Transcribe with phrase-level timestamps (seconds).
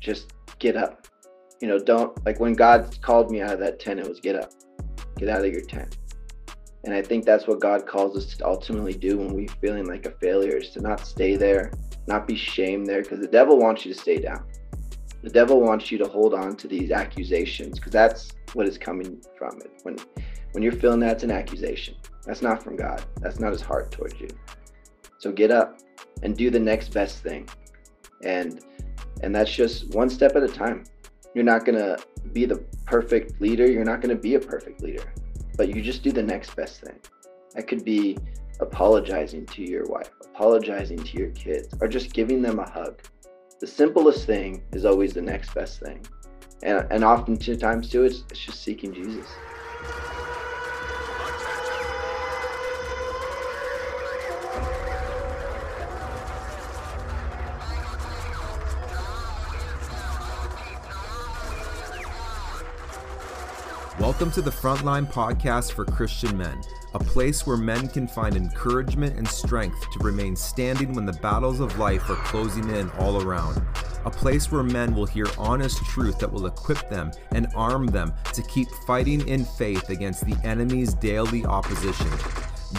[0.00, 1.06] just get up.
[1.60, 4.36] You know, don't like when God called me out of that tent, it was get
[4.36, 4.52] up,
[5.16, 5.98] get out of your tent.
[6.84, 10.06] And I think that's what God calls us to ultimately do when we're feeling like
[10.06, 11.72] a failure is to not stay there,
[12.06, 14.44] not be shamed there, because the devil wants you to stay down.
[15.22, 19.22] The devil wants you to hold on to these accusations because that's what is coming
[19.36, 19.70] from it.
[19.82, 19.98] When
[20.52, 21.94] when you're feeling that's an accusation.
[22.26, 23.04] That's not from God.
[23.20, 24.28] That's not his heart towards you.
[25.18, 25.78] So get up
[26.22, 27.48] and do the next best thing.
[28.22, 28.60] And
[29.22, 30.84] and that's just one step at a time.
[31.34, 31.98] You're not going to
[32.32, 32.56] be the
[32.86, 33.70] perfect leader.
[33.70, 35.12] You're not going to be a perfect leader.
[35.56, 36.98] But you just do the next best thing.
[37.54, 38.18] That could be
[38.60, 43.00] apologizing to your wife, apologizing to your kids, or just giving them a hug.
[43.60, 46.04] The simplest thing is always the next best thing.
[46.62, 49.26] And, and oftentimes, too, it's, it's just seeking Jesus.
[64.10, 66.60] Welcome to the Frontline Podcast for Christian Men,
[66.94, 71.60] a place where men can find encouragement and strength to remain standing when the battles
[71.60, 73.62] of life are closing in all around.
[74.04, 78.12] A place where men will hear honest truth that will equip them and arm them
[78.32, 82.10] to keep fighting in faith against the enemy's daily opposition.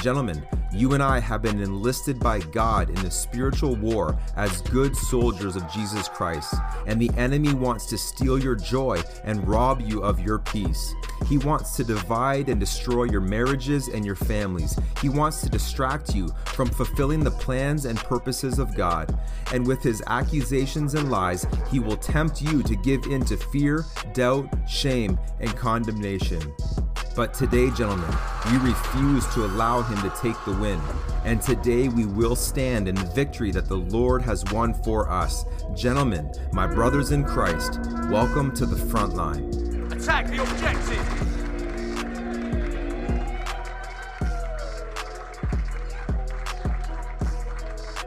[0.01, 4.95] Gentlemen, you and I have been enlisted by God in the spiritual war as good
[4.95, 6.53] soldiers of Jesus Christ,
[6.87, 10.93] and the enemy wants to steal your joy and rob you of your peace.
[11.27, 14.77] He wants to divide and destroy your marriages and your families.
[15.01, 19.17] He wants to distract you from fulfilling the plans and purposes of God.
[19.53, 23.85] And with his accusations and lies, he will tempt you to give in to fear,
[24.13, 26.53] doubt, shame, and condemnation.
[27.15, 28.09] But today, gentlemen,
[28.51, 30.79] you refuse to allow him to take the win.
[31.25, 35.43] And today we will stand in the victory that the Lord has won for us.
[35.75, 37.79] Gentlemen, my brothers in Christ,
[38.11, 39.49] welcome to the front line.
[39.91, 41.31] Attack the objective!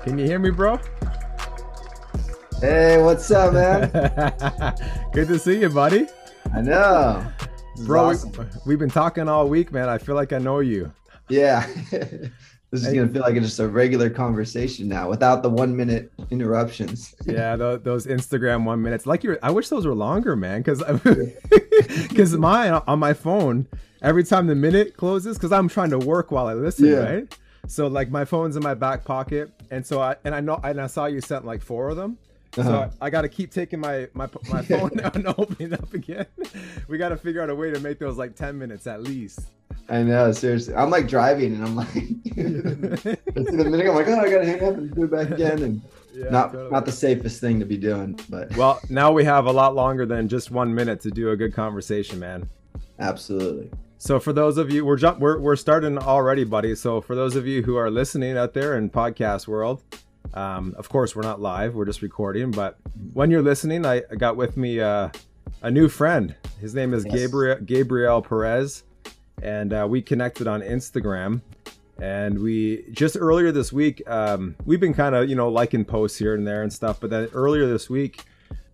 [0.04, 0.78] Can you hear me, bro?
[2.60, 3.90] Hey, what's up, man?
[5.12, 6.06] Good to see you, buddy.
[6.54, 7.26] I know.
[7.84, 8.32] Bro, awesome.
[8.64, 9.88] we, have been talking all week, man.
[9.88, 10.92] I feel like I know you.
[11.28, 11.66] Yeah.
[12.74, 15.76] this is going to feel like it's just a regular conversation now without the one
[15.76, 17.14] minute interruptions.
[17.24, 19.06] yeah, those, those, Instagram one minutes.
[19.06, 20.82] Like you I wish those were longer, man, because
[22.08, 23.68] because mine on my phone,
[24.02, 26.96] every time the minute closes, because I'm trying to work while I listen, yeah.
[26.96, 27.38] right?
[27.68, 30.80] So like my phone's in my back pocket, and so I and I know and
[30.80, 32.18] I saw you sent like four of them.
[32.56, 32.62] Uh-huh.
[32.62, 35.92] So I, I got to keep taking my my my phone down and opening up
[35.92, 36.26] again.
[36.88, 39.40] we got to figure out a way to make those like ten minutes at least.
[39.88, 40.74] I know, seriously.
[40.74, 44.76] I'm like driving, and I'm like, the minute I'm like, oh, I gotta hang up
[44.76, 45.82] and do it back again, and
[46.14, 46.70] yeah, not totally.
[46.70, 48.18] not the safest thing to be doing.
[48.30, 51.36] But well, now we have a lot longer than just one minute to do a
[51.36, 52.48] good conversation, man.
[52.98, 53.70] Absolutely.
[53.98, 56.74] So for those of you, we're jump, we're we're starting already, buddy.
[56.76, 59.82] So for those of you who are listening out there in podcast world,
[60.32, 62.50] um, of course, we're not live; we're just recording.
[62.50, 62.78] But
[63.12, 65.10] when you're listening, I, got with me uh,
[65.62, 66.34] a new friend.
[66.60, 67.14] His name is yes.
[67.14, 68.84] Gabriel Gabriel Perez,
[69.42, 71.42] and uh, we connected on Instagram.
[72.00, 76.18] And we just earlier this week, um, we've been kind of you know liking posts
[76.18, 77.00] here and there and stuff.
[77.00, 78.24] But then earlier this week,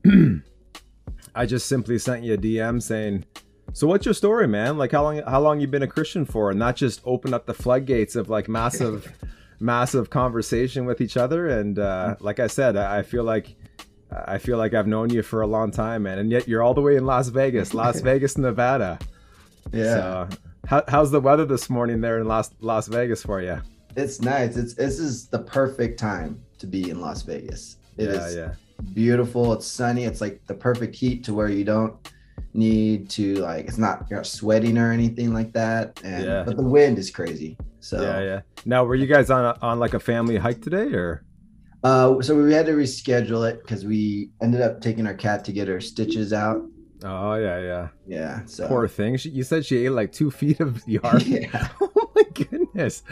[1.35, 3.27] I just simply sent you a DM saying,
[3.75, 4.79] "So what's your story, man?
[4.79, 7.45] Like how long how long you been a Christian for?" And not just open up
[7.45, 9.13] the floodgates of like massive
[9.61, 11.49] massive conversation with each other.
[11.49, 13.57] And uh, like I said, I feel like
[14.11, 16.19] I feel like I've known you for a long time, man.
[16.19, 18.99] And yet you're all the way in Las Vegas, Las Vegas, Nevada.
[19.73, 19.95] Yeah.
[19.95, 20.29] So,
[20.67, 23.61] how, how's the weather this morning there in Las Las Vegas for you?
[23.97, 24.57] It's nice.
[24.57, 27.77] It's this is the perfect time to be in Las Vegas.
[27.97, 28.55] It yeah, is yeah.
[28.95, 29.53] beautiful.
[29.53, 30.05] It's sunny.
[30.05, 31.95] It's like the perfect heat to where you don't
[32.53, 36.01] need to like it's not you're not sweating or anything like that.
[36.05, 36.43] And yeah.
[36.43, 37.57] but the wind is crazy.
[37.81, 38.41] So yeah, yeah.
[38.65, 41.25] Now, were you guys on a, on like a family hike today, or?
[41.83, 45.53] Uh, so we had to reschedule it because we ended up taking our cat to
[45.53, 46.63] get her stitches out.
[47.03, 48.45] Oh yeah, yeah, yeah.
[48.45, 49.17] So poor thing.
[49.17, 51.23] She, you said she ate like two feet of yard.
[51.23, 51.69] yeah.
[51.81, 53.03] oh my goodness,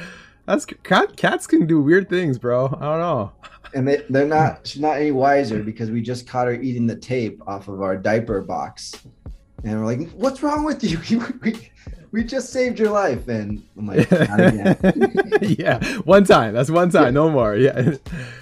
[0.45, 1.17] that's cat.
[1.17, 2.67] Cats can do weird things, bro.
[2.67, 3.33] I don't know.
[3.75, 4.67] And they they're not.
[4.67, 7.97] She's not any wiser because we just caught her eating the tape off of our
[7.97, 8.95] diaper box,
[9.65, 11.71] and we're like, "What's wrong with you?" we
[12.11, 14.11] we just saved your life and i'm like
[15.59, 17.97] yeah one time that's one time no more yeah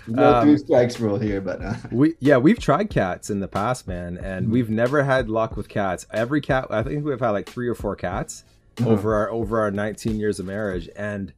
[0.06, 1.74] no um, three strikes rule here but uh.
[1.90, 4.52] we yeah we've tried cats in the past man and mm-hmm.
[4.52, 7.74] we've never had luck with cats every cat i think we've had like three or
[7.74, 8.44] four cats
[8.76, 8.90] mm-hmm.
[8.90, 11.32] over our over our 19 years of marriage and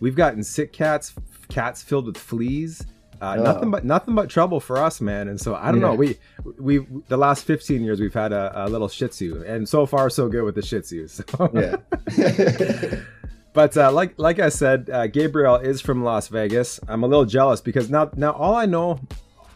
[0.00, 1.14] we've gotten sick cats
[1.48, 2.86] cats filled with fleas
[3.22, 3.42] Uh, Oh.
[3.44, 5.28] Nothing but nothing but trouble for us, man.
[5.28, 5.94] And so I don't know.
[5.94, 6.18] We
[6.58, 10.10] we the last 15 years we've had a, a little Shih Tzu, and so far
[10.10, 11.06] so good with the Shih Tzu.
[11.08, 11.24] So.
[11.54, 11.76] Yeah.
[13.54, 16.80] But uh, like like I said, uh, Gabriel is from Las Vegas.
[16.88, 18.98] I'm a little jealous because now now all I know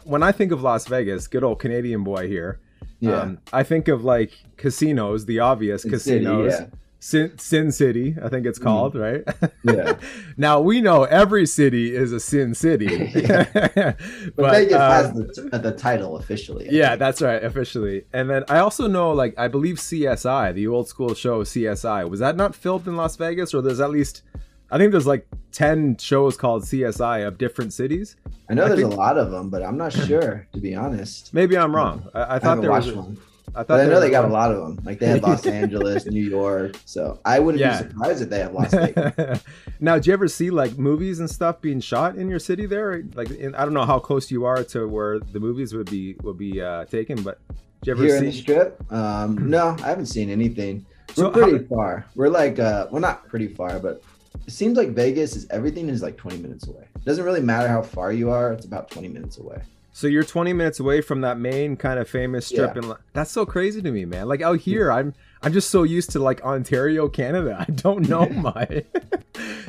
[0.03, 2.59] when I think of Las Vegas, good old Canadian boy here.
[2.99, 3.21] yeah.
[3.21, 6.53] Um, I think of like casinos, the obvious Sin City, casinos.
[6.53, 6.65] yeah.
[6.99, 9.23] Sin, Sin City, I think it's called, right?
[9.63, 9.97] Yeah.
[10.37, 12.87] now we know every city is a Sin City,
[13.23, 13.97] But,
[14.35, 16.67] but, Vegas uh, has the, the title officially.
[16.67, 16.99] I yeah, think.
[16.99, 18.05] that's right, officially.
[18.13, 22.19] And then I also know, like, I believe CSI, the old school show CSI, was
[22.19, 24.23] that not filmed in Las Vegas, or there's at least,
[24.71, 28.15] I think there's like ten shows called CSI of different cities.
[28.49, 30.73] I know I there's think- a lot of them, but I'm not sure to be
[30.73, 31.31] honest.
[31.33, 32.09] Maybe I'm wrong.
[32.13, 32.91] I, I I thought haven't there was.
[32.91, 33.17] one,
[33.55, 34.83] I thought but I know they got a lot of them.
[34.85, 36.75] Like they had Los Angeles, New York.
[36.85, 37.81] So I wouldn't Yeah.
[37.81, 39.43] be surprised if they have Las Vegas.
[39.79, 43.03] now, do you ever see like movies and stuff being shot in your city there?
[43.15, 46.15] Like, in, I don't know how close you are to where the movies would be
[46.23, 47.55] would be uh, taken, but do
[47.85, 48.41] you ever Here in the see?
[48.41, 50.85] strip, um, no, I haven't seen anything.
[51.09, 52.05] We're So pretty how- far.
[52.15, 54.01] We're like, uh, well, not pretty far, but
[54.45, 56.85] it seems like Vegas is everything is like 20 minutes away.
[56.95, 59.61] It doesn't really matter how far you are; it's about 20 minutes away.
[59.97, 62.81] So you're 20 minutes away from that main kind of famous strip, Yeah.
[62.83, 64.27] in La- that's so crazy to me, man.
[64.27, 67.65] Like out here, I'm I'm just so used to like Ontario, Canada.
[67.67, 68.67] I don't know my.
[68.69, 68.85] And,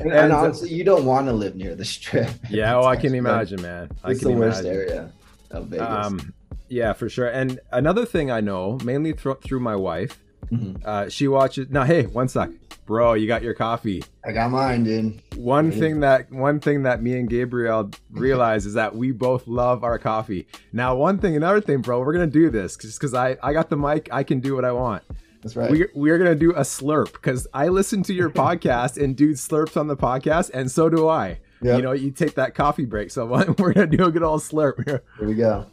[0.01, 2.29] And, and honestly, you don't want to live near the strip.
[2.51, 3.89] yeah, oh, I can imagine, man.
[4.03, 4.79] I It's can the worst imagine.
[4.79, 5.11] area
[5.49, 5.87] of Vegas.
[6.05, 6.33] Um,
[6.67, 7.27] yeah, for sure.
[7.27, 10.19] And another thing I know, mainly thro- through my wife,
[10.51, 10.85] Mhm.
[10.85, 11.71] uh, she watches.
[11.71, 12.51] Now, hey, one sec,
[12.89, 14.03] bro, you got your coffee.
[14.25, 15.21] I got mine, dude.
[15.35, 19.83] One thing that one thing that me and Gabriel realize is that we both love
[19.83, 20.47] our coffee.
[20.73, 23.69] Now, one thing, another thing, bro, we're gonna do this just because I I got
[23.69, 25.03] the mic, I can do what I want.
[25.43, 25.69] That's right.
[25.69, 29.77] We're, we're gonna do a slurp because I listen to your podcast and dude slurps
[29.77, 31.39] on the podcast, and so do I.
[31.61, 31.77] Yep.
[31.77, 33.27] You know, you take that coffee break, so
[33.59, 35.67] we're gonna do a good old slurp here, we go.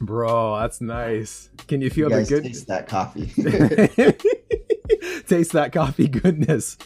[0.00, 0.58] bro.
[0.60, 1.50] That's nice.
[1.66, 2.44] Can you feel you the good?
[2.44, 3.30] taste that coffee.
[5.26, 6.76] taste that coffee goodness.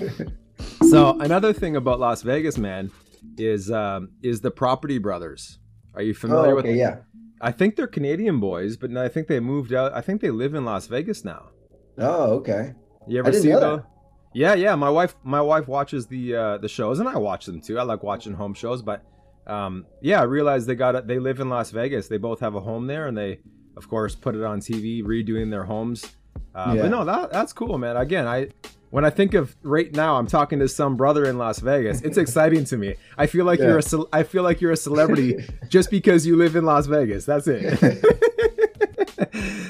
[0.88, 2.90] so another thing about Las Vegas, man,
[3.36, 5.58] is um, is the Property Brothers.
[5.94, 6.76] Are you oh, familiar okay, with?
[6.76, 6.98] yeah.
[7.40, 9.92] I think they're Canadian boys, but I think they moved out.
[9.92, 11.50] I think they live in Las Vegas now.
[11.98, 12.74] Oh, okay.
[13.08, 13.76] You ever see know the?
[13.78, 13.86] that.
[14.32, 14.74] Yeah, yeah.
[14.76, 17.78] My wife, my wife watches the uh, the shows, and I watch them too.
[17.78, 19.04] I like watching home shows, but
[19.46, 21.06] um, yeah, I realized they got.
[21.06, 22.08] They live in Las Vegas.
[22.08, 23.40] They both have a home there, and they,
[23.76, 26.06] of course, put it on TV, redoing their homes.
[26.54, 26.82] Uh, Yeah.
[26.82, 27.96] But no, that that's cool, man.
[27.96, 28.48] Again, I
[28.90, 32.02] when I think of right now, I'm talking to some brother in Las Vegas.
[32.02, 32.94] It's exciting to me.
[33.16, 33.68] I feel like Yeah.
[33.68, 36.86] you're a cel- I feel like you're a celebrity just because you live in Las
[36.86, 37.24] Vegas.
[37.24, 37.80] That's it.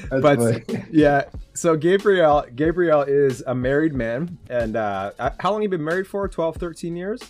[0.09, 0.83] That's but funny.
[0.91, 6.05] yeah, so Gabriel Gabriel is a married man, and uh, how long you been married
[6.07, 6.27] for?
[6.27, 7.21] 12, 13 years.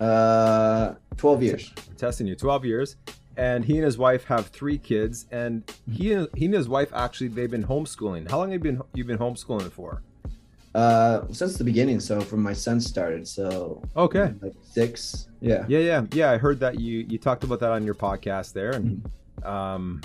[0.00, 1.72] Uh, 12 years.
[1.90, 2.96] I'm testing you, twelve years.
[3.38, 6.90] And he and his wife have three kids, and he and he and his wife
[6.92, 8.28] actually they've been homeschooling.
[8.28, 10.02] How long have you been you've been homeschooling for?
[10.74, 12.00] Uh, since the beginning.
[12.00, 13.26] So from my son started.
[13.28, 14.34] So Okay.
[14.42, 15.28] like six.
[15.40, 15.64] Yeah.
[15.68, 16.30] Yeah, yeah, yeah.
[16.32, 19.08] I heard that you you talked about that on your podcast there, and
[19.44, 20.02] um,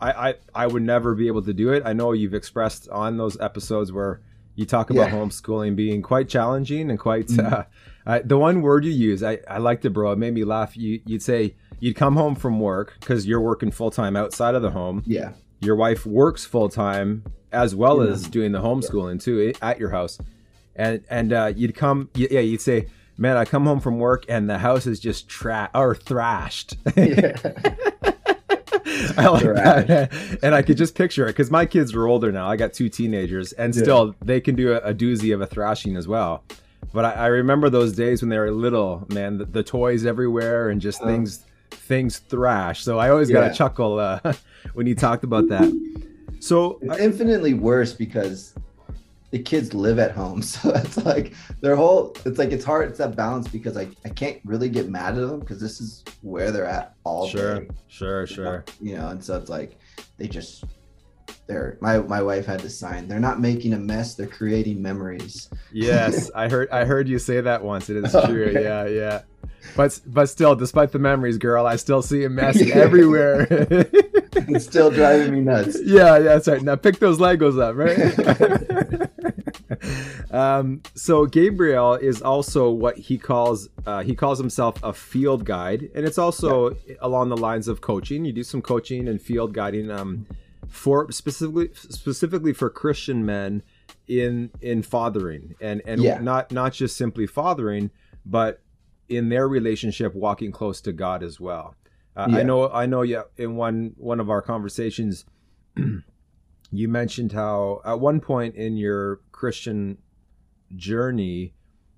[0.00, 1.82] I I I would never be able to do it.
[1.86, 4.20] I know you've expressed on those episodes where
[4.56, 5.16] you talk about Yeah.
[5.16, 7.52] homeschooling being quite challenging and quite Mhm.
[7.52, 7.64] uh,
[8.06, 9.22] uh, the one word you use.
[9.22, 10.12] I I liked it, bro.
[10.12, 10.76] It made me laugh.
[10.76, 14.62] You you'd say you'd come home from work because you're working full time outside of
[14.62, 15.02] the home.
[15.06, 15.32] Yeah.
[15.60, 18.12] Your wife works full time as well Yeah.
[18.12, 20.18] as doing the homeschooling too at your house,
[20.76, 22.86] and and uh, you'd come yeah you'd say.
[23.16, 26.76] Man, I come home from work and the house is just tra- or thrashed.
[26.96, 27.36] Yeah.
[29.16, 30.38] I like that.
[30.42, 32.48] And I could just picture it because my kids are older now.
[32.48, 33.82] I got two teenagers, and Yeah.
[33.82, 36.42] still they can do a, a doozy of a thrashing as well.
[36.94, 40.70] But I, I remember those days when they were little, man, the, the toys everywhere
[40.70, 41.06] and just Uh.
[41.06, 42.82] things things thrash.
[42.84, 43.48] So I always got Yeah.
[43.48, 44.20] to chuckle uh,
[44.74, 45.68] when you talked about that.
[46.38, 48.54] So It's infinitely worse because
[49.32, 50.40] the kids live at home.
[50.52, 54.08] So it's like their whole it's like it's hard it's that balance because I, I
[54.10, 57.68] can't really get mad at them because this is where they're at all sure, day.
[57.88, 58.64] sure, sure.
[58.80, 59.76] You know, and so it's like
[60.16, 60.64] they just
[61.46, 63.06] they're my my wife had to sign.
[63.08, 65.48] They're not making a mess, they're creating memories.
[65.72, 67.90] Yes, I heard I heard you say that once.
[67.90, 68.26] It is Okay.
[68.28, 68.52] true.
[68.52, 69.22] Yeah, yeah.
[69.76, 72.76] But but still, despite the memories, girl, I still see a mess Yeah.
[72.76, 73.46] everywhere.
[74.36, 75.78] It's still driving me nuts.
[75.82, 76.60] yeah, yeah, that's right.
[76.60, 79.08] Now pick those Legos up, right?
[80.30, 85.88] um, so Gabriel is also what he calls uh, he calls himself a field guide,
[85.94, 88.24] and it's also along the lines of coaching.
[88.24, 90.26] You do some coaching and field guiding um,
[90.68, 93.62] for specifically specifically for Christian men
[94.08, 96.20] in in fathering and and Yeah.
[96.20, 97.90] not not just simply fathering,
[98.26, 98.60] but
[99.08, 101.74] in their relationship walking close to God as well.
[102.16, 102.36] Uh, Yeah.
[102.38, 103.02] I know, I know.
[103.02, 105.24] Yeah, in one one of our conversations,
[106.70, 109.98] you mentioned how at one point in your Christian
[110.76, 111.54] journey,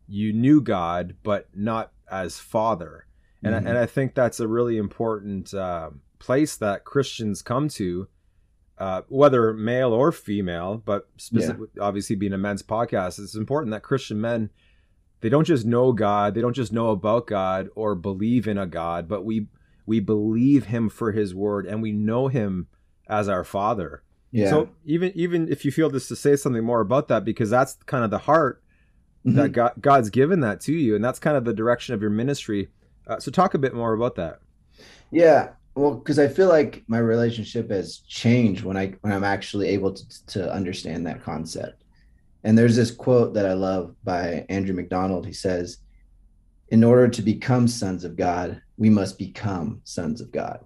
[0.06, 3.06] you knew God, but not as Father,
[3.42, 3.66] and Mhm.
[3.66, 8.08] I, and I think that's a really important uh, place that Christians come to,
[8.78, 13.82] uh, whether male or female, but specific, obviously being a men's podcast, it's important that
[13.82, 14.50] Christian men
[15.22, 18.66] they don't just know God, they don't just know about God or believe in a
[18.66, 19.46] God, but we
[19.86, 22.66] we believe Him for His word and we know Him
[23.08, 24.02] as our Father.
[24.30, 24.50] Yeah.
[24.50, 27.74] So even even if you feel this to say something more about that, because that's
[27.86, 28.62] kind of the heart
[29.24, 29.34] Mhm.
[29.36, 32.10] that God, God's given that to you, and that's kind of the direction of your
[32.10, 32.68] ministry.
[33.08, 34.38] Uh, so talk a bit more about that.
[35.10, 39.68] Yeah, well, because I feel like my relationship has changed when I when I'm actually
[39.68, 41.84] able to to understand that concept.
[42.44, 45.26] And there's this quote that I love by Andrew McDonald.
[45.26, 45.78] He says,
[46.70, 50.64] "In order to become sons of God, we must become sons of God."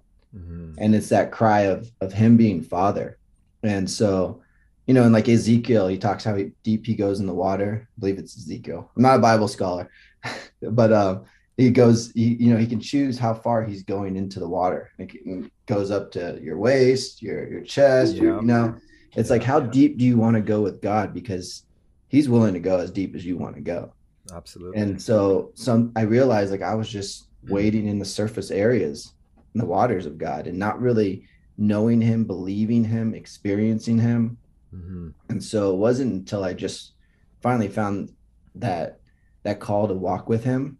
[0.79, 3.17] And it's that cry of of Him being Father.
[3.63, 4.41] And so,
[4.87, 7.89] you know, and like Ezekiel, he talks how he, deep he goes in the water.
[7.97, 8.89] I believe it's Ezekiel.
[8.95, 9.91] I'm not a Bible scholar,
[10.61, 11.25] but um,
[11.61, 14.91] he goes, he, you know, he can choose how far he's going into the water.
[14.97, 18.15] It goes up to your waist, your your chest.
[18.15, 18.75] your- you know,
[19.15, 21.63] it's like how deep do you want to go with God because
[22.07, 23.93] He's willing to go as deep as you want to go.
[24.33, 24.81] Absolutely.
[24.81, 29.13] And so, some I realized like I was just wading in the surface areas,
[29.55, 31.25] in the waters of God, and not really
[31.57, 34.37] knowing Him, believing Him, experiencing Him.
[34.75, 35.13] Mhm.
[35.29, 36.93] And so it wasn't until I just
[37.41, 38.11] finally found
[38.55, 38.99] that
[39.43, 40.77] that call to walk with him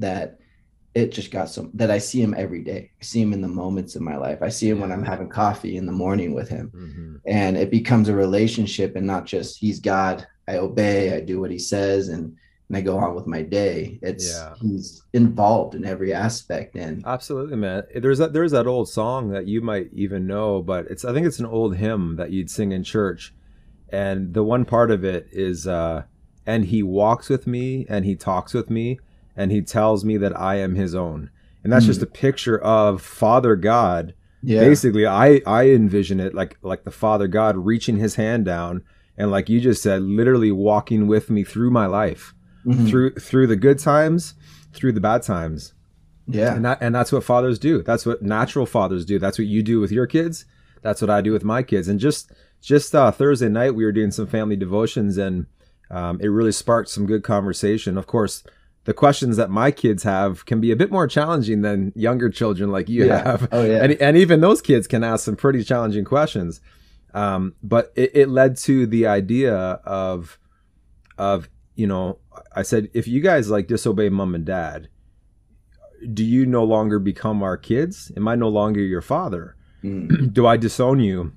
[0.00, 0.38] that
[0.94, 2.90] it just got some that I see him every day.
[3.00, 4.38] I see him in the moments of my life.
[4.42, 6.72] I see him when I'm having coffee in the morning with him.
[6.74, 7.20] Mhm.
[7.26, 11.52] And it becomes a relationship and not just he's God, I obey, I do what
[11.52, 12.34] he says and
[12.68, 13.98] and I go on with my day.
[14.02, 14.54] It's Yeah.
[14.60, 17.82] he's involved in every aspect and Absolutely, man.
[17.94, 21.26] There's that there's that old song that you might even know, but it's I think
[21.26, 23.32] it's an old hymn that you'd sing in church.
[23.92, 26.02] And the one part of it is uh
[26.46, 28.98] and he walks with me and he talks with me
[29.40, 31.30] and he tells me that I am his own.
[31.62, 31.88] And that's Mhm.
[31.92, 34.14] just a picture of Father God.
[34.42, 34.60] yeah.
[34.60, 38.82] Basically, I I envision it like like the Father God reaching his hand down
[39.18, 42.34] and like you just said literally walking with me through my life.
[42.66, 42.88] Mhm.
[42.88, 44.34] Through through the good times,
[44.72, 45.74] through the bad times.
[46.40, 46.54] yeah.
[46.54, 47.82] And that, and that's what fathers do.
[47.82, 49.18] That's what natural fathers do.
[49.18, 50.44] That's what you do with your kids.
[50.82, 51.88] That's what I do with my kids.
[51.88, 52.30] And just
[52.62, 55.46] just uh, Thursday night, we were doing some family devotions, and
[55.90, 57.98] um, it really sparked some good conversation.
[57.98, 58.44] Of course,
[58.84, 62.70] the questions that my kids have can be a bit more challenging than younger children
[62.70, 63.22] like you Yeah.
[63.24, 63.48] have.
[63.52, 63.82] Oh, yeah.
[63.84, 66.60] And, and even those kids can ask some pretty challenging questions.
[67.12, 70.38] Um, but it, it led to the idea of
[71.18, 72.18] of you know
[72.54, 74.88] I said if you guys like disobey mom and dad,
[76.14, 78.10] do you no longer become our kids?
[78.16, 79.56] Am I no longer your father?
[79.84, 80.32] Mm.
[80.32, 81.32] do I disown you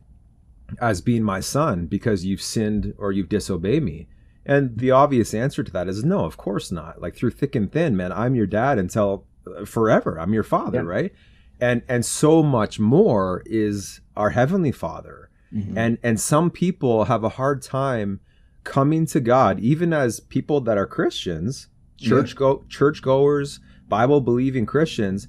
[0.79, 4.07] as being my son because you've sinned or you've disobeyed me?
[4.45, 7.01] And the obvious answer to that is no, of course not.
[7.01, 10.19] Like through thick and thin, man, I'm your dad until uh, forever.
[10.19, 10.89] I'm your father, Yeah.
[10.89, 11.13] right?
[11.61, 15.29] And and so much more is our heavenly father.
[15.53, 15.77] Mhm.
[15.77, 18.19] And and some people have a hard time
[18.63, 24.65] coming to God, even as people that are Christians, church go church goers, Bible believing
[24.65, 25.27] Christians,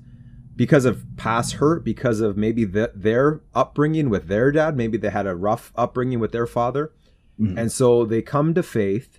[0.57, 5.11] because of past hurt, because of maybe the, their upbringing with their dad, maybe they
[5.11, 6.93] had a rough upbringing with their father,
[7.41, 7.59] Mhm.
[7.59, 9.19] and so they come to faith.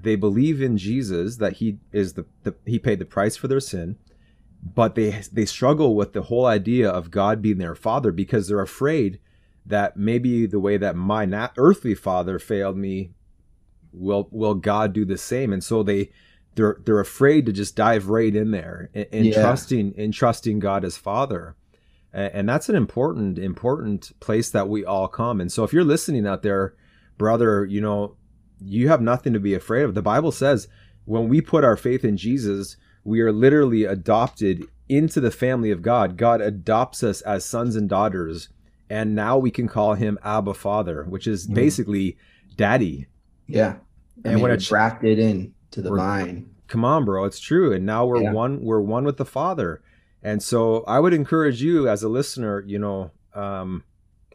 [0.00, 3.60] They believe in Jesus that he is the, the he paid the price for their
[3.60, 3.96] sin,
[4.74, 8.60] but they they struggle with the whole idea of God being their father because they're
[8.60, 9.18] afraid
[9.66, 13.10] that maybe the way that my na- earthly father failed me
[13.92, 16.10] will will God do the same and so they
[16.54, 19.40] they're they're afraid to just dive right in there in, in Yeah.
[19.40, 21.56] trusting in trusting God as father
[22.12, 25.84] and, and that's an important important place that we all come and so if you're
[25.84, 26.74] listening out there
[27.18, 28.14] brother you know
[28.60, 30.68] you have nothing to be afraid of the bible says
[31.04, 35.82] when we put our faith in Jesus we are literally adopted into the family of
[35.82, 38.48] God God adopts us as sons and daughters
[38.90, 41.54] and now we can call him Abba Father which is Mhm.
[41.54, 42.16] basically
[42.56, 43.06] daddy
[43.46, 43.76] Yeah.
[44.24, 46.50] I And mean, when we're it's- drafted in to the vine.
[46.66, 48.32] come on bro it's true and now we're Yeah.
[48.32, 49.80] one we're one with the father
[50.22, 53.84] and so i would encourage you as a listener you know um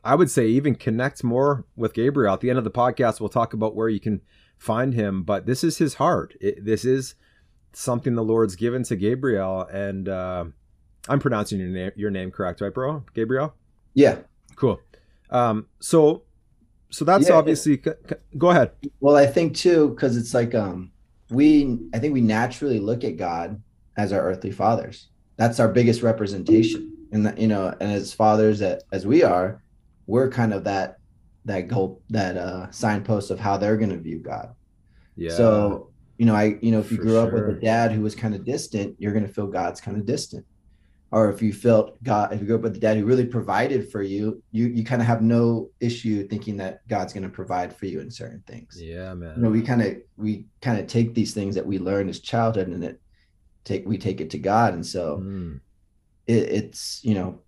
[0.04, 2.34] i would say even connect more with gabriel.
[2.34, 4.22] At the end of the podcast we'll talk about where you can
[4.58, 6.36] find him but this is his heart.
[6.40, 7.16] It, this is
[7.74, 10.46] something the lord's given to gabriel and uh
[11.10, 13.04] i'm pronouncing your name your name correct right bro?
[13.14, 13.54] Gabriel?
[13.94, 14.18] Yeah.
[14.56, 14.80] cool.
[15.30, 16.24] Um so
[16.92, 18.72] so that's Yeah, obviously c- c- go ahead.
[19.00, 20.92] Well, I think too, because it's like um
[21.32, 23.62] we I think we naturally look at God
[23.98, 25.08] as our earthly fathers.
[25.38, 26.92] That's our biggest representation.
[27.12, 29.62] And that, you know, and as fathers that as we are,
[30.08, 30.98] we're kind of that
[31.46, 34.54] that goal that uh signpost of how they're gonna view God.
[35.16, 35.36] Yeah.
[35.36, 38.16] So, you know, I you know, if you grew up with a dad who was
[38.16, 40.46] kind of distant, you're gonna feel God's kind of distant.
[41.12, 43.92] Or if you felt God, if you grew up with a dad who really provided
[43.92, 47.86] for you, you you kind of have no issue thinking that God's gonna provide for
[47.86, 49.36] you in certain things yeah, man.
[49.36, 52.20] you know we kind of we kind of take these things that we learn as
[52.20, 53.00] childhood and it
[53.64, 55.60] take we take it to god and so Mm,
[56.26, 57.40] it, it's you know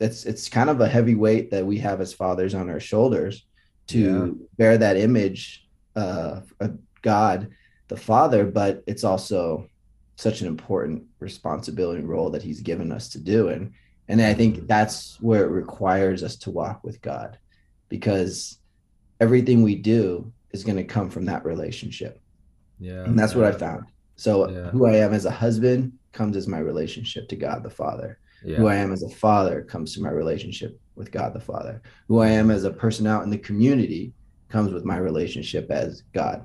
[0.00, 3.46] it's it's kind of a heavy weight that we have as fathers on our shoulders
[3.88, 4.00] to
[4.38, 4.46] Yeah.
[4.58, 7.48] bear that image uh, of god
[7.88, 9.68] the father but it's also
[10.16, 13.72] such an important responsibility and role that he's given us to do and
[14.08, 17.38] and i think that's where it requires us to walk with god
[17.88, 18.58] because
[19.20, 22.20] everything we do is going to come from that relationship
[22.80, 23.04] yeah.
[23.04, 23.84] and that's what I found.
[24.16, 24.70] So Yeah.
[24.70, 28.18] who I am as a husband comes as my relationship to God the Father.
[28.44, 28.56] Yeah.
[28.58, 31.82] Who I am as a father comes to my relationship with God the Father.
[32.08, 34.12] Who I am as a person out in the community
[34.48, 36.44] comes with my relationship as God.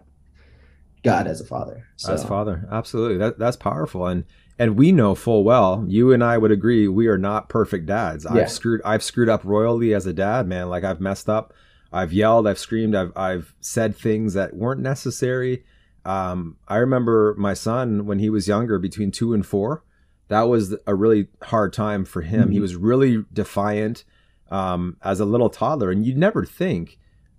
[1.04, 1.86] God as a father.
[1.98, 4.26] So as father absolutely that that's powerful and
[4.58, 8.26] and we know full well you and i would agree we are not perfect dads
[8.26, 8.42] Yeah.
[8.42, 11.54] i've screwed i've screwed up royally as a dad man like i've messed up
[11.94, 15.64] i've yelled i've screamed i've i've said things that weren't necessary
[16.04, 19.82] um i remember my son when he was younger between 2 and 4
[20.30, 22.62] that was a really hard time for him he Mhm.
[22.62, 24.04] was really defiant
[24.52, 26.98] um as a little toddler and you'd never think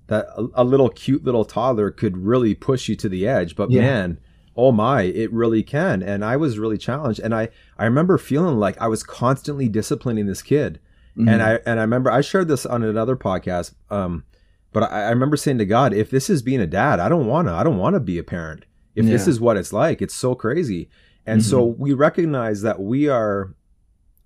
[0.09, 3.70] that a, a little cute little toddler could really push you to the edge but
[3.70, 3.80] Yeah.
[3.82, 4.18] man
[4.56, 8.59] oh my it really can and i was really challenged and i i remember feeling
[8.59, 10.78] like i was constantly disciplining this kid
[11.16, 11.28] Mhm.
[11.32, 14.25] and i and i remember i shared this on another podcast um
[14.73, 17.26] but I, I remember saying to god if this is being a dad i don't
[17.26, 18.66] want to i don't want to be a parent
[18.97, 20.88] if this is what it's like it's so crazy
[21.27, 23.55] and so we recognize that we are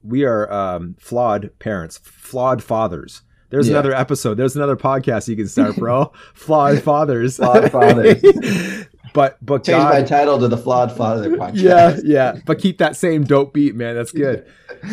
[0.03, 3.75] we are um flawed parents flawed fathers there's Yeah.
[3.75, 8.23] another episode there's another podcast you can start bro flawed fathers Flawed fathers.
[9.15, 11.53] but but change god my title to the Flawed Father podcast.
[11.55, 12.39] yeah, yeah.
[12.47, 13.95] But keep that same dope beat, man.
[13.95, 14.45] That's good.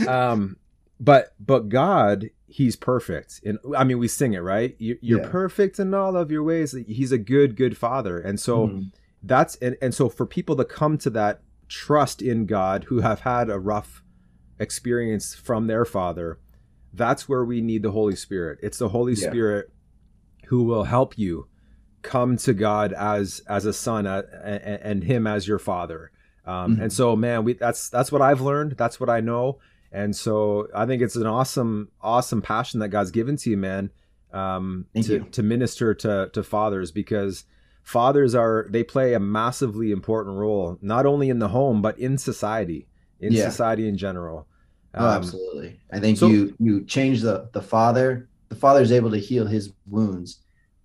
[0.08, 0.58] Um,
[1.00, 4.76] but but God, He's perfect, and I mean we sing it right.
[4.78, 5.30] You, you're Yeah.
[5.30, 6.76] perfect in all of your ways.
[6.88, 8.92] He's a good, good Father, and so Mhm.
[9.24, 13.22] that's and, and so for people to come to that trust in God who have
[13.22, 14.04] had a rough
[14.60, 16.38] experience from their Father,
[16.94, 18.60] that's where we need the Holy Spirit.
[18.62, 19.30] It's the Holy Yeah.
[19.30, 19.72] Spirit
[20.48, 21.48] who will help you
[22.02, 26.12] come to God as as a son uh, and, and Him as your Father.
[26.46, 26.82] Um, Mhm.
[26.84, 28.74] And so, man, we that's that's what I've learned.
[28.78, 29.60] That's what I know.
[29.94, 33.92] And so, I think it's an awesome, awesome passion that God's given to you, man,
[34.34, 35.26] um, Thank to you.
[35.32, 37.46] to minister to to fathers because
[37.84, 42.18] fathers are they play a massively important role not only in the home but in
[42.18, 42.88] society,
[43.20, 43.50] in Yeah.
[43.50, 44.48] society in general.
[44.94, 45.80] Oh, Um, absolutely.
[45.92, 48.28] I think so- you you change the the father.
[48.50, 50.40] The father is able to heal his wounds.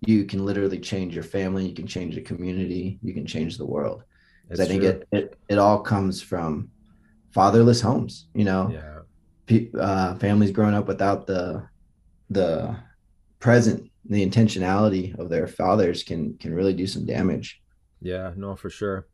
[0.05, 1.67] You can literally change your family.
[1.67, 2.99] You can change the community.
[3.03, 4.03] You can change the world.
[4.49, 4.89] 'Cause it's I think true.
[4.91, 6.69] it, it it all comes from
[7.31, 8.27] fatherless homes.
[8.33, 8.93] You know, yeah,
[9.45, 11.63] Pe- uh, families growing up without the
[12.29, 12.75] the
[13.39, 17.61] present, the intentionality of their fathers can can really do some damage.
[18.01, 19.07] Yeah, no, for sure.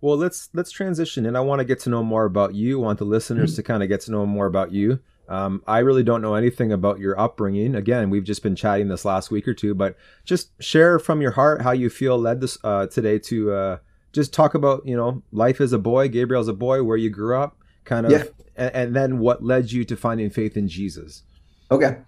[0.00, 2.80] Well, let's let's transition, and I want to get to know more about you.
[2.80, 4.98] I want the listeners to kind of get to know more about you.
[5.28, 7.76] Um, I really don't know anything about your upbringing.
[7.76, 11.30] Again, we've just been chatting this last week or two, but just share from your
[11.30, 13.78] heart how you feel led this uh, today to uh,
[14.12, 17.08] just talk about you know life as a boy, Gabriel as a boy, where you
[17.08, 18.24] grew up, kind of, Yeah.
[18.56, 21.22] and, and then what led you to finding faith in Jesus.
[21.70, 21.98] Okay.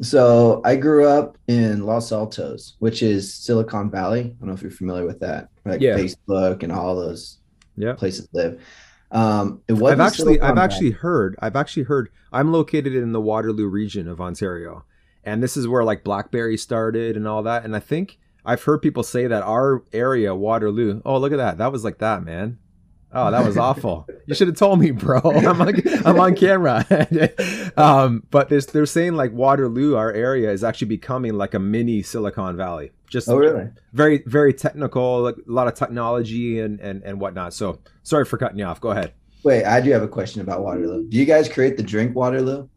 [0.00, 4.20] So I grew up in Los Altos, which is Silicon Valley.
[4.20, 5.96] I don't know if you're familiar with that, like Yeah.
[5.96, 7.38] Facebook and all those
[7.76, 7.94] Yeah.
[7.94, 8.60] places live.
[9.10, 10.64] Um, it wasn't I've actually Silicon I've Valley.
[10.64, 14.84] actually heard I've actually heard I'm located in the Waterloo region of Ontario.
[15.24, 17.64] And this is where like BlackBerry started and all that.
[17.64, 21.58] And I think I've heard people say that our area, Waterloo, oh look at that.
[21.58, 22.58] That was like that, man.
[23.12, 24.06] Oh, that was awful.
[24.26, 25.18] You should have told me, bro.
[25.24, 25.74] I'm on,
[26.06, 26.86] I'm on camera.
[27.76, 32.02] um, but there's, they're saying like Waterloo, our area, is actually becoming like a mini
[32.02, 32.92] Silicon Valley.
[33.08, 33.68] Just Oh, really?
[33.92, 37.52] very, very technical, like, a lot of technology and, and, and whatnot.
[37.52, 38.80] So sorry for cutting you off.
[38.80, 39.12] Go ahead.
[39.42, 41.08] Wait, I do have a question about Waterloo.
[41.08, 42.68] Do you guys create the drink Waterloo?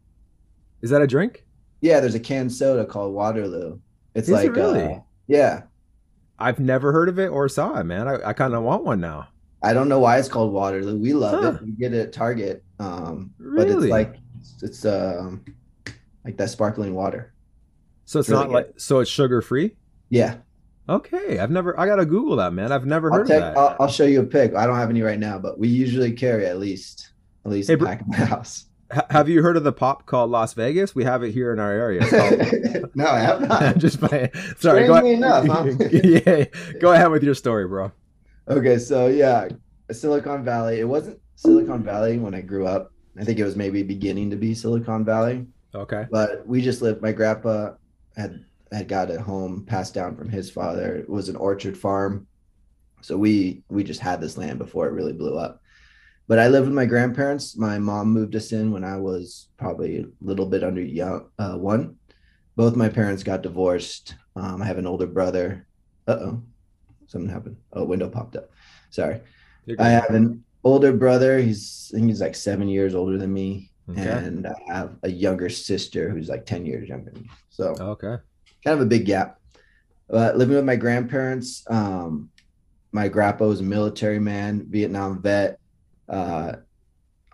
[0.82, 1.44] Is that a drink?
[1.80, 3.78] Yeah, there's a canned soda called Waterloo.
[4.14, 4.82] It's Is it really?
[4.82, 5.62] uh, yeah.
[6.38, 8.08] I've never heard of it or saw it, man.
[8.08, 9.28] I, I kind of want one now.
[9.64, 10.98] I don't know why it's called Waterloo.
[10.98, 11.52] We love Huh.
[11.52, 11.62] it.
[11.62, 12.62] We get it at Target.
[12.78, 14.16] Um, but it's like
[14.62, 15.44] it's um
[16.24, 17.32] like that sparkling water.
[18.04, 19.76] So it's really not like so it's sugar free.
[20.10, 20.36] Yeah.
[20.86, 21.78] Okay, I've never.
[21.80, 22.70] I gotta Google that, man.
[22.70, 23.56] I've never I'll, heard take, of that.
[23.56, 24.54] I'll, I'll show you a pic.
[24.54, 27.12] I don't have any right now, but we usually carry at least
[27.46, 28.66] at least Hey, a pack in my house.
[29.10, 30.94] Have you heard of the pop called Las Vegas?
[30.94, 32.00] We have it here in our area.
[32.06, 33.78] Called- no, I have not.
[33.86, 34.28] just playing.
[34.58, 34.86] Sorry.
[34.86, 35.06] Go ahead.
[35.06, 35.64] enough, huh?
[35.90, 36.44] yeah.
[36.80, 37.90] Go ahead with your story, bro.
[38.48, 39.48] Okay, so yeah,
[39.90, 40.80] Silicon Valley.
[40.80, 42.92] It wasn't Silicon Valley when I grew up.
[43.18, 46.06] I think it was maybe beginning to be Silicon Valley, Okay.
[46.10, 47.00] but we just lived.
[47.00, 47.74] My grandpa
[48.16, 50.96] had had got a home passed down from his father.
[50.96, 52.26] It was an orchard farm,
[53.02, 55.60] so we we just had this land before it really blew up.
[56.26, 57.56] But I lived with my grandparents.
[57.56, 61.56] My mom moved us in when I was probably a little bit under young uh,
[61.56, 61.96] one.
[62.56, 64.14] Both my parents got divorced.
[64.36, 65.66] Um, I have an older brother.
[66.06, 66.42] Uh oh,
[67.14, 67.56] something happened.
[67.72, 68.50] Oh, window popped up.
[68.90, 69.20] Sorry.
[69.78, 71.38] I have an older brother.
[71.38, 74.02] He's I think he's like seven years older than me, Okay.
[74.02, 77.30] and I have a younger sister who's like ten years younger than me.
[77.48, 78.16] So Okay.
[78.64, 79.38] kind of a big gap.
[80.08, 82.30] But living with my grandparents, um,
[82.92, 85.58] my grandpa was a military man, Vietnam vet,
[86.08, 86.56] uh,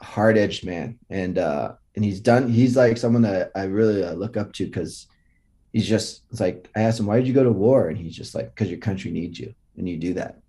[0.01, 2.49] hard edged man, and uh, and he's done.
[2.49, 5.09] He's like someone that I really uh, look up to because
[5.73, 8.15] he's just it's like I asked him why did you go to war, and he's
[8.17, 10.41] just like because your country needs you, and you do that.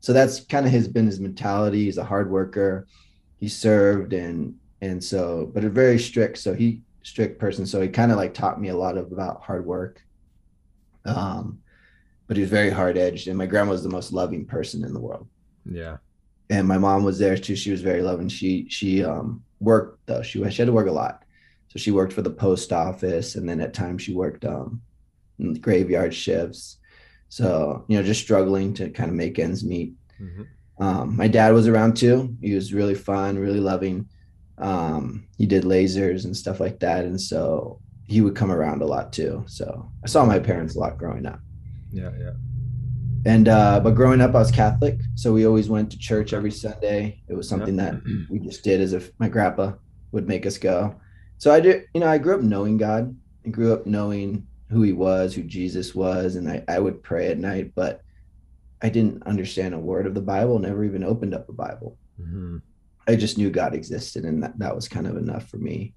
[0.00, 1.84] So that's kind of his been his mentality.
[1.84, 2.86] He's a hard worker.
[3.38, 6.38] He served and and so, but a very strict.
[6.38, 7.66] So he strict person.
[7.66, 10.02] So he kind of like taught me a lot of about hard work
[11.04, 11.60] um,
[12.26, 14.92] but he was very hard edged, and my grandma was the most loving person in
[14.92, 15.28] the world.
[15.64, 15.98] Yeah.
[16.48, 17.56] And my mom was there too.
[17.56, 18.28] She was very loving.
[18.28, 20.22] She she um, worked though.
[20.22, 21.24] She she had to work a lot,
[21.68, 24.82] so she worked for the post office, and then at times she worked um,
[25.38, 26.78] in graveyard shifts.
[27.30, 29.94] So you know, just struggling to kind of make ends meet.
[30.20, 30.46] Mhm.
[30.78, 32.36] Um, my dad was around too.
[32.42, 34.06] He was really fun, really loving.
[34.58, 38.86] Um, he did lasers and stuff like that, and so he would come around a
[38.86, 39.44] lot too.
[39.46, 41.40] So I saw my parents a lot growing up.
[41.92, 42.10] Yeah.
[42.18, 42.32] Yeah.
[43.26, 46.50] And uh, but growing up, I was Catholic, so we always went to church every
[46.50, 47.22] Sunday.
[47.28, 47.92] It was something Yeah.
[47.92, 49.74] that we just did as if my grandpa
[50.12, 50.96] would make us go.
[51.38, 53.14] So I did, you know, I grew up knowing God.
[53.46, 57.28] I grew up knowing who He was, who Jesus was, and I, I would pray
[57.28, 58.02] at night, but
[58.80, 60.58] I didn't understand a word of the Bible.
[60.58, 61.98] Never even opened up a Bible.
[62.20, 62.62] Mhm.
[63.08, 65.94] I just knew God existed, and that, that was kind of enough for me.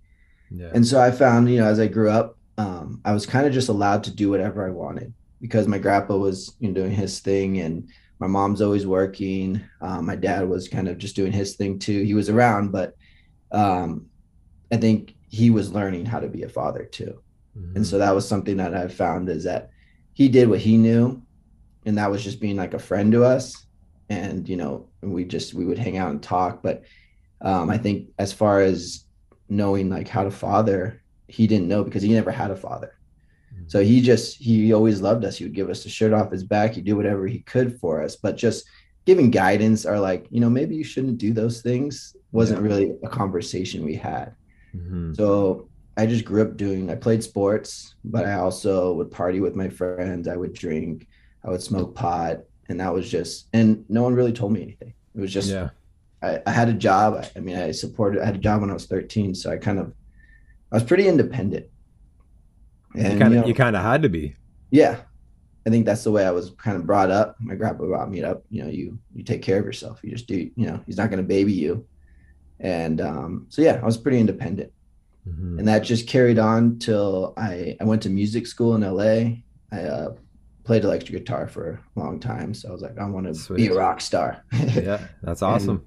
[0.50, 0.72] Yeah.
[0.74, 3.54] And so I found, you know, as I grew up, um, I was kind of
[3.54, 7.20] just allowed to do whatever I wanted because my grandpa was, you know, doing his
[7.20, 7.88] thing, and
[8.20, 9.62] my mom's always working.
[9.82, 12.04] Um, my dad was kind of just doing his thing too.
[12.04, 12.96] He was around, but
[13.52, 14.08] um,
[14.72, 17.22] I think he was learning how to be a father too.
[17.58, 17.76] Mhm.
[17.78, 19.70] And so that was something that I found is that
[20.14, 21.22] he did what he knew,
[21.86, 23.66] and that was just being like a friend to us.
[24.10, 26.62] And you know, we just we would hang out and talk.
[26.64, 26.84] But
[27.42, 29.06] um, I think as far as
[29.50, 32.94] knowing like how to father, he didn't know because he never had a father.
[33.56, 33.70] Mhm.
[33.72, 35.38] So he just he always loved us.
[35.38, 36.74] He would give us the shirt off his back.
[36.74, 38.16] He'd do whatever he could for us.
[38.16, 38.66] But just
[39.06, 42.68] giving guidance or like, you know, maybe you shouldn't do those things wasn't Yeah.
[42.68, 44.34] really a conversation we had.
[44.76, 45.16] Mhm.
[45.16, 49.56] So I just grew up doing, I played sports, but I also would party with
[49.56, 50.28] my friends.
[50.28, 51.08] I would drink,
[51.46, 52.40] I would smoke pot.
[52.70, 54.94] And that was just, and no one really told me anything.
[55.16, 55.70] It was just, yeah.
[56.24, 57.26] I, I had a job.
[57.36, 59.36] I, mean, I supported, I had a job when I was 13.
[59.36, 59.94] So I kind of,
[60.72, 61.68] I was pretty independent.
[62.96, 64.36] You And, kind you of know, you kind of had to be.
[64.72, 65.02] yeah,
[65.66, 67.36] I think that's the way I was kind of brought up.
[67.40, 68.44] My grandpa brought me up.
[68.50, 70.00] You know, you you take care of yourself.
[70.04, 70.50] You just do.
[70.56, 71.86] You know, he's not going to baby you.
[72.60, 74.72] And um, so yeah, I was pretty independent
[75.28, 75.58] Mhm.
[75.60, 79.38] and that just carried on till I, I went to music school in LA.
[79.72, 80.14] I uh,
[80.66, 83.68] played electric guitar for a long time, so I was like, I want to be
[83.68, 84.44] a rock star.
[84.54, 85.86] yeah, that's awesome.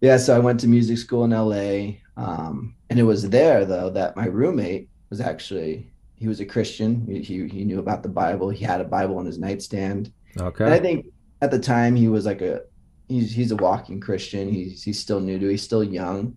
[0.00, 3.90] yeah, so I went to music school in LA, um, and it was there though
[3.90, 7.06] that my roommate was actually he was a Christian.
[7.06, 8.50] He, he he knew about the Bible.
[8.50, 10.64] He had a Bible on his nightstand, Okay.
[10.64, 11.06] and I think
[11.42, 12.62] at the time he was like a
[13.08, 14.48] he's he's a walking Christian.
[14.48, 15.48] He's he's still new to.
[15.48, 16.36] He's still young,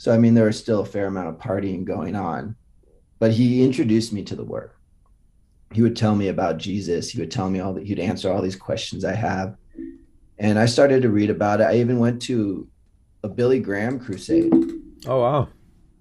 [0.00, 2.56] so I mean there was still a fair amount of partying going on.
[3.18, 4.70] But he introduced me to the Word.
[5.74, 7.10] He would tell me about Jesus.
[7.10, 7.86] He would tell me all that.
[7.86, 9.56] He'd answer all these questions I have,
[10.38, 11.64] and I started to read about it.
[11.64, 12.66] I even went to
[13.22, 14.50] a Billy Graham crusade
[15.06, 15.48] Oh wow.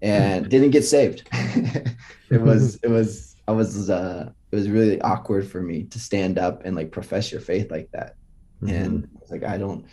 [0.01, 1.27] and didn't get saved.
[2.29, 6.39] it was it was I was uh it was really awkward for me to stand
[6.39, 8.15] up and like profess your faith like that.
[8.63, 8.71] Mhm.
[8.71, 9.83] And I was like, I don't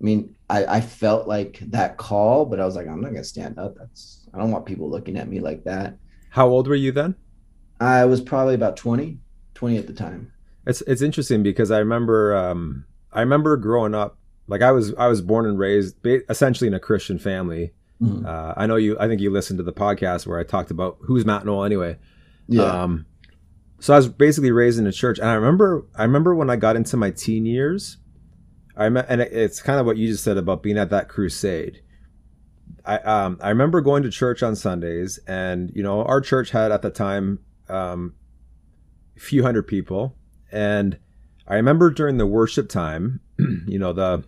[0.00, 3.24] I mean, I, I felt like that call, but I was like, I'm not gonna
[3.24, 3.76] stand up.
[3.78, 5.96] That's I don't want people looking at me like that.
[6.30, 7.14] how old were you then?
[7.80, 9.18] I was probably about 20,
[9.54, 10.32] 20 at the time.
[10.66, 15.06] It's it's interesting because I remember um, I remember growing up like I was I
[15.08, 15.96] was born and raised
[16.28, 17.72] essentially in a Christian family.
[18.02, 18.26] Mhm.
[18.26, 18.96] Uh, I know you.
[18.98, 21.96] I think you listened to the podcast where I talked about who's Matt Knoll anyway.
[22.48, 22.62] Yeah.
[22.64, 23.06] Um,
[23.78, 26.56] so I was basically raised in a church, and I remember I remember when I
[26.56, 27.98] got into my teen years,
[28.76, 31.80] I met, and it's kind of what you just said about being at that crusade.
[32.84, 36.72] I um I remember going to church on Sundays, and you know our church had
[36.72, 38.14] at the time um
[39.16, 40.16] a few hundred people,
[40.52, 40.98] and
[41.46, 43.20] I remember during the worship time,
[43.66, 44.24] you know the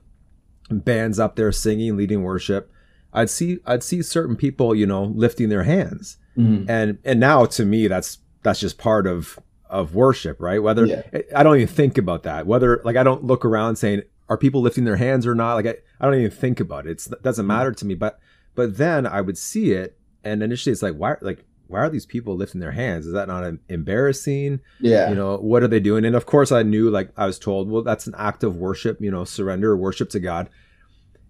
[0.70, 2.70] bands up there singing, leading worship.
[3.12, 6.66] I'd see I'd see certain people, you know, lifting their hands, Mhm.
[6.68, 10.62] and and now to me that's that's just part of of worship, right?
[10.62, 11.02] Whether Yeah.
[11.34, 12.46] I don't even think about that.
[12.46, 15.54] Whether like I don't look around saying are people lifting their hands or not.
[15.54, 16.90] Like I, I don't even think about it.
[16.90, 17.94] It's, it doesn't matter to me.
[17.94, 18.18] But
[18.54, 22.06] but then I would see it, and initially it's like why like why are these
[22.06, 23.06] people lifting their hands?
[23.06, 24.60] Is that not embarrassing?
[24.80, 25.08] Yeah.
[25.08, 26.04] You know what are they doing?
[26.04, 29.00] And of course I knew like I was told well that's an act of worship.
[29.00, 30.48] You know surrender worship to God.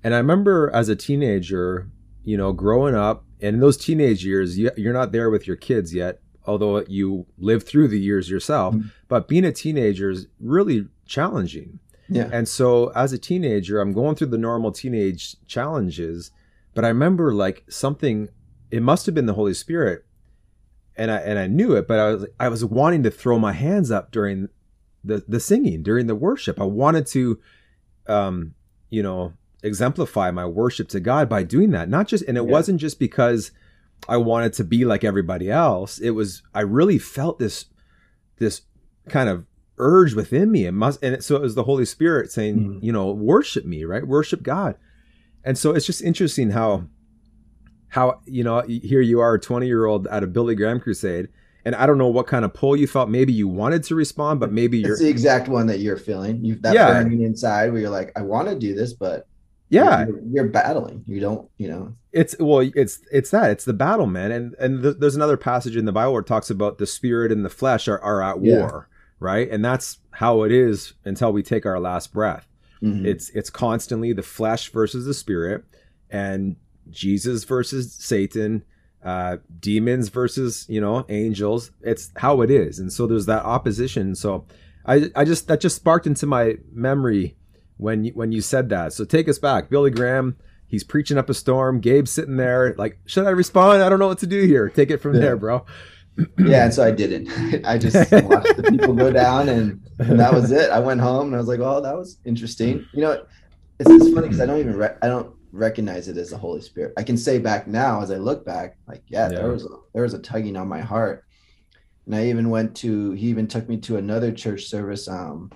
[0.04, 1.90] And I remember as a teenager,
[2.22, 5.56] you know, growing up, and in those teenage years, you, you're not there with your
[5.56, 8.74] kids yet, although you live through the years yourself.
[8.74, 8.92] Mhm.
[9.08, 11.80] But being a teenager is really challenging.
[12.08, 12.28] Yeah.
[12.32, 16.30] And so as a teenager, I'm going through the normal teenage challenges,
[16.74, 18.28] but I remember like something
[18.70, 20.04] it must have been the Holy Spirit.
[20.96, 23.52] And I and I knew it, but I was I was wanting to throw my
[23.52, 24.48] hands up during
[25.04, 26.60] the the singing, during the worship.
[26.60, 27.38] I wanted to
[28.06, 28.54] um
[28.88, 31.88] you know, exemplify my worship to God by doing that.
[31.88, 32.50] Not just and it Yeah.
[32.50, 33.50] wasn't just because
[34.08, 35.98] I wanted to be like everybody else.
[35.98, 37.66] It was I really felt this
[38.38, 38.62] this
[39.08, 39.44] kind of
[39.78, 40.66] urge within me.
[40.66, 42.82] It must and so it was the Holy Spirit saying, Mhm.
[42.82, 44.06] you know, worship me, right?
[44.06, 44.76] Worship God.
[45.44, 46.84] And so it's just interesting how
[47.88, 51.28] how you know here you are a 20 year old at a billy graham crusade
[51.64, 54.40] and i don't know what kind of pull you felt maybe you wanted to respond
[54.40, 56.44] but maybe you're It's the exact one that you're feeling.
[56.44, 56.92] You've that Yeah.
[57.02, 59.28] burning inside where you're like, I want to do this, but
[59.68, 61.04] yeah you're, you're battling.
[61.06, 61.94] You don't, you know.
[62.12, 65.76] it's well it's it's that it's the battle man and and th- there's another passage
[65.76, 68.42] in the bible where it talks about the spirit and the flesh are, are at
[68.42, 68.58] Yeah.
[68.58, 68.88] war
[69.20, 69.50] right?
[69.50, 72.46] And that's how it is until we take our last breath.
[72.82, 73.06] Mhm.
[73.06, 75.64] it's it's constantly the flesh versus the spirit
[76.10, 76.56] and
[76.90, 78.62] jesus versus satan
[79.02, 81.70] uh demons versus you know angels.
[81.80, 82.78] It's how it is.
[82.78, 84.14] And so there's that opposition.
[84.14, 84.44] So
[84.84, 87.36] i i just that just sparked into my memory
[87.78, 88.92] when you, when you said that.
[88.92, 89.70] So take us back.
[89.70, 91.80] Billy graham he's preaching up a storm.
[91.80, 93.82] Gabe's sitting there like should i respond?
[93.82, 94.68] I don't know what to do here.
[94.68, 95.20] Take it from Yeah.
[95.20, 95.64] there bro
[96.38, 97.64] yeah, and so I didn't.
[97.66, 100.70] I just watched the people go down, and, and that was it.
[100.70, 103.24] I went home, and I was like, "Oh, that was interesting." You know,
[103.80, 106.60] it's, it's funny because I don't even re- I don't recognize it as the Holy
[106.60, 106.92] Spirit.
[106.96, 109.38] I can say back now, as I look back, like, yeah, Yeah.
[109.40, 111.24] there was a, there was a tugging on my heart,
[112.06, 113.12] and I even went to.
[113.12, 115.08] He even took me to another church service.
[115.08, 115.50] Um,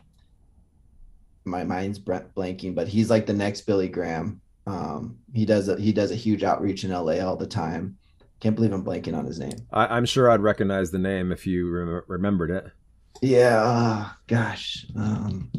[1.44, 4.40] my mind's blanking, but he's like the next Billy Graham.
[4.66, 7.96] Um, he does a he does a huge outreach in LA all the time.
[8.40, 9.53] Can't believe I'm blanking on his name.
[9.72, 12.66] I, i'm sure i'd recognize the name if you rem- remembered it
[13.22, 14.87] Yeah, uh, gosh.
[14.96, 15.50] Um,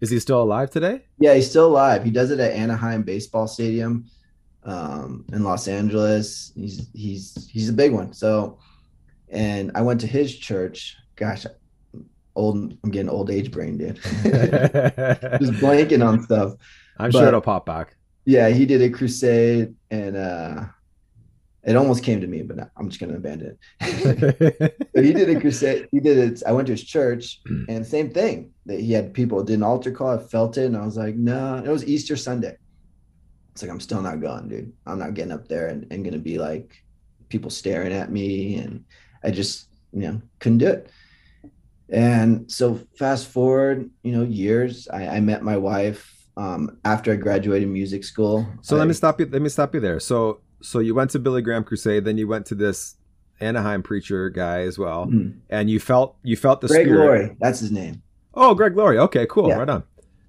[0.00, 2.02] is he still alive today yeah, he's still alive.
[2.02, 4.06] He does it at Anaheim Baseball Stadium
[4.64, 6.50] um, in Los Angeles.
[6.56, 8.14] He's he's he's a big one.
[8.14, 8.58] So,
[9.28, 10.96] and I went to his church.
[11.16, 11.44] Gosh,
[12.34, 12.74] old.
[12.82, 13.96] I'm getting old age brain, dude.
[14.02, 16.54] Just blanking on stuff.
[16.98, 17.96] I'm sure it'll pop back.
[18.24, 20.64] Yeah, he did a crusade, and uh,
[21.62, 24.76] it almost came to me, but I'm just gonna abandon it.
[24.94, 25.88] But he did a crusade.
[25.92, 26.42] He did it.
[26.46, 28.52] I went to his church, and same thing.
[28.66, 30.18] That he had people did an altar call.
[30.18, 31.56] I felt it, and I was like, no.
[31.56, 32.56] It was Easter Sunday.
[33.52, 34.72] It's like I'm still not going, dude.
[34.86, 36.82] I'm not getting up there and, and gonna be like
[37.28, 38.84] people staring at me, and
[39.22, 40.90] I just you know couldn't do it.
[41.90, 44.88] And so fast forward, you know, years.
[44.88, 48.46] I, I met my wife um, after I graduated music school.
[48.62, 49.26] so let me stop you.
[49.26, 50.00] Let me stop you there.
[50.00, 52.96] So so you went to Billy Graham Crusade, then you went to this
[53.40, 55.34] Anaheim preacher guy as well, Mhm.
[55.48, 56.98] and you felt you felt the Greg spirit.
[57.04, 58.02] Laurie, that's his name.
[58.34, 58.98] Oh, Greg Laurie.
[58.98, 59.48] Okay, cool.
[59.48, 59.56] Yeah.
[59.58, 59.82] Right on.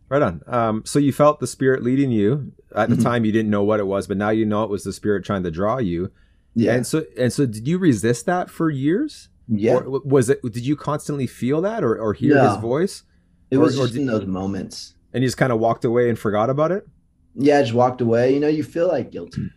[0.10, 0.42] Right on.
[0.48, 2.52] Um, so you felt the spirit leading you.
[2.76, 3.04] At the Mhm.
[3.04, 5.24] time, you didn't know what it was, but now you know it was the spirit
[5.26, 6.12] trying to draw you.
[6.56, 9.30] Yeah, And so and so, did you resist that for years?
[9.48, 9.76] yeah.
[9.78, 10.42] Or was it?
[10.42, 12.50] Did you constantly feel that or, or hear No.
[12.50, 13.04] his voice,
[13.50, 14.96] it or- was or just in those moments.
[15.14, 16.88] and you just kind of walked away and forgot about it?
[17.36, 18.34] yeah, I just walked away.
[18.34, 19.50] You know, you feel like guilty.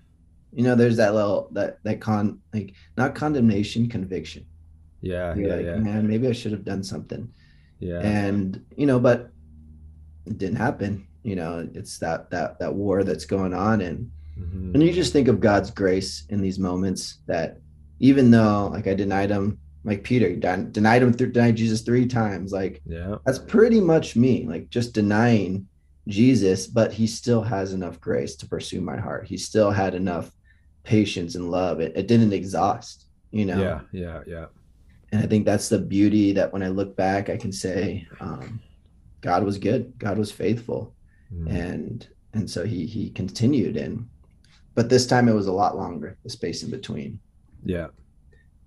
[0.55, 4.47] You know, there's that little that that con like not condemnation, conviction.
[5.01, 7.29] Yeah, You're yeah, like, yeah, man, maybe I should have done something.
[7.81, 8.01] yeah.
[8.01, 9.31] And you know, but
[10.27, 11.07] it didn't happen.
[11.23, 14.75] You know, it's that that that war that's going on, and Mhm.
[14.75, 17.61] and you just think of God's grace in these moments that
[18.01, 22.53] even though like I denied him, like Peter denied him, th- denied Jesus three times,
[22.53, 23.17] like Yeah.
[23.25, 25.67] that's pretty much me, like just denying
[26.09, 29.27] Jesus, but he still has enough grace to pursue my heart.
[29.27, 30.31] He still had enough
[30.85, 31.81] patience and love.
[31.81, 33.61] It, it didn't exhaust, you know?
[33.61, 34.47] Yeah, yeah, yeah.
[35.13, 38.61] and I think that's the beauty that when I look back, I can say, um,
[39.21, 40.95] God was good, God was faithful,
[41.33, 41.51] Mm.
[41.51, 44.07] and and so he he continued and
[44.75, 47.19] but this time it was a lot longer the space in between
[47.65, 47.89] Yeah.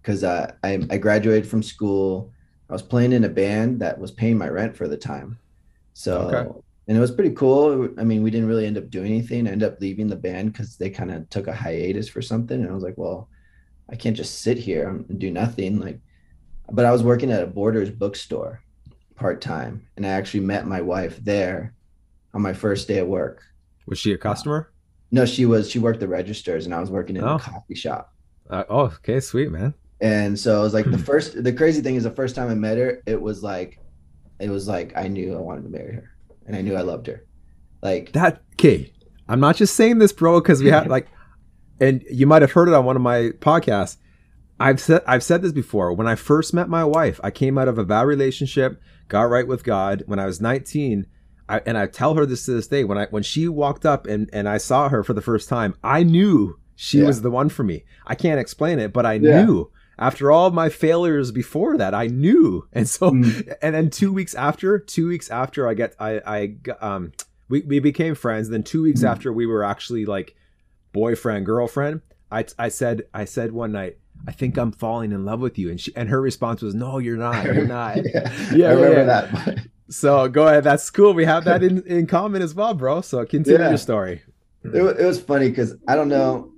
[0.01, 2.33] because uh, I, I graduated from school
[2.69, 5.37] i was playing in a band that was paying my rent for the time
[5.93, 6.59] so Okay.
[6.87, 9.51] And it was pretty cool i mean we didn't really end up doing anything i
[9.51, 12.69] ended up leaving the band because they kind of took a hiatus for something and
[12.69, 13.29] i was like well
[13.91, 15.99] i can't just sit here and do nothing like
[16.71, 18.61] but i was working at a borders bookstore
[19.15, 21.73] part-time and i actually met my wife there
[22.33, 23.41] on my first day at work
[23.87, 24.71] Was she a customer?
[25.09, 25.69] no, she was.
[25.71, 27.35] She worked the registers, and I was working in Oh.
[27.35, 28.13] a coffee shop.
[28.49, 29.73] Uh, oh, okay, sweet man.
[30.01, 31.41] And so it was like the first.
[31.41, 33.79] The crazy thing is, the first time I met her, it was like,
[34.41, 36.11] it was like I knew I wanted to marry her,
[36.47, 37.23] and I knew I loved her.
[37.81, 38.91] Like, That okay.
[39.29, 41.07] I'm not just saying this, bro, because we have like,
[41.79, 43.97] and you might have heard it on one of my podcasts.
[44.59, 45.93] I've said I've said this before.
[45.93, 49.47] When I first met my wife, I came out of a bad relationship, got right
[49.47, 50.01] with God.
[50.07, 51.05] When I was 19,
[51.47, 52.83] I, and I tell her this to this day.
[52.83, 55.75] When I when she walked up and and I saw her for the first time,
[55.83, 57.05] I knew she Yeah.
[57.05, 57.83] was the one for me.
[58.07, 59.45] I can't explain it, but I Yeah.
[59.45, 59.69] knew.
[59.99, 62.67] After all my failures before that, I knew.
[62.73, 63.53] And so Mm.
[63.61, 67.11] and then two weeks after, two weeks after I get I I um
[67.49, 68.49] we, we became friends.
[68.49, 69.09] Then two weeks Mhm.
[69.09, 70.35] after we were actually like
[70.93, 72.01] boyfriend girlfriend.
[72.31, 75.69] I I said I said one night I think I'm falling in love with you,
[75.69, 77.45] and she and her response was No, you're not.
[77.45, 77.97] You're not.
[77.97, 79.03] yeah, Yeah, I remember yeah.
[79.05, 79.59] that.
[79.89, 80.63] so go ahead.
[80.63, 81.13] That's cool.
[81.13, 83.01] We have that in in common as well, bro.
[83.01, 83.69] So continue Yeah.
[83.69, 84.21] your story.
[84.63, 86.51] it, it was funny because I don't know.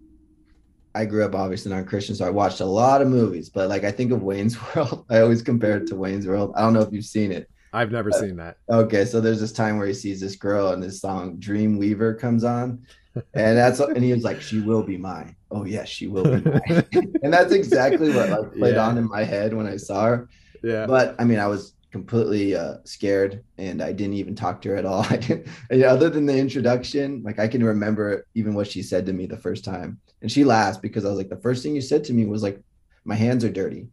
[1.00, 3.50] I grew up obviously non-Christian, so I watched a lot of movies.
[3.50, 6.52] But like I think of Wayne's World, I always compare it to Wayne's World.
[6.58, 7.50] I don't know if you've seen it.
[7.72, 8.58] I've never uh, seen that.
[8.70, 12.16] Okay, so there's this time where he sees this girl and this song Dream Weaver
[12.16, 12.86] comes on.
[13.34, 15.36] And that's and he was like, She will be mine.
[15.52, 16.86] Oh yes, she will be mine.
[17.24, 18.88] and that's exactly what like played Yeah.
[18.88, 20.30] on in my head when I saw her.
[20.64, 20.86] Yeah.
[20.86, 24.76] But I mean, I was completely uh, scared and I didn't even talk to her
[24.76, 25.04] at all.
[25.10, 25.48] I didn't,
[25.84, 29.38] other than the introduction, like I can remember even what she said to me the
[29.38, 30.00] first time.
[30.22, 32.44] And she laughed because I was like, the first thing you said to me was
[32.44, 32.62] like,
[33.06, 33.88] my hands are dirty.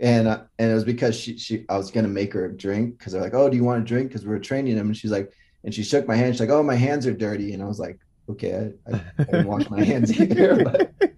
[0.00, 2.98] And uh, and it was because she she I was gonna make her a drink
[2.98, 4.08] because they're like, oh, do you want a drink?
[4.08, 6.34] Because we were training them, and she's like, and she shook my hand.
[6.34, 9.24] She's like, oh, my hands are dirty, and I was like, okay, I, I, I
[9.24, 10.64] didn't wash my hands either.
[10.64, 11.11] But,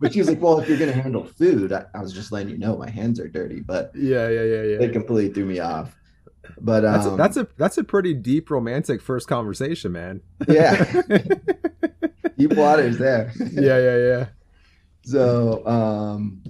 [0.00, 2.50] but she was like, well, if you're gonna handle food, I, I was just letting
[2.50, 3.60] you know my hands are dirty.
[3.60, 4.78] But yeah, yeah, yeah, yeah.
[4.78, 5.94] they completely threw me off.
[6.60, 10.22] But um, That's a, that's a that's a pretty deep romantic first conversation, man.
[10.48, 11.02] yeah,
[12.38, 13.32] deep waters there.
[13.52, 14.26] yeah, yeah, yeah.
[15.04, 16.42] So um,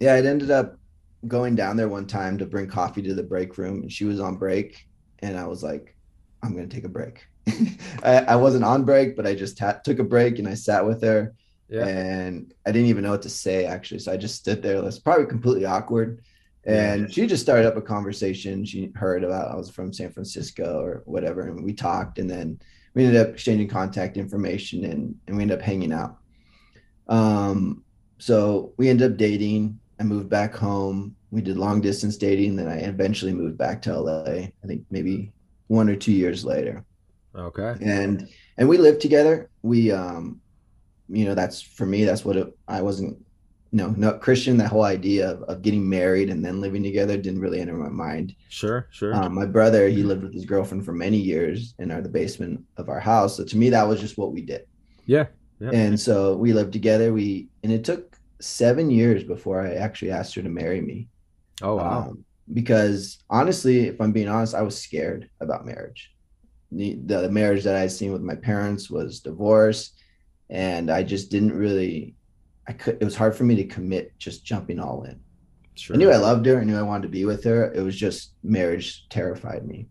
[0.00, 0.78] yeah, it ended up
[1.26, 4.20] going down there one time to bring coffee to the break room, and she was
[4.20, 4.86] on break,
[5.18, 5.94] and I was like,
[6.42, 7.26] I'm gonna take a break.
[8.02, 10.86] I, I wasn't on break, but I just ta- took a break and I sat
[10.86, 11.34] with her,
[11.70, 11.86] Yeah.
[11.86, 14.00] and I didn't even know what to say actually.
[14.00, 14.76] So I just stood there.
[14.76, 16.22] It was probably completely awkward.
[16.64, 18.64] And she just started up a conversation.
[18.64, 22.18] She heard about I was from San Francisco or whatever, and we talked.
[22.18, 22.58] And then
[22.94, 26.18] we ended up exchanging contact information, and and we ended up hanging out.
[27.08, 27.84] Um,
[28.18, 29.78] so we ended up dating.
[30.00, 31.16] I moved back home.
[31.30, 32.56] We did long distance dating.
[32.56, 34.22] Then I eventually moved back to LA.
[34.24, 35.32] I think maybe
[35.68, 36.82] one or two years later
[37.34, 37.74] Okay.
[37.82, 38.26] and
[38.56, 40.40] and we lived together we um
[41.08, 43.24] you know that's for me that's what it, i wasn't you
[43.72, 47.40] no not christian that whole idea of, of getting married and then living together didn't
[47.40, 49.14] really enter my mind Sure, sure.
[49.14, 52.64] um, my brother he lived with his girlfriend for many years in our the basement
[52.76, 54.66] of our house so to me that was just what we did
[55.06, 55.26] yeah.
[55.60, 55.70] Yeah.
[55.72, 60.34] and so we lived together we and it took seven years before i actually asked
[60.36, 61.08] her to marry me
[61.62, 62.08] oh wow.
[62.08, 66.14] um, because honestly, if I'm being honest, I was scared about marriage.
[66.72, 69.92] The, the marriage that I had seen with my parents was divorce,
[70.50, 72.14] and I just didn't really.
[72.66, 72.98] I could.
[73.00, 75.18] It was hard for me to commit just jumping all in.
[75.74, 75.96] sure.
[75.96, 76.60] I knew I loved her.
[76.60, 77.72] I knew I wanted to be with her.
[77.72, 79.88] It was just marriage terrified me.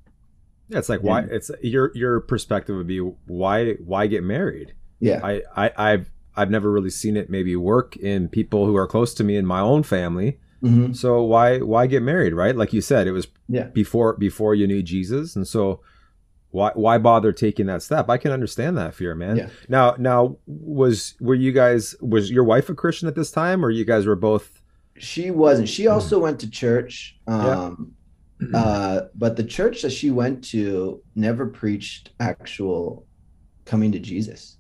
[0.69, 4.73] Yeah, it's like why And- it's your your perspective would be why why get married?
[4.99, 5.21] Yeah.
[5.23, 9.13] I, I I've I've never really seen it maybe work in people who are close
[9.15, 10.39] to me in my own family.
[10.61, 10.95] Mhm.
[10.95, 12.55] So why why get married, right?
[12.55, 13.67] Like you said, it was Yeah.
[13.67, 15.81] before before you knew Jesus, and so
[16.51, 18.09] why why bother taking that step?
[18.09, 19.37] I can understand that fear, man.
[19.37, 19.49] Yeah.
[19.67, 23.69] Now now was were you guys was your wife a Christian at this time, or
[23.69, 24.61] you guys were both?
[24.97, 25.69] She wasn't.
[25.69, 27.17] She also went to church.
[27.27, 27.65] Yeah.
[27.65, 27.93] Um,
[28.53, 33.05] uh, but the church that she went to never preached actual
[33.65, 34.57] coming to Jesus.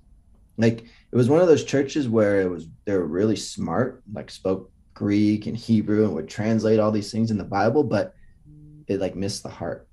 [0.57, 4.29] Like it was one of those churches where it was they were really smart, like
[4.29, 8.13] spoke Greek and Hebrew and would translate all these things in the Bible, but
[8.87, 9.86] it like missed the heart.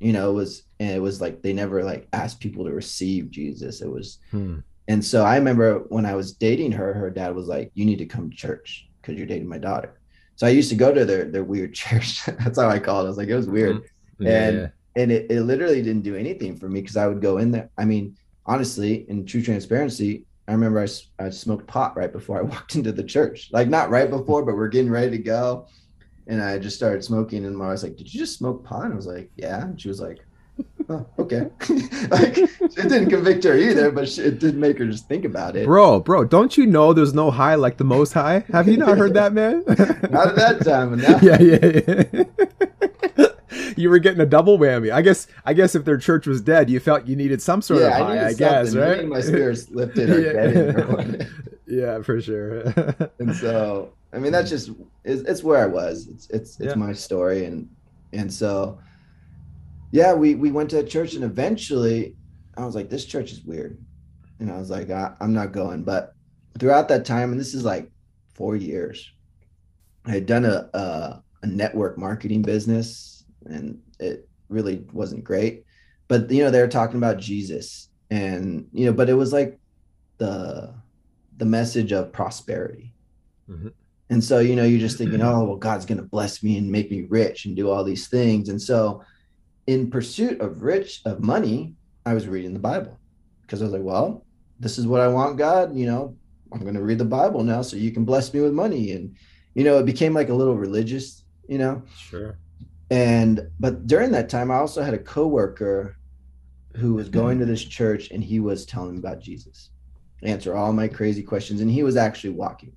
[0.00, 3.30] You know, it was and it was like they never like asked people to receive
[3.30, 3.82] Jesus.
[3.82, 4.58] It was Hmm.
[4.88, 7.98] and so I remember when I was dating her, her dad was like, "You need
[7.98, 10.00] to come to church because you're dating my daughter."
[10.36, 12.24] So I used to go to their their weird church.
[12.26, 13.08] That's how I called it.
[13.08, 13.76] I was like, it was weird.
[13.76, 14.26] Mm-hmm.
[14.26, 17.38] Yeah, and and it, it literally didn't do anything for me because I would go
[17.38, 17.70] in there.
[17.78, 20.88] I mean, honestly, in true transparency, I remember I,
[21.24, 23.50] I smoked pot right before I walked into the church.
[23.52, 25.68] Like not right before, but we're getting ready to go.
[26.30, 28.92] And I just started smoking, and my was like, "Did you just smoke pot?" And
[28.92, 30.20] I was like, "Yeah." And she was like,
[30.88, 31.48] oh, "Okay."
[32.08, 35.56] like it didn't convict her either, but she, it did make her just think about
[35.56, 35.66] it.
[35.66, 38.44] Bro, bro, don't you know there's no high like the most high?
[38.52, 39.64] Have you not heard that, man?
[39.66, 42.24] Not at that time, yeah, yeah,
[43.18, 43.26] yeah.
[43.76, 44.92] you were getting a double whammy.
[44.92, 45.26] I guess.
[45.44, 48.06] I guess if their church was dead, you felt you needed some sort of high.
[48.14, 49.04] needed I, guess, right?
[49.04, 50.32] My spirits lifted Yeah.
[50.32, 51.26] getting or what.
[51.66, 52.60] yeah, for sure.
[53.18, 54.70] and so I mean that's just
[55.04, 56.08] it's, it's where I was.
[56.08, 56.74] It's it's it's Yeah.
[56.74, 57.68] my story and
[58.12, 58.78] and so
[59.92, 62.16] yeah, we we went to a church and eventually
[62.56, 63.78] I was like this church is weird.
[64.38, 65.84] And I was like I, I'm not going.
[65.84, 66.14] But
[66.58, 67.90] throughout that time and this is like
[68.34, 69.10] 4 years.
[70.06, 75.64] I had done a a, a network marketing business and it really wasn't great.
[76.08, 79.60] But you know they were talking about Jesus and you know but it was like
[80.18, 80.74] the
[81.36, 82.92] the message of prosperity.
[83.48, 83.72] Mhm.
[84.10, 86.70] And so, you know, you're just thinking, oh, well, God's going to bless me and
[86.70, 88.48] make me rich and do all these things.
[88.48, 89.04] And so,
[89.68, 92.98] in pursuit of rich, of money, I was reading the Bible
[93.42, 94.26] because I was like, well,
[94.58, 95.76] this is what I want, God.
[95.76, 96.16] You know,
[96.52, 98.90] I'm going to read the Bible now so you can bless me with money.
[98.92, 99.14] And,
[99.54, 102.36] you know, it became like a little religious, you know, sure.
[102.90, 105.96] and but during that time, I also had a coworker
[106.76, 109.70] who was going to this church and he was telling me about Jesus,
[110.22, 112.72] answer all my crazy questions, and he was actually walking.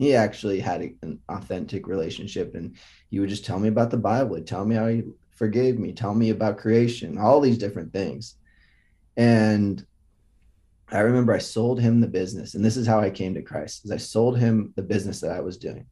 [0.00, 2.74] He actually had a- an authentic relationship, and
[3.10, 5.92] he would just tell me about the Bible, he'd tell me how he forgave me,
[5.92, 8.36] tell me about creation, all these different things.
[9.18, 9.84] And
[10.88, 13.84] I remember I sold him the business, and this is how I came to Christ.
[13.84, 15.84] Is I sold him the business that I was doing,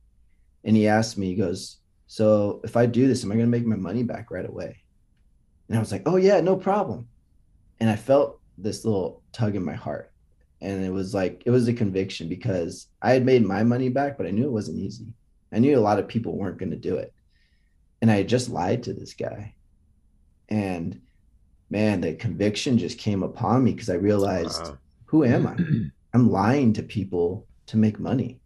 [0.64, 3.58] and he asked me, he goes, so if I do this, am I going to
[3.58, 4.78] make my money back right away?
[5.68, 7.08] And I was like, oh, yeah, no problem.
[7.78, 10.10] And I felt this little tug in my heart.
[10.60, 14.16] And it was like, it was a conviction because I had made my money back,
[14.18, 15.06] but I knew it wasn't easy.
[15.52, 17.12] I knew a lot of people weren't going to do it.
[18.02, 19.54] And I had just lied to this guy.
[20.48, 21.00] And
[21.70, 24.78] man, the conviction just came upon me because I realized, Wow.
[25.06, 25.56] who am I?
[26.14, 28.40] I'm lying to people to make money.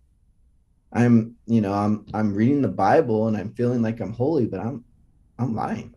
[0.93, 4.61] I'm, you know, I'm I'm reading the Bible and I'm feeling like I'm holy, but
[4.61, 4.85] I'm
[5.39, 5.95] I'm lying.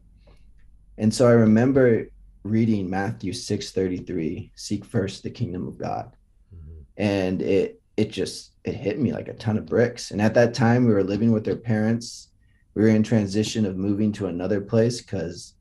[0.97, 2.07] And so I remember
[2.45, 6.15] reading Matthew 6:33, seek first the kingdom of God.
[6.53, 6.85] Mhm.
[6.95, 10.11] And it it just it hit me like a ton of bricks.
[10.11, 12.29] And at that time we were living with their parents.
[12.75, 15.53] We were in transition of moving to another place because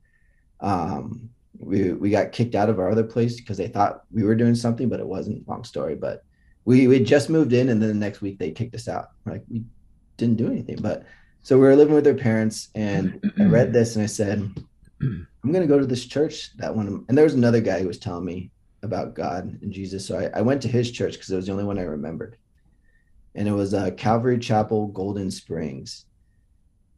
[0.59, 4.35] um we we got kicked out of our other place because they thought we were
[4.35, 5.47] doing something, but it wasn't.
[5.47, 6.23] Long story, but
[6.65, 9.09] we we just moved in, and then the next week they kicked us out.
[9.23, 9.63] We're like we
[10.17, 11.03] didn't do anything, but
[11.41, 14.51] so we were living with their parents, and I read this and I said,
[15.01, 17.05] I'm gonna go to this church that one.
[17.07, 18.51] And there was another guy who was telling me
[18.83, 21.51] about God and Jesus, so I, I went to his church because it was the
[21.51, 22.37] only one I remembered,
[23.33, 26.05] and it was uh, Calvary Chapel, Golden Springs.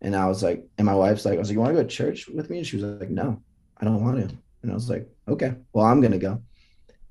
[0.02, 1.88] And I was like, and my wife's like, I was like, you want to go
[1.88, 2.60] to church with me?
[2.60, 3.41] And she was like, no,
[3.78, 4.38] I don't want to.
[4.62, 6.43] And I was like, okay, well, I'm gonna go.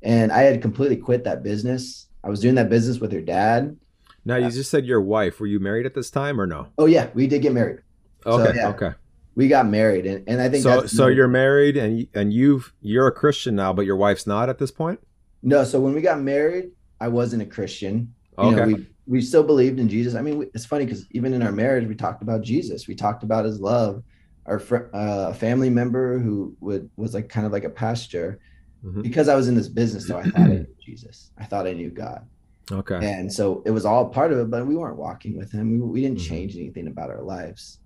[0.03, 2.09] And I had completely quit that business.
[2.23, 3.77] I was doing that business with her dad.
[4.25, 5.39] Now you just said your wife.
[5.39, 6.69] Were you married at this time or no?
[6.79, 7.79] Oh yeah, we did get married.
[8.25, 8.69] So, Okay, yeah.
[8.69, 8.91] okay.
[9.37, 13.07] We got married, and, and I think So so you're married and and you've you're
[13.07, 14.99] a Christian now, but your wife's not at this point.
[15.43, 15.63] no.
[15.63, 16.71] So when we got married,
[17.01, 18.15] I wasn't a Christian.
[18.39, 18.57] You Okay.
[18.57, 20.15] know, we we still believed in Jesus.
[20.15, 22.89] I mean, we, it's funny because even in our marriage, we talked about Jesus.
[22.89, 24.03] We talked about His love.
[24.47, 28.39] Our fr- uh, family member who would was like kind of like a pastor.
[28.85, 29.03] Mhm.
[29.03, 31.31] Because I was in this business, though, I thought I knew Jesus.
[31.37, 32.27] I thought I knew God.
[32.73, 32.99] Okay.
[33.01, 35.87] and so it was all part of it but we weren't walking with him we,
[35.87, 36.27] we didn't Mhm.
[36.29, 37.79] change anything about our lives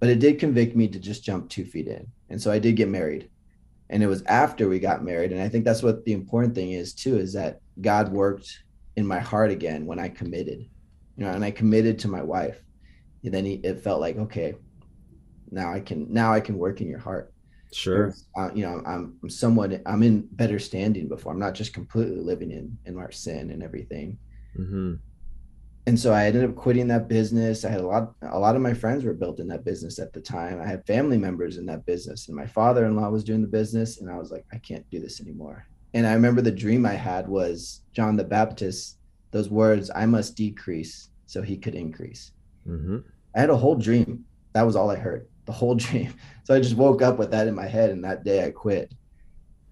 [0.00, 2.06] but it did convict me to just jump two feet in.
[2.30, 3.30] And so i did get married.
[3.88, 5.32] And it was after we got married.
[5.32, 8.62] And i think that's what the important thing is too is that god worked
[8.96, 10.60] in my heart again when i committed
[11.16, 12.62] you know and i committed to my wife.
[13.24, 14.54] And then he, it felt like okay
[15.50, 17.32] now i can now i can work in your heart.
[17.72, 18.14] Sure.
[18.38, 21.32] uh, you know I'm, I'm somewhat i'm in better standing before.
[21.32, 24.18] I'm not just completely living in in our sin and everything.
[24.56, 24.94] Hmm
[25.86, 27.64] and so I ended up quitting that business.
[27.64, 30.12] I had a lot, a lot of my friends were built in that business at
[30.12, 30.60] the time.
[30.60, 34.10] I had family members in that business, and my father-in-law was doing the business, and
[34.10, 35.64] I was like, I can't do this anymore.
[35.94, 38.98] And I remember the dream I had was John the Baptist.
[39.30, 42.32] Those words, "I must decrease so he could increase."
[42.64, 42.98] hmm
[43.34, 44.24] I had a whole dream.
[44.54, 46.14] That was all I heard, the whole dream.
[46.44, 48.92] So I just woke up with that in my head, and that day I quit.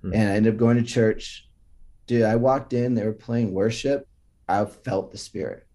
[0.03, 0.15] Hmm.
[0.15, 1.49] And I ended up going to church.
[2.07, 4.07] Dude, I walked in, they were playing worship.
[4.47, 5.67] I felt the spirit.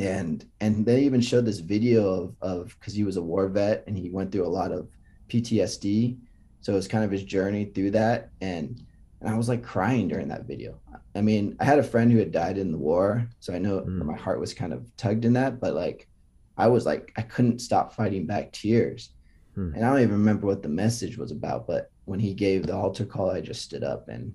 [0.00, 3.84] And and they even showed this video of of because he was a war vet
[3.86, 4.88] and he went through a lot of
[5.28, 6.18] PTSD.
[6.60, 8.30] So it was kind of his journey through that.
[8.40, 8.82] And
[9.20, 10.80] and I was like crying during that video.
[11.14, 13.80] I mean, I had a friend who had died in the war, so I know
[13.80, 14.04] Mm.
[14.04, 16.08] my heart was kind of tugged in that, but like
[16.56, 19.10] I was like I couldn't stop fighting back tears.
[19.54, 19.74] Hmm.
[19.74, 22.74] And I don't even remember what the message was about, but when he gave the
[22.76, 24.32] altar call, I just stood up and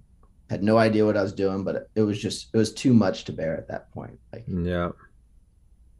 [0.49, 3.23] had no idea what I was doing, but it was just it was too much
[3.25, 4.19] to bear at that point.
[4.33, 4.89] Like Yeah.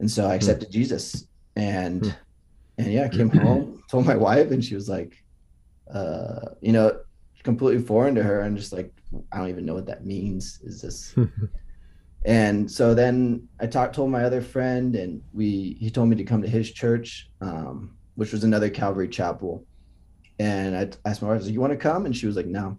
[0.00, 1.26] And so I accepted Jesus
[1.56, 2.10] and Hmm.
[2.78, 5.22] and yeah, I came home, told my wife, and she was like,
[5.92, 6.98] uh, you know,
[7.42, 8.92] completely foreign to her and just like,
[9.32, 10.60] I don't even know what that means.
[10.62, 11.14] Is this
[12.24, 16.24] and so then I talked told my other friend and we he told me to
[16.24, 19.64] come to his church, um, which was another Calvary chapel.
[20.38, 22.04] And I asked my wife, I was like, you want to come?
[22.04, 22.76] And she was like, no.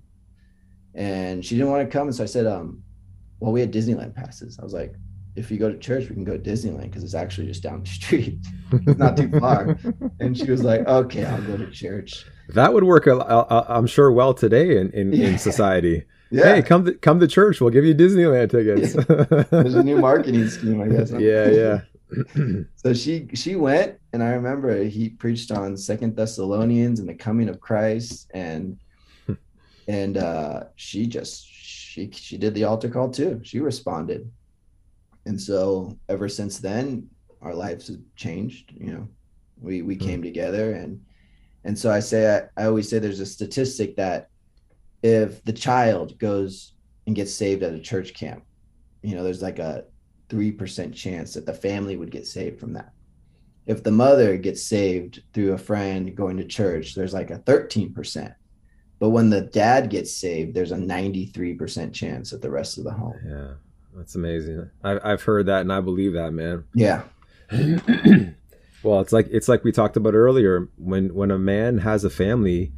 [0.93, 2.07] And she didn't want to come.
[2.07, 2.84] And so I said, um,
[3.39, 4.59] well, we had Disneyland passes.
[4.59, 4.93] I was like,
[5.38, 7.82] if you go to church, we can go to Disneyland because it's actually just down
[7.84, 8.40] the street.
[8.72, 9.78] It's not too far.
[10.20, 12.26] and she was like, okay, I'll go to church.
[12.50, 13.08] That would work.
[13.08, 15.28] I'm sure well today in in, Yeah.
[15.30, 16.04] in society.
[16.30, 16.56] Yeah.
[16.56, 17.62] Hey, come to, come to church.
[17.62, 18.92] We'll give you Disneyland tickets.
[19.50, 21.10] There's a new marketing scheme, I guess.
[21.12, 21.82] yeah, yeah.
[22.76, 27.48] So she she went, and I remember he preached on Second Thessalonians and the coming
[27.48, 28.78] of Christ, and
[29.88, 33.40] and uh, she just she she did the altar call too.
[33.44, 34.30] She responded,
[35.28, 37.10] and so ever since then,
[37.42, 38.74] our lives have changed.
[38.76, 39.08] You know,
[39.62, 40.06] we we hmm.
[40.06, 41.02] came together, and
[41.64, 44.30] and so I say I, I always say there's a statistic that
[45.04, 46.74] if the child goes
[47.06, 48.44] and gets saved at a church camp,
[49.04, 49.86] you know, there's like a
[50.30, 52.92] 3% chance that the family would get saved from that.
[53.66, 58.34] If the mother gets saved through a friend going to church, there's like a 13%.
[59.00, 62.92] But when the dad gets saved, there's a 93% chance that the rest of the
[62.92, 63.20] home.
[63.26, 63.54] Yeah,
[63.98, 64.70] that's amazing.
[64.84, 66.66] I've I've heard that and I believe that, man.
[66.74, 67.04] Yeah.
[68.84, 70.70] well, it's like it's like we talked about earlier.
[70.78, 72.74] When when a man has a family,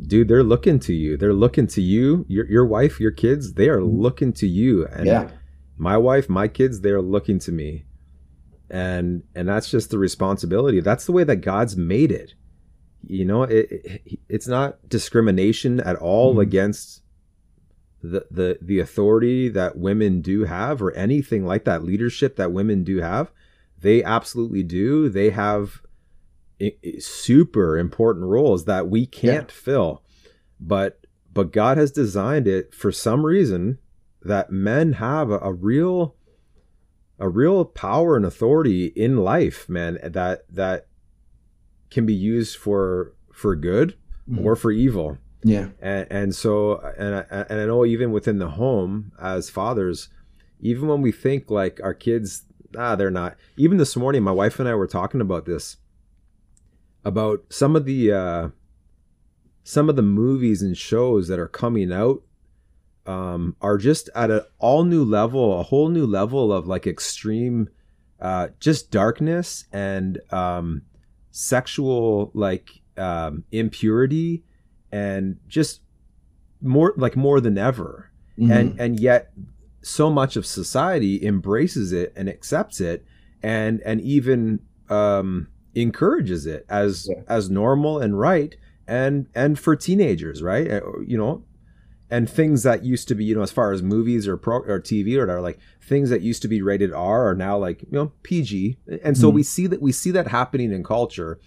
[0.00, 1.16] dude, they're looking to you.
[1.16, 2.24] They're looking to you.
[2.28, 4.86] Your your wife, your kids, they are looking to you.
[4.86, 5.30] And yeah.
[5.76, 7.84] my wife, my kids, they're looking to me.
[8.70, 10.80] And and that's just the responsibility.
[10.80, 12.34] That's the way that God's made it.
[13.06, 16.42] You know, it, it it's not discrimination at all Mhm.
[16.42, 17.02] against
[18.02, 22.84] the the the authority that women do have or anything like that leadership that women
[22.84, 23.30] do have
[23.80, 25.08] they absolutely do.
[25.08, 25.82] They have
[26.98, 30.02] super important roles that we can't fill.
[30.60, 31.00] But
[31.32, 33.78] but god has designed it for some reason
[34.22, 36.16] that men have a, a real
[37.20, 40.88] a real power and authority in life man that that
[41.90, 43.94] can be used for for good
[44.28, 44.44] Mhm.
[44.44, 45.68] or for evil Yeah.
[45.80, 50.08] and and so and I, and I know even within the home as fathers
[50.60, 52.42] even when we think like our kids
[52.76, 55.76] ah they're not even this morning my wife and I were talking about this
[57.04, 58.48] about some of the uh
[59.62, 62.22] some of the movies and shows that are coming out
[63.06, 67.68] um are just at an all new level a whole new level of like extreme
[68.20, 70.82] uh just darkness and um
[71.30, 74.42] sexual like um impurity
[74.92, 75.80] and just
[76.62, 78.50] more like more than ever Mhm.
[78.50, 79.32] and and yet
[79.82, 83.04] so much of society embraces it and accepts it
[83.42, 84.60] and and even
[84.90, 87.22] um encourages it as Yeah.
[87.28, 88.56] as normal and right
[88.88, 91.44] and and for teenagers right Uh, you know
[92.10, 94.80] and things that used to be you know as far as movies or pro or
[94.80, 97.88] tv or whatever like things that used to be rated r are now like you
[97.92, 99.34] know pg and so Mhm.
[99.34, 101.38] we see that we see that happening in culture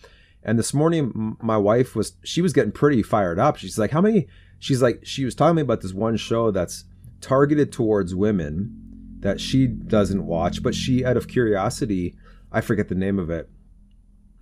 [0.43, 3.57] and this morning my wife was she was getting pretty fired up.
[3.57, 4.27] She's like how many?
[4.59, 6.85] She's like she was telling me about this one show that's
[7.19, 8.75] targeted towards women
[9.19, 12.15] that she doesn't watch but she out of curiosity
[12.51, 13.47] i forget the name of it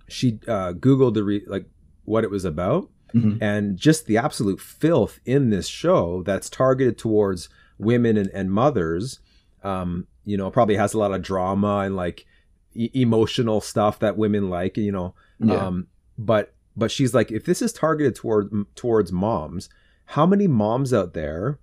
[0.08, 1.66] she uh googled the re- like
[2.04, 2.88] what it was about.
[3.14, 3.38] Mhm.
[3.42, 9.18] and just the absolute filth in this show that's targeted towards women and, and mothers
[9.64, 12.24] um you know probably has a lot of drama and like
[12.72, 15.66] e- emotional stuff that women like you know Yeah.
[15.66, 15.86] um
[16.18, 19.68] but but she's like if this is targeted toward towards moms
[20.06, 21.58] how many moms out there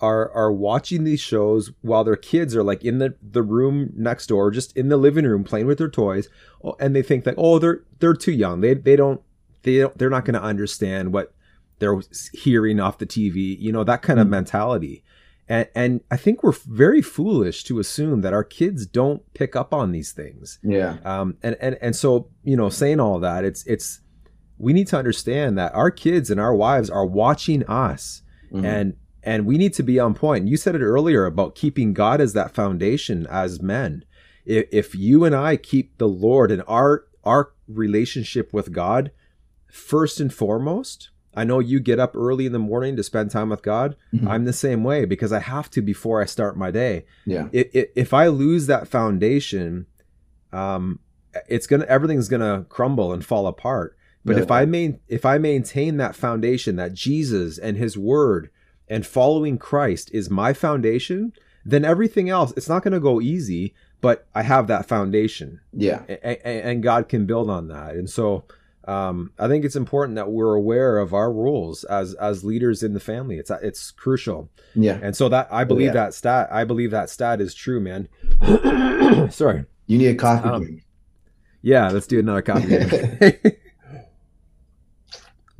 [0.00, 4.26] are are watching these shows while their kids are like in the the room next
[4.26, 6.28] door just in the living room playing with their toys
[6.80, 9.20] and they think that oh they're they're too young they they don't
[9.62, 11.32] they don't they're not going to understand what
[11.78, 12.00] they're
[12.32, 14.30] hearing off the TV you know that kind of Mhm.
[14.30, 15.04] mentality
[15.52, 19.70] and and I think we're very foolish to assume that our kids don't pick up
[19.74, 20.96] on these things yeah.
[21.04, 24.00] um, and and and so you know, saying all that, it's it's
[24.58, 28.22] we need to understand that our kids and our wives are watching us,
[28.52, 28.64] Mhm.
[28.64, 28.86] and
[29.22, 30.48] and we need to be on point.
[30.48, 34.04] You said it earlier about keeping God as that foundation as men,
[34.44, 39.10] if, if you and I keep the Lord and our our relationship with God
[39.70, 43.48] first and foremost, I know you get up early in the morning to spend time
[43.50, 43.96] with God.
[44.14, 44.26] Mhm.
[44.28, 47.04] I'm the same way because I have to before I start my day.
[47.24, 47.48] Yeah.
[47.52, 49.86] If, if, if I lose that foundation,
[50.52, 50.98] um,
[51.48, 53.96] it's gonna everything's gonna crumble and fall apart.
[54.24, 58.50] But Really if I main if I maintain that foundation that Jesus and His Word
[58.88, 61.32] and following Christ is my foundation,
[61.64, 63.74] then everything else it's not gonna go easy.
[64.02, 66.00] But I have that foundation Yeah.
[66.44, 67.94] and God can build on that.
[67.94, 68.44] And so
[68.84, 72.94] um, I think it's important that we're aware of our rules as as leaders in
[72.94, 73.38] the family.
[73.38, 74.50] It's it's crucial.
[74.74, 74.98] Yeah.
[75.00, 75.92] And so that I believe yeah.
[76.04, 78.08] that stat I believe that stat is true, man.
[79.30, 79.64] Sorry.
[79.86, 80.84] You need a coffee Um, drink.
[81.62, 82.66] Yeah, let's do another copy.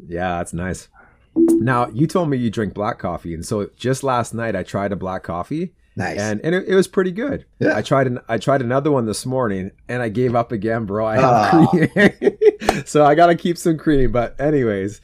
[0.08, 0.88] yeah, that's nice.
[1.34, 4.92] Now you told me you drink black coffee, and so just last night I tried
[4.92, 6.18] a black coffee, Nice.
[6.18, 7.44] and and it, it was pretty good.
[7.58, 7.76] Yeah.
[7.76, 11.04] I tried an I tried another one this morning, and I gave up again, bro.
[11.06, 11.66] I have Ah.
[11.68, 14.10] cream, so I gotta keep some cream.
[14.12, 15.00] But anyways,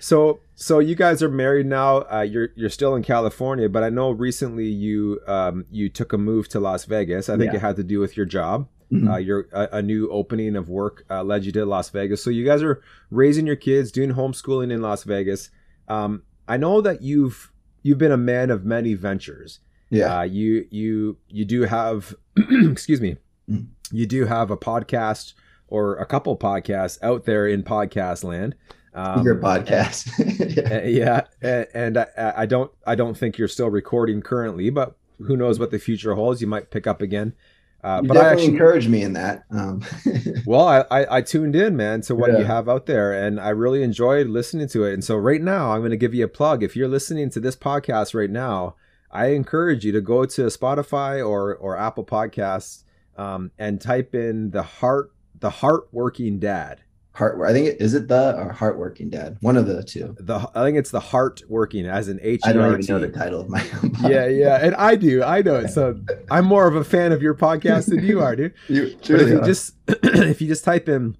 [0.00, 1.98] so so you guys are married now.
[2.10, 6.18] Uh, you're you're still in California, but I know recently you um you took a
[6.18, 7.28] move to Las Vegas.
[7.28, 7.56] I think Yeah.
[7.58, 8.66] it had to do with your job.
[8.90, 9.12] Mhm.
[9.12, 12.24] Uh, your a, a new opening of work uh, led you to Las Vegas.
[12.24, 12.80] So you guys are
[13.10, 15.50] raising your kids, doing homeschooling in Las Vegas.
[15.86, 19.60] Um, I know that you've you've been a man of many ventures.
[19.90, 20.20] Yeah.
[20.20, 22.14] Uh, you you you do have
[22.50, 23.16] excuse me,
[23.50, 23.66] Mm.
[23.90, 25.34] you do have a podcast
[25.68, 28.54] or a couple podcasts out there in podcast land.
[28.94, 30.08] Um, Your podcast.
[30.56, 30.76] yeah.
[30.78, 32.06] uh, yeah, a- and I,
[32.38, 36.14] I don't I don't think you're still recording currently, but who knows what the future
[36.14, 36.40] holds?
[36.40, 37.34] You might pick up again.
[37.82, 39.44] Uh, but I actually encouraged me in that.
[39.50, 39.82] Um,
[40.46, 42.38] well, I, I, I tuned in, man, to what Yeah.
[42.40, 44.92] you have out there, and I really enjoyed listening to it.
[44.92, 46.62] And so, right now, I'm going to give you a plug.
[46.62, 48.74] If you're listening to this podcast right now,
[49.10, 52.84] I encourage you to go to Spotify or or Apple Podcasts
[53.16, 56.80] um, and type in the heart the heart working dad.
[57.12, 57.40] heart.
[57.44, 59.36] I think it is it the or heart working dad.
[59.40, 60.14] One of the two.
[60.20, 62.40] The I think it's the heart working as an H.
[62.44, 63.60] I don't even know the title of my.
[63.82, 64.38] own Yeah, podcast.
[64.38, 65.68] yeah, and I do, I know it.
[65.70, 66.00] So
[66.30, 68.54] I'm more of a fan of your podcast than you are, dude.
[68.68, 71.16] You truly if you just if you just type in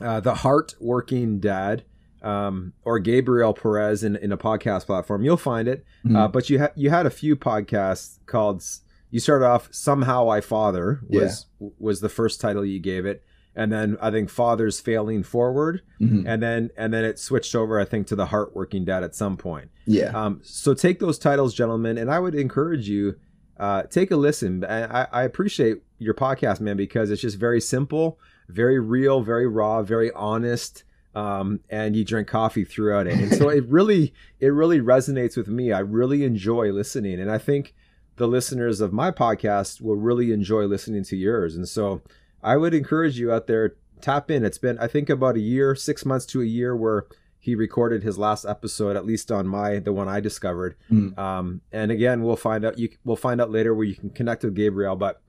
[0.00, 1.84] uh, the heart working dad
[2.22, 5.84] um, or Gabriel Perez in, in a podcast platform, you'll find it.
[6.04, 6.16] Mhm.
[6.16, 8.62] Uh, but you had you had a few podcasts called.
[9.10, 11.46] You started off somehow I father was
[11.78, 13.22] was the first title you gave it,
[13.56, 16.24] and then I think fathers failing forward, Mhm.
[16.26, 19.14] and then and then it switched over I think to the heart working dad at
[19.16, 19.70] some point.
[19.86, 20.10] yeah.
[20.14, 23.16] Um, so take those titles, gentlemen, and I would encourage you
[23.58, 24.64] uh, take a listen.
[24.64, 28.18] And I, I appreciate your podcast, man, because it's just very simple,
[28.48, 30.82] very real, very raw, very honest.
[31.14, 35.48] Um, and you drink coffee throughout it, and so it really, it really resonates with
[35.48, 35.72] me.
[35.72, 37.74] I really enjoy listening, and I think
[38.16, 41.56] the listeners of my podcast will really enjoy listening to yours.
[41.56, 42.02] And so
[42.42, 44.44] I would encourage you out there tap in.
[44.44, 47.06] It's been I think about a year, six months to a year where
[47.38, 50.76] he recorded his last episode, at least on my the one I discovered.
[50.90, 51.18] Mm.
[51.18, 52.78] Um, and again, we'll find out.
[52.78, 55.22] You we'll find out later where you can connect with Gabriel, but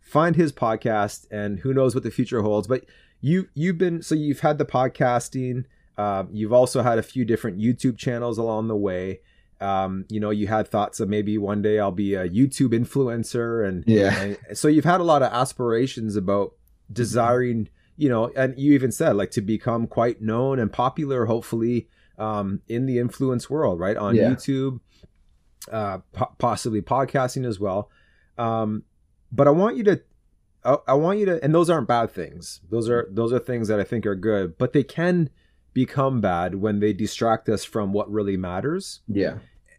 [0.00, 2.66] find his podcast, and who knows what the future holds.
[2.66, 2.86] But
[3.22, 5.64] you you've been so you've had the podcasting.
[5.96, 9.20] Um, you've also had a few different YouTube channels along the way.
[9.60, 13.66] Um, you know, you had thoughts of maybe one day I'll be a YouTube influencer,
[13.66, 14.18] and Yeah.
[14.20, 16.54] and so you've had a lot of aspirations about
[16.92, 21.88] desiring, you know, and you even said like to become quite known and popular, hopefully,
[22.18, 23.96] um, in the influence world, right?
[23.96, 24.30] On Yeah.
[24.30, 24.80] YouTube,
[25.70, 27.88] uh, po- possibly podcasting as well.
[28.36, 28.82] Um,
[29.30, 30.00] but I want you to,
[30.64, 32.60] I, I want you to, and those aren't bad things.
[32.70, 35.30] Those are those are things that I think are good, but they can
[35.74, 39.38] become bad when they distract us from what really matters Yeah.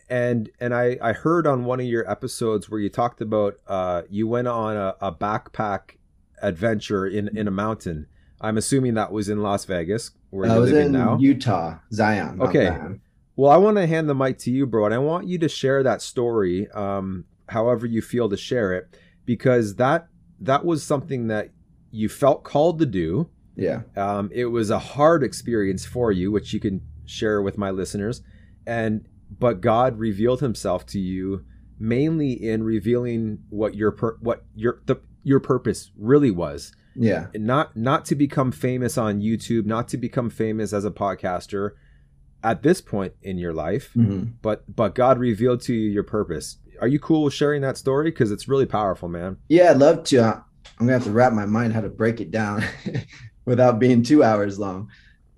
[0.09, 4.01] and and I I heard on one of your episodes where you talked about uh
[4.09, 5.97] you went on a, a backpack
[6.41, 8.07] adventure in in a mountain.
[8.41, 11.17] I'm assuming that was in Las Vegas where I was in now.
[11.19, 12.41] Utah, Zion.
[12.41, 12.65] Okay.
[12.65, 13.01] Zion.
[13.35, 15.47] Well, I want to hand the mic to you, bro, and I want you to
[15.49, 20.07] share that story, um, however you feel to share it, because that
[20.43, 21.49] that was something that
[21.91, 23.29] you felt called to do.
[23.55, 23.81] Yeah.
[23.95, 28.21] Um, it was a hard experience for you, which you can share with my listeners,
[28.65, 29.05] and
[29.39, 31.43] but God revealed Himself to you
[31.79, 37.27] mainly in revealing what your pur- what your the your purpose really was Yeah.
[37.35, 41.71] not not to become famous on YouTube, not to become famous as a podcaster
[42.43, 46.57] at this point in your life, hmm but but God revealed to you your purpose.
[46.83, 48.11] Are you cool with sharing that story?
[48.11, 49.37] Because it's really powerful, man.
[49.47, 50.21] Yeah, I'd love to.
[50.21, 50.43] I'm
[50.79, 52.61] gonna have to wrap my mind how to break it down
[53.45, 54.89] without being two hours long.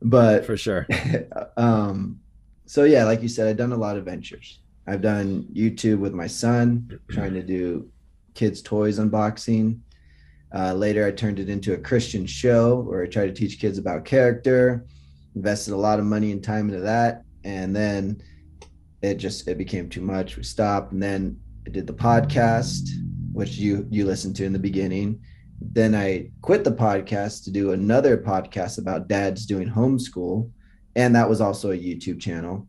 [0.02, 0.88] But For sure.
[1.58, 2.20] um,
[2.66, 4.58] so yeah, like you said, I've done a lot of ventures.
[4.88, 7.92] I've done YouTube with my son, trying to do
[8.34, 9.82] kids' toys unboxing.
[10.52, 13.78] Uh, later, I turned it into a Christian show where I tried to teach kids
[13.78, 14.88] about character,
[15.36, 17.24] invested a lot of money and time into that.
[17.44, 18.24] And then
[19.02, 20.38] it just it became too much.
[20.38, 20.92] We stopped.
[20.92, 22.90] And then I did the podcast,
[23.34, 25.22] which you you listened to in the beginning.
[25.62, 30.52] Then I quit the podcast to do another podcast about dads doing homeschool.
[30.96, 32.68] And that was also a YouTube channel.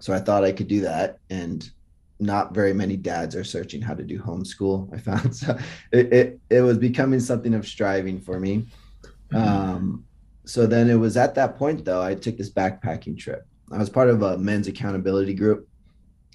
[0.00, 1.18] So I thought I could do that.
[1.30, 1.68] And
[2.18, 4.92] not very many dads are searching how to do homeschool.
[4.94, 5.58] I found so
[5.92, 8.66] it, it, it was becoming something of striving for me.
[9.34, 10.04] Um,
[10.44, 13.46] so then it was at that point though, I took this backpacking trip.
[13.72, 15.68] I was part of a men's accountability group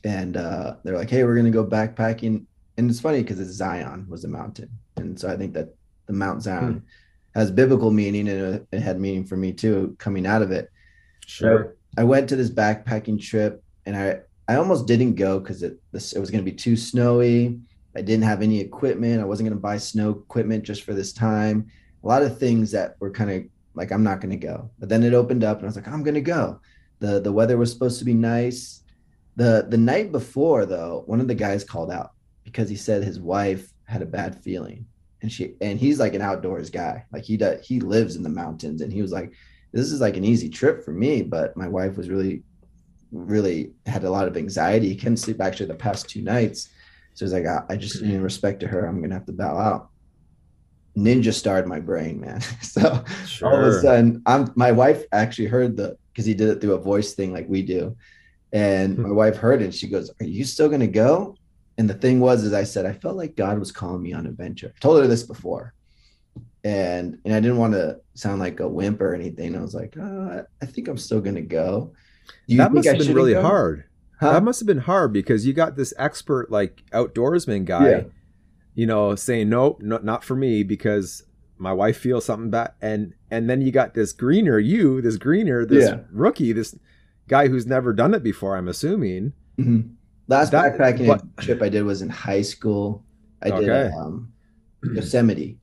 [0.03, 2.45] and uh, they're like, Hey, we're going to go backpacking.
[2.77, 4.69] And it's funny because it's Zion was the mountain.
[4.97, 5.73] And so I think that
[6.07, 7.39] the Mount Zion hmm.
[7.39, 10.69] has biblical meaning and it had meaning for me too, coming out of it.
[11.25, 11.75] Sure.
[11.97, 16.13] I went to this backpacking trip and I, I almost didn't go because it this,
[16.13, 17.59] it was going to be too snowy.
[17.95, 19.21] I didn't have any equipment.
[19.21, 21.67] I wasn't going to buy snow equipment just for this time.
[22.03, 23.43] A lot of things that were kind of
[23.75, 24.69] like I'm not going to go.
[24.79, 26.59] But then it opened up, and I was like, I'm going to go.
[27.01, 28.83] The The weather was supposed to be nice.
[29.35, 32.11] the The night before, though, one of the guys called out
[32.45, 34.85] because he said his wife had a bad feeling,
[35.21, 37.05] and she and he's like an outdoors guy.
[37.11, 39.33] Like he does, he lives in the mountains, and he was like,
[39.73, 42.43] "This is like an easy trip for me," but my wife was really
[43.11, 44.87] really had a lot of anxiety.
[44.87, 46.69] He couldn't sleep actually the past two nights.
[47.13, 49.57] So he's like, I, I just, in respect to her, I'm gonna have to bow
[49.57, 49.89] out.
[50.97, 52.41] Ninja starred my brain, man.
[52.61, 53.47] so sure.
[53.47, 56.73] all of a sudden, I'm my wife actually heard the because he did it through
[56.73, 57.95] a voice thing like we do.
[58.53, 59.03] And hmm.
[59.03, 59.65] my wife heard it.
[59.65, 61.35] And she goes, Are you still gonna go?
[61.77, 64.25] And the thing was, as I said, I felt like God was calling me on
[64.25, 64.73] adventure.
[64.75, 65.73] I told her this before.
[66.63, 69.55] And and I didn't want to sound like a wimp or anything.
[69.55, 71.93] I was like, oh, I think I'm still gonna go
[72.49, 73.41] that must have been really go?
[73.41, 73.85] hard.
[74.19, 74.33] Huh?
[74.33, 78.03] That must have been hard because you got this expert like outdoorsman guy, yeah.
[78.73, 81.23] You know, saying nope, no, not for me because
[81.57, 85.65] my wife feels something bad, and and then you got this greener, you, this greener,
[85.65, 85.99] this yeah.
[86.11, 86.75] rookie, this
[87.27, 88.57] guy who's never done it before.
[88.57, 89.33] I'm assuming.
[89.57, 89.93] Mm-hmm.
[90.27, 93.03] Last that, backpacking but, trip I did was in high school.
[93.41, 93.95] I did okay.
[93.95, 94.31] um,
[94.83, 95.59] Yosemite.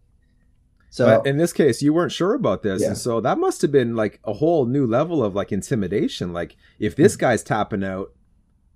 [0.90, 2.88] So but in this case, you weren't sure about this, yeah.
[2.88, 6.32] and so that must have been like a whole new level of like intimidation.
[6.32, 7.20] Like, if this mm.
[7.20, 8.12] guy's tapping out,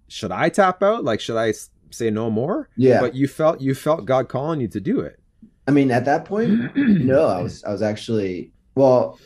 [0.09, 1.05] should I tap out?
[1.05, 1.55] Like, should I
[1.93, 2.69] say no more?
[2.77, 3.01] Yeah.
[3.01, 5.19] But you felt you felt God calling you to do it.
[5.67, 9.19] I mean, at that point, no, I was I was actually well,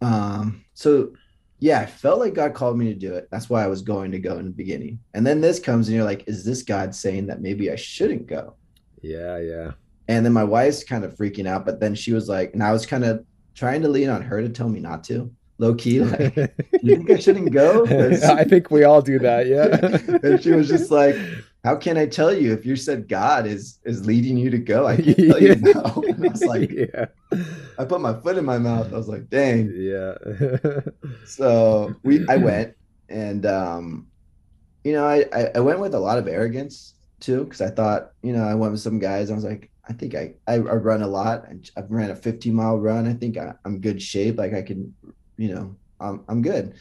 [0.00, 1.12] um, so
[1.60, 3.28] yeah, I felt like God called me to do it.
[3.30, 5.00] That's why I was going to go in the beginning.
[5.14, 8.26] And then this comes, and you're like, is this God saying that maybe I shouldn't
[8.26, 8.54] go?
[9.02, 9.72] Yeah, yeah.
[10.06, 12.72] And then my wife's kind of freaking out, but then she was like, and I
[12.72, 13.24] was kind of
[13.54, 15.30] trying to lean on her to tell me not to.
[15.58, 16.36] Low key, like,
[16.82, 17.84] you think I shouldn't go?
[18.24, 20.20] I think we all do that, yeah.
[20.22, 21.16] and she was just like,
[21.68, 24.86] How can I tell you if you said God is is leading you to go?
[24.86, 26.02] I can't tell you no.
[26.08, 27.04] And I was like, Yeah.
[27.78, 28.90] I put my foot in my mouth.
[28.90, 29.70] I was like, dang.
[29.76, 30.14] Yeah.
[31.26, 32.74] so we I went
[33.10, 34.06] and um,
[34.82, 38.32] you know, I, I, went with a lot of arrogance too, because I thought, you
[38.32, 39.30] know, I went with some guys.
[39.30, 41.44] I was like, I think I, I, I run a lot.
[41.50, 43.06] I, have ran a 50 mile run.
[43.06, 44.38] I think I, am good shape.
[44.38, 44.94] Like I can,
[45.36, 46.76] you know, I'm, I'm good.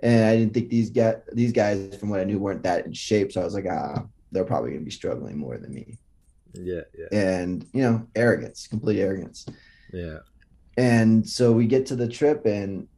[0.00, 2.92] And I didn't think these guys, these guys from what I knew weren't that in
[2.92, 3.32] shape.
[3.32, 5.98] So I was like, ah, they're probably going to be struggling more than me.
[6.54, 7.06] Yeah, yeah.
[7.12, 9.46] And, you know, arrogance, complete arrogance.
[9.92, 10.18] Yeah.
[10.76, 12.88] And so we get to the trip and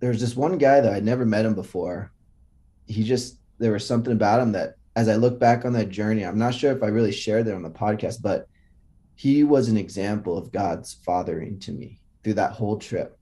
[0.00, 2.12] there's this one guy that I'd never met him before.
[2.86, 6.24] He just, there was something about him that as I look back on that journey,
[6.24, 8.46] I'm not sure if I really shared that on the podcast, but
[9.14, 13.18] he was an example of God's fathering to me through that whole trip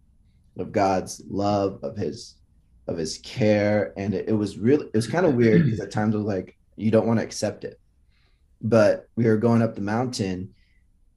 [0.58, 2.36] of God's love, of his
[2.86, 3.92] of his care.
[3.96, 6.26] And it, it was really it was kind of weird because at times I was
[6.26, 7.80] like, you don't want to accept it.
[8.60, 10.54] But we were going up the mountain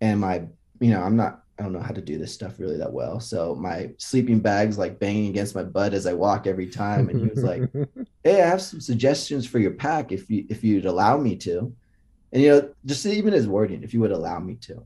[0.01, 0.43] and my,
[0.79, 3.19] you know, I'm not I don't know how to do this stuff really that well.
[3.19, 7.09] So my sleeping bag's like banging against my butt as I walk every time.
[7.09, 7.63] And he was like,
[8.23, 11.73] Hey, I have some suggestions for your pack if you if you'd allow me to.
[12.31, 14.85] And you know, just even his wording, if you would allow me to.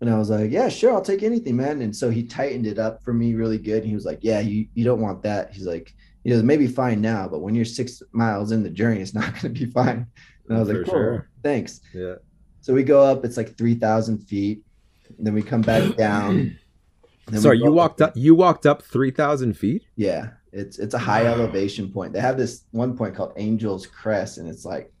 [0.00, 1.82] And I was like, yeah, sure, I'll take anything, man.
[1.82, 3.82] And so he tightened it up for me really good.
[3.82, 5.52] And he was like, yeah, you, you don't want that.
[5.52, 5.94] He's like,
[6.24, 9.24] you know, maybe fine now, but when you're six miles in the journey, it's not
[9.40, 10.06] going to be fine.
[10.48, 11.30] And I was for like, cool, sure.
[11.42, 11.80] thanks.
[11.94, 12.16] Yeah.
[12.60, 14.62] So we go up, it's like 3,000 feet.
[15.18, 16.58] then we come back down.
[17.34, 19.84] Sorry, you walked up, you walked up 3,000 feet?
[19.96, 20.30] Yeah.
[20.52, 22.12] It's, it's a high elevation point.
[22.12, 24.92] They have this one point called Angel's Crest, and it's like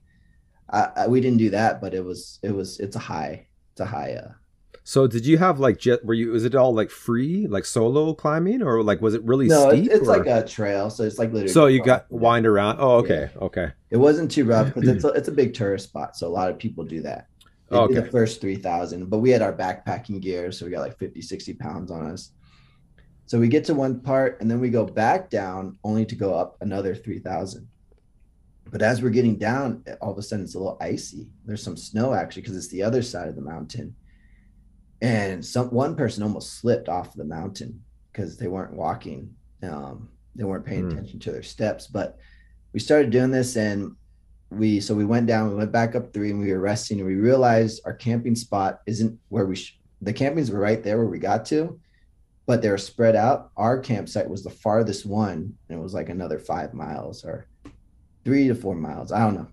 [0.72, 3.80] I, I, we didn't do that, but it was it was it's a high it's
[3.80, 4.14] a high.
[4.14, 4.32] Uh,
[4.90, 6.04] so did you have like jet?
[6.04, 9.46] Were you was it all like free like solo climbing or like was it really
[9.46, 9.88] no, steep?
[9.88, 10.18] it's or?
[10.18, 11.52] like a trail, so it's like literally.
[11.52, 12.78] So you got wind around.
[12.80, 13.42] Oh, okay, yeah.
[13.42, 13.72] okay.
[13.90, 16.50] It wasn't too rough because it's a, it's a big tourist spot, so a lot
[16.50, 17.28] of people do that.
[17.68, 17.94] They Oh, okay.
[17.94, 20.50] the first 3,000, but we had our backpacking gear.
[20.50, 22.32] So we got like 50, 60 pounds on us.
[23.26, 26.34] So we get to one part and then we go back down only to go
[26.34, 27.68] up another 3,000.
[28.72, 31.28] But as we're getting down, all of a sudden it's a little icy.
[31.44, 33.94] There's some snow actually because it's the other side of the mountain.
[35.02, 37.82] And some one person almost slipped off the mountain
[38.12, 39.34] because they weren't walking.
[39.62, 40.90] Um, they weren't paying Hmm.
[40.90, 41.86] attention to their steps.
[41.86, 42.18] But
[42.72, 43.96] we started doing this and
[44.50, 47.06] we so we went down, we went back up three and we were resting and
[47.06, 51.06] we realized our camping spot isn't where we sh- the campings were right there where
[51.06, 51.78] we got to,
[52.46, 53.50] but they were spread out.
[53.56, 57.46] Our campsite was the farthest one, and it was like another five miles or
[58.24, 59.12] three to four miles.
[59.12, 59.48] I don't know.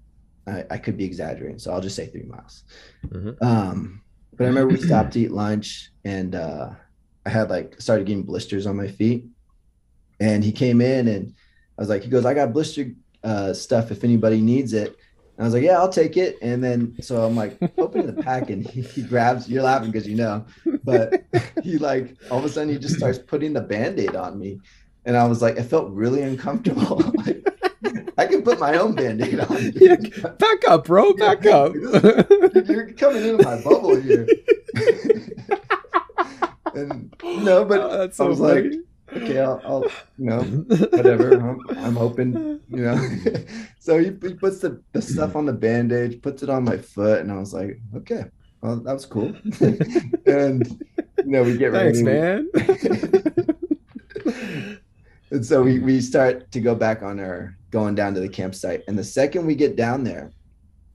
[0.47, 2.63] I, I could be exaggerating, so I'll just say three miles.
[3.07, 3.41] Mhm.
[3.43, 4.01] Um,
[4.35, 6.71] but I remember we stopped to eat lunch, and uh,
[7.25, 9.25] I had like started getting blisters on my feet,
[10.19, 11.33] and he came in and
[11.77, 12.91] I was like, he goes, I got blister
[13.23, 14.95] uh, stuff if anybody needs it.
[15.37, 16.37] And I was like, yeah, I'll take it.
[16.41, 20.07] And then so I'm like opening the pack and he, he grabs, you're laughing because
[20.07, 20.45] you know,
[20.83, 21.23] but
[21.63, 24.59] he like all of a sudden he just starts putting the band-aid on me.
[25.05, 26.97] And I was like, it felt really uncomfortable.
[27.25, 27.47] like,
[28.17, 29.71] I can put my own band-aid on.
[29.75, 29.95] Yeah,
[30.39, 31.13] back up, bro.
[31.13, 31.73] Back up.
[32.65, 34.27] You're coming into my bubble here.
[36.75, 38.65] and no, but Oh, that's I so was like,
[39.15, 39.83] okay, I'll, I'll
[40.17, 41.33] you know, whatever.
[41.33, 42.97] I'm, I'm open, you know.
[43.79, 47.21] so he, he puts the, the stuff on the bandage, puts it on my foot,
[47.21, 48.25] and I was like, okay,
[48.61, 49.33] well, that was cool.
[50.25, 50.67] and
[51.17, 52.19] you know, we get Thanks, ready.
[52.19, 52.49] man.
[55.29, 58.83] And so we, we start to go back on our going down to the campsite.
[58.87, 60.31] And the second we get down there,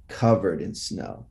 [0.08, 1.26] covered in snow.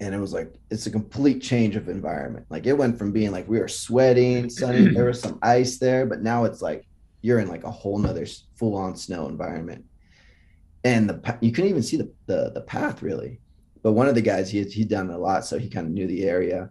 [0.00, 2.46] And it was like it's a complete change of environment.
[2.50, 6.06] Like it went from being like we were sweating, sunny, there was some ice there,
[6.06, 6.86] but now it's like
[7.22, 8.26] you're in like a whole nother
[8.56, 9.84] full on snow environment.
[10.82, 13.40] And the you couldn't even see the, the the path really.
[13.82, 16.06] But one of the guys he he'd done a lot, so he kind of knew
[16.06, 16.70] the area.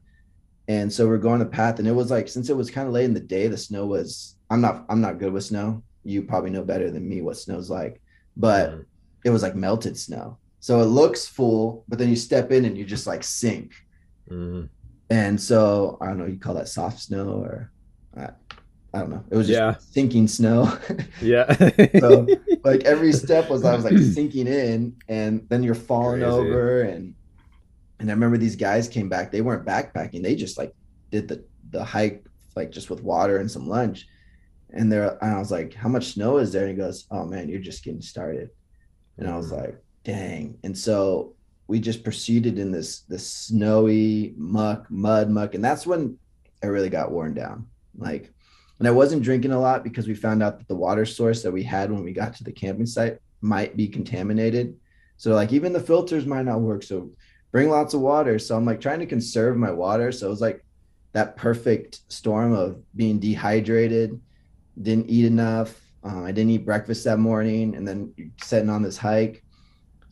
[0.68, 2.94] And so we're going the path, and it was like since it was kind of
[2.94, 4.36] late in the day, the snow was.
[4.50, 5.82] I'm not I'm not good with snow.
[6.04, 8.02] You probably know better than me what snow's like,
[8.38, 8.82] but mm-hmm.
[9.26, 10.38] it was like melted snow.
[10.64, 13.74] So it looks full, but then you step in and you just like sink.
[14.32, 14.70] Mhm.
[15.10, 17.70] And so I don't know, you call that soft snow or
[18.16, 18.30] I,
[18.94, 19.26] I don't know.
[19.30, 19.76] It was just Yeah.
[19.92, 20.72] sinking snow.
[21.22, 21.48] Yeah.
[22.00, 22.26] So,
[22.64, 26.32] like every step was I was like sinking in and then you're falling Crazy.
[26.38, 27.14] over and
[28.00, 29.32] and I remember these guys came back.
[29.34, 30.24] They weren't backpacking.
[30.24, 30.74] They just like
[31.12, 32.24] did the the hike
[32.56, 34.08] like just with water and some lunch.
[34.70, 37.26] And they're and I was like, "How much snow is there?" And he goes, "Oh
[37.26, 38.50] man, you're just getting started."
[39.18, 39.58] And I was Mhm.
[39.58, 41.36] like, "Dang!" And so
[41.68, 46.18] we just proceeded in this this snowy muck, mud muck, and that's when
[46.64, 47.68] I really got worn down.
[47.98, 48.32] Like,
[48.80, 51.52] and I wasn't drinking a lot because we found out that the water source that
[51.52, 54.76] we had when we got to the camping site might be contaminated.
[55.18, 56.84] So like even the filters might not work.
[56.84, 57.12] So
[57.52, 58.40] bring lots of water.
[58.40, 60.12] So I'm like trying to conserve my water.
[60.12, 60.66] So it was like
[61.12, 64.20] that perfect storm of being dehydrated,
[64.82, 65.80] didn't eat enough.
[66.04, 69.43] Um, I didn't eat breakfast that morning, and then setting on this hike.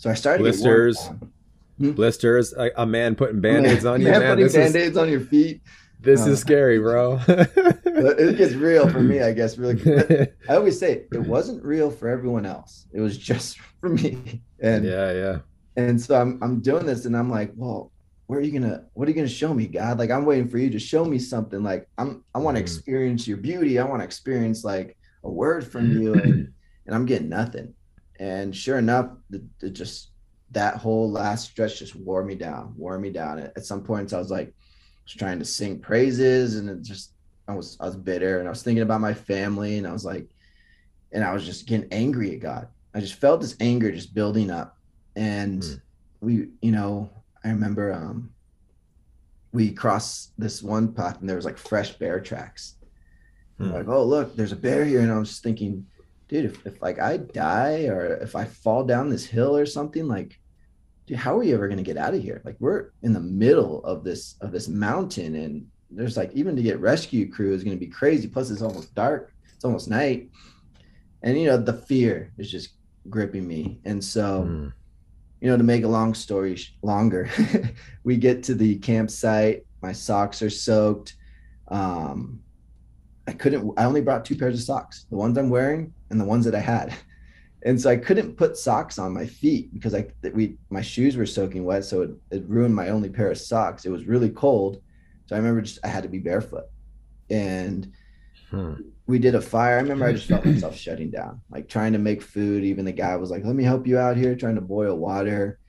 [0.02, 1.10] So I started to get worn Blisters.
[1.78, 1.94] down.
[1.94, 2.54] Blisters.
[2.54, 4.30] A, a man putting band-aids on you, Man, man.
[4.32, 5.62] putting This band-aids on your feet.
[6.00, 7.20] this Uh, is scary, bro.
[7.28, 9.60] It gets real for me, I guess.
[9.60, 9.80] Really,
[10.50, 12.88] I always say it wasn't real for everyone else.
[12.92, 14.42] It was just for me.
[14.60, 15.38] And yeah, yeah.
[15.76, 17.92] and so I'm I'm doing this, and I'm like, well,
[18.26, 18.86] where are you gonna?
[18.94, 20.00] What are you gonna show me, God?
[20.00, 21.62] Like I'm waiting for you to show me something.
[21.62, 22.66] Like I'm I want to Mhm.
[22.66, 23.78] experience your beauty.
[23.78, 26.48] I want to experience like a word from you, and
[26.88, 27.76] and I'm getting nothing.
[28.22, 30.12] And sure enough, the, the just
[30.52, 33.40] that whole last stretch just wore me down, wore me down.
[33.40, 34.54] At, some points, I was like,
[35.04, 37.14] was trying to sing praises, and it just
[37.48, 40.06] I was I was bitter, and I was thinking about my family, and I was
[40.06, 40.30] like,
[41.12, 42.68] and I was just getting angry at God.
[42.94, 44.78] I just felt this anger just building up,
[45.16, 45.76] and Hmm.
[46.22, 47.10] we, you know,
[47.44, 48.30] I remember um,
[49.52, 52.76] we crossed this one path, and there was like fresh bear tracks.
[53.58, 53.72] Hmm.
[53.72, 55.88] Like, oh look, there's a bear here, and I was just thinking,
[56.32, 60.08] dude, if, if like I die or if I fall down this hill or something,
[60.08, 60.40] like,
[61.06, 62.42] dude, how are we ever gonna get out of here?
[62.46, 66.62] Like, we're in the middle of this of this mountain, and there's like even to
[66.64, 68.28] get rescue crew is gonna be crazy.
[68.30, 69.34] Plus, it's almost dark.
[69.54, 70.30] It's almost night,
[71.22, 72.70] and you know the fear is just
[73.10, 74.74] gripping me, and so Mm.
[75.42, 77.30] you know, to make a long story sh- longer,
[78.06, 79.66] we get to the campsite.
[79.82, 81.16] My socks are soaked.
[81.68, 82.40] Um,
[83.28, 83.74] I couldn't.
[83.78, 86.56] I only brought two pairs of socks: the ones I'm wearing and the ones that
[86.56, 86.94] I had.
[87.64, 91.16] And so I couldn't put socks on my feet because I that we my shoes
[91.16, 93.86] were soaking wet, so it, it ruined my only pair of socks.
[93.86, 94.82] It was really cold,
[95.28, 96.66] so I remember just I had to be barefoot.
[97.30, 97.92] And
[98.50, 98.74] Hmm.
[99.06, 99.78] we did a fire.
[99.78, 102.64] I remember I just felt myself shutting down, like trying to make food.
[102.64, 105.60] Even the guy was like, "Let me help you out here," trying to boil water.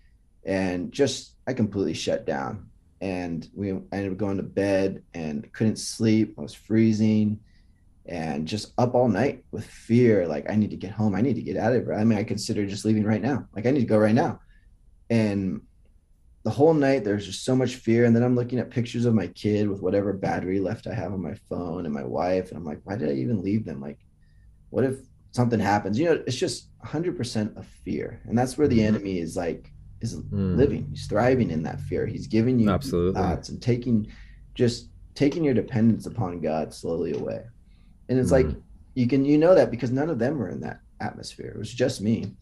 [0.46, 2.70] and just I completely shut down.
[3.02, 6.36] And we ended up going to bed and couldn't sleep.
[6.38, 7.40] I was freezing
[8.06, 10.26] and just up all night with fear.
[10.26, 11.14] Like I need to get home.
[11.14, 11.94] I need to get out of here.
[11.94, 13.48] I mean, I consider just leaving right now.
[13.54, 14.40] Like I need to go right now.
[15.10, 15.62] And
[16.44, 18.04] the whole night there's just so much fear.
[18.04, 21.12] And then I'm looking at pictures of my kid with whatever battery left I have
[21.12, 22.50] on my phone and my wife.
[22.50, 23.80] And I'm like, why did I even leave them?
[23.80, 23.98] Like,
[24.70, 24.98] what if
[25.32, 25.98] something happens?
[25.98, 28.20] You know, it's just 100% of fear.
[28.26, 28.94] And that's where the mm-hmm.
[28.94, 29.71] enemy is like,
[30.02, 30.56] is mm.
[30.56, 30.86] living.
[30.90, 32.06] He's thriving in that fear.
[32.06, 34.10] He's giving you absolutely thoughts and taking
[34.54, 37.42] just taking your dependence upon God slowly away.
[38.08, 38.32] And it's mm.
[38.32, 38.56] like
[38.94, 41.52] you can you know that because none of them were in that atmosphere.
[41.54, 42.34] It was just me.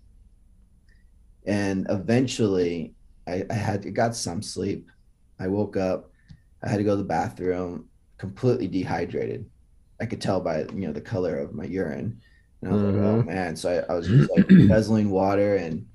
[1.46, 2.94] And eventually
[3.26, 4.90] I, I had got some sleep.
[5.38, 6.10] I woke up.
[6.62, 7.88] I had to go to the bathroom,
[8.18, 9.46] completely dehydrated.
[10.00, 12.20] I could tell by you know the color of my urine.
[12.62, 12.96] And I was mm-hmm.
[12.96, 13.28] like, oh mm-hmm.
[13.28, 13.56] man.
[13.56, 15.86] So I, I was just like guzzling water and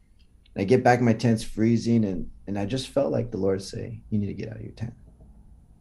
[0.58, 3.62] I get back in my tent's freezing and and I just felt like the Lord
[3.62, 4.94] say, You need to get out of your tent.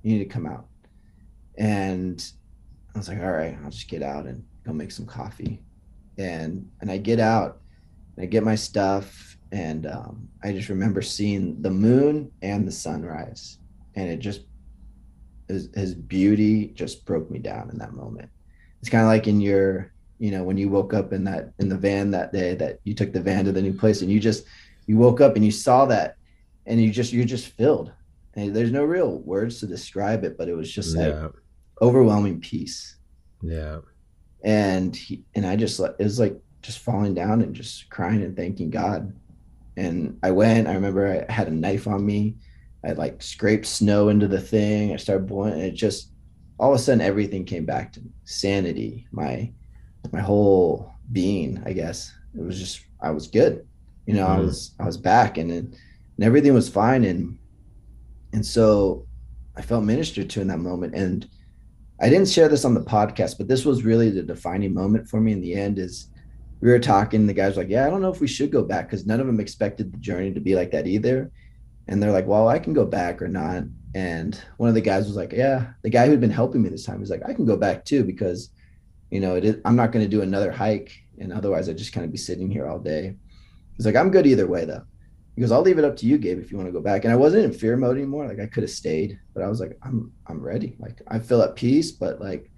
[0.02, 0.66] You need to come out.
[1.56, 2.24] And
[2.94, 5.60] I was like, all right, I'll just get out and go make some coffee.
[6.18, 7.60] And and I get out
[8.16, 12.72] and I get my stuff and um, I just remember seeing the moon and the
[12.72, 13.58] sunrise.
[13.96, 14.42] And it just
[15.48, 18.30] his, his beauty just broke me down in that moment.
[18.80, 21.68] It's kind of like in your, you know, when you woke up in that in
[21.68, 24.20] the van that day that you took the van to the new place and you
[24.20, 24.44] just
[24.86, 26.16] you woke up and you saw that
[26.66, 27.92] and you just you're just filled.
[28.34, 31.28] And there's no real words to describe it but it was just like yeah.
[31.80, 32.96] overwhelming peace.
[33.42, 33.80] Yeah.
[34.42, 38.36] And he and i just it was like just falling down and just crying and
[38.36, 39.14] thanking god.
[39.76, 42.36] And i went i remember i had a knife on me.
[42.84, 44.92] I like scraped snow into the thing.
[44.92, 46.10] I started boiling and it just
[46.58, 48.10] all of a sudden everything came back to me.
[48.24, 49.50] sanity my
[50.12, 52.12] my whole being i guess.
[52.36, 53.66] It was just i was good
[54.06, 54.36] you know, mm.
[54.36, 55.76] I was I was back and and
[56.20, 57.38] everything was fine and
[58.32, 59.06] and so
[59.56, 61.28] I felt ministered to in that moment and
[62.00, 65.20] I didn't share this on the podcast, but this was really the defining moment for
[65.20, 66.08] me in the end is
[66.60, 68.64] we were talking, the guys were like, Yeah, I don't know if we should go
[68.64, 71.30] back because none of them expected the journey to be like that either.
[71.86, 73.64] And they're like, Well, I can go back or not.
[73.94, 76.84] And one of the guys was like, Yeah, the guy who'd been helping me this
[76.84, 78.50] time was like, I can go back too because
[79.10, 80.92] you know, it is, I'm not going to do another hike.
[81.20, 83.14] And otherwise I'd just kind of be sitting here all day.
[83.76, 84.82] He's like, I'm good either way though.
[85.34, 87.04] He goes, I'll leave it up to you, Gabe, if you want to go back.
[87.04, 88.26] And I wasn't in fear mode anymore.
[88.28, 90.76] Like I could have stayed, but I was like, I'm I'm ready.
[90.78, 92.50] Like I feel at peace, but like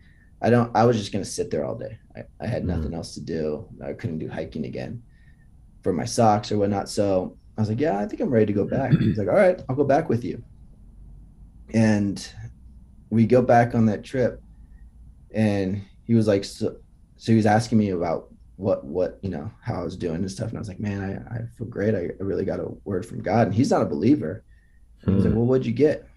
[0.42, 1.98] I don't I was just gonna sit there all day.
[2.14, 2.94] I, I had nothing mm-hmm.
[2.94, 3.66] else to do.
[3.82, 5.02] I couldn't do hiking again
[5.82, 6.90] for my socks or whatnot.
[6.90, 8.92] So I was like, Yeah, I think I'm ready to go back.
[8.92, 10.42] He's like, All right, I'll go back with you.
[11.72, 12.26] And
[13.08, 14.42] we go back on that trip
[15.34, 16.76] and he was like so,
[17.16, 20.30] so he was asking me about what what you know how I was doing and
[20.30, 20.48] stuff.
[20.48, 21.94] And I was like, man, I, I feel great.
[21.94, 23.48] I I really got a word from God.
[23.48, 24.44] And he's not a believer.
[25.02, 25.38] And he's like, hmm.
[25.38, 26.08] well, what'd you get?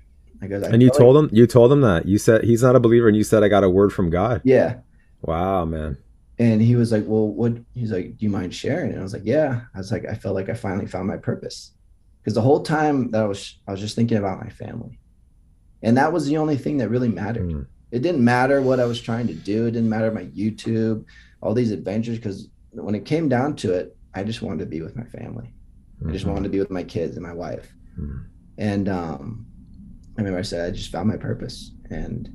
[0.42, 2.76] I goes, I and you told him you told him that you said he's not
[2.76, 4.42] a believer, and you said I got a word from God.
[4.44, 4.78] Yeah.
[5.22, 5.98] Wow, man.
[6.38, 7.58] And he was like, well, what?
[7.74, 8.92] He's like, do you mind sharing?
[8.92, 9.62] And I was like, yeah.
[9.76, 11.74] I was like, I felt like I finally found my purpose
[12.22, 14.98] because the whole time that I was I was just thinking about my family,
[15.82, 17.50] and that was the only thing that really mattered.
[17.50, 17.68] Mm.
[17.92, 19.66] It didn't matter what I was trying to do.
[19.66, 21.06] It didn't matter my YouTube
[21.42, 24.82] all these adventures because when it came down to it, I just wanted to be
[24.82, 25.54] with my family.
[25.98, 26.10] Mm-hmm.
[26.10, 26.34] I just mm-hmm.
[26.34, 27.72] wanted to be with my kids and my wife.
[28.00, 28.18] Mm-hmm.
[28.58, 29.46] And um,
[30.18, 32.30] I remember I said I just found my purpose, and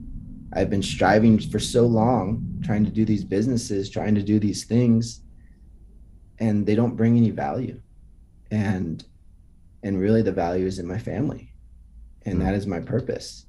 [0.52, 4.64] I've been striving for so long, trying to do these businesses, trying to do these
[4.64, 5.20] things,
[6.38, 7.80] and they don't bring any value.
[8.50, 9.04] And
[9.82, 11.52] and really, the value is in my family,
[12.24, 12.44] and mm-hmm.
[12.44, 13.46] that is my purpose.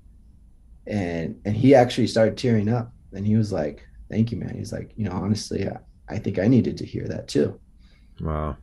[0.87, 4.55] And and he actually started tearing up, and he was like, thank you, man.
[4.57, 5.77] He's like, you know, honestly, I,
[6.09, 7.59] I think I needed to hear that too.
[8.21, 8.57] Wow.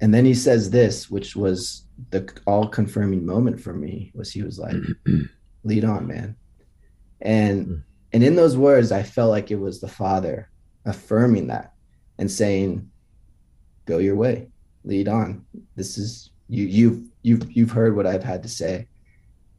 [0.00, 4.42] And then he says this, which was the all confirming moment for me, was he
[4.42, 4.76] was like,
[5.64, 6.36] lead on, man.
[7.20, 7.82] And mm.
[8.12, 10.50] and in those words, I felt like it was the father
[10.86, 11.74] affirming that
[12.18, 12.90] and saying,
[13.84, 14.48] go your way,
[14.84, 15.44] lead on.
[15.76, 18.88] This is you you've you've you've heard what I've had to say.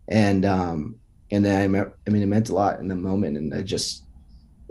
[0.07, 0.95] And um
[1.29, 3.61] and then I, me- I mean it meant a lot in the moment and I
[3.61, 4.05] just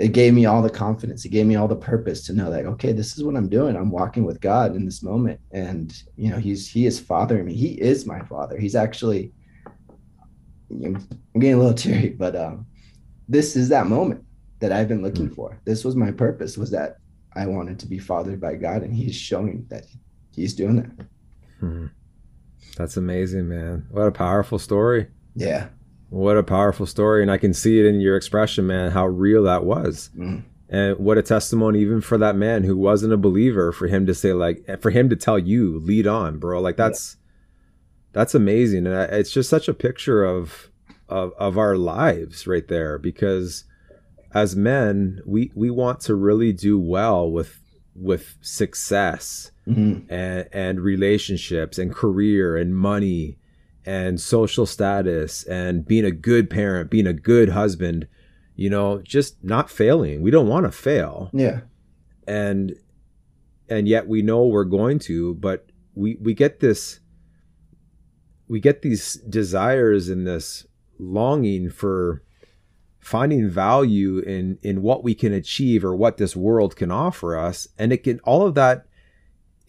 [0.01, 1.27] it gave me all the confidence.
[1.27, 3.77] It gave me all the purpose to know that okay, this is what I'm doing.
[3.77, 7.55] I'm walking with God in this moment, and you know, He's He is fathering me.
[7.55, 8.59] He is my father.
[8.59, 9.33] He's actually.
[10.71, 12.65] I'm getting a little teary, but um,
[13.29, 14.25] this is that moment
[14.61, 15.35] that I've been looking hmm.
[15.35, 15.61] for.
[15.65, 16.57] This was my purpose.
[16.57, 16.97] Was that
[17.37, 19.85] I wanted to be fathered by God, and He's showing that
[20.35, 21.07] He's doing that.
[21.59, 21.87] Hmm.
[22.77, 23.87] That's amazing, man.
[23.91, 25.09] What a powerful story.
[25.35, 25.69] Yeah.
[26.11, 27.23] What a powerful story.
[27.23, 30.11] And I can see it in your expression, man, how real that was.
[30.17, 30.43] Mm.
[30.69, 34.15] And what a testimony, even for that man who wasn't a believer, for him to
[34.15, 36.61] say, like, for him to tell you, lead on, bro.
[36.61, 37.17] Like, that's,
[38.13, 40.69] that's amazing, and I- it's just such a picture of
[41.09, 42.99] of of our lives right there.
[42.99, 43.65] Because
[44.33, 47.59] as men, we we want to really do well with
[47.97, 50.07] with success Mhm.
[50.09, 53.39] and and relationships and career and money
[53.87, 58.07] and social status and being a good parent, being a good husband.
[58.57, 60.21] You know, just not failing.
[60.21, 61.61] We don't want to fail Yeah.
[62.27, 62.75] and
[63.71, 67.01] and yet we know we're going to but we we get this
[68.49, 70.67] we get these desires and this
[70.99, 72.23] longing for
[72.99, 77.67] finding value in in what we can achieve or what this world can offer us
[77.79, 78.85] and it can all of that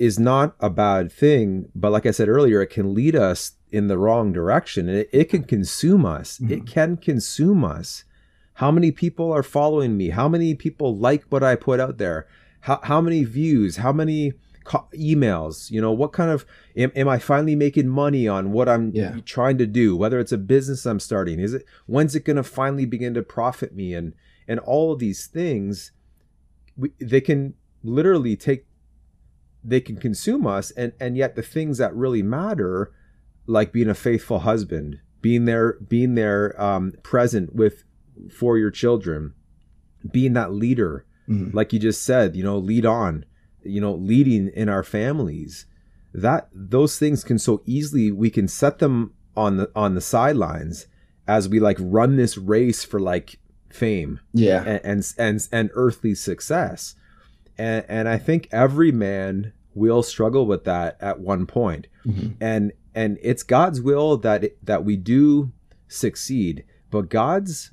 [0.02, 3.88] is not a bad thing but like i said earlier it can lead us in
[3.88, 6.39] the wrong direction and it, it can consume us.
[6.39, 6.66] It mm-hmm.
[6.66, 8.04] can consume us.
[8.56, 10.10] How many people are following me?
[10.10, 12.28] How many people like what i put out there?
[12.62, 13.78] How, how many views?
[13.78, 14.34] How many
[14.66, 15.72] co- emails?
[15.72, 16.45] You know what kind of
[16.76, 19.16] am, am i finally making money on what i'm Yeah.
[19.26, 19.95] trying to do?
[19.95, 23.24] Whether it's a business i'm starting is it when's it going to finally begin to
[23.24, 23.93] profit me?
[23.93, 24.14] And
[24.47, 25.93] and all of these things
[26.76, 28.66] we, they can literally take
[29.64, 32.91] they can consume us and and yet the things that really matter
[33.47, 37.84] like being a faithful husband being there being there um present with
[38.32, 39.34] for your children
[40.12, 41.53] being that leader Mhm.
[41.53, 43.26] like you just said you know lead on
[43.64, 45.68] you know leading in our families
[46.14, 50.88] that those things can so easily we can set them on the on the sidelines
[51.28, 53.38] as we like run this race for like
[53.70, 54.64] fame Yeah.
[54.66, 56.95] and and and, and earthly success
[57.62, 61.88] and and i think every man will struggle with that at one point.
[62.05, 62.36] Mhm.
[62.41, 65.51] and and it's god's will that it, that we do
[65.88, 67.72] succeed but god's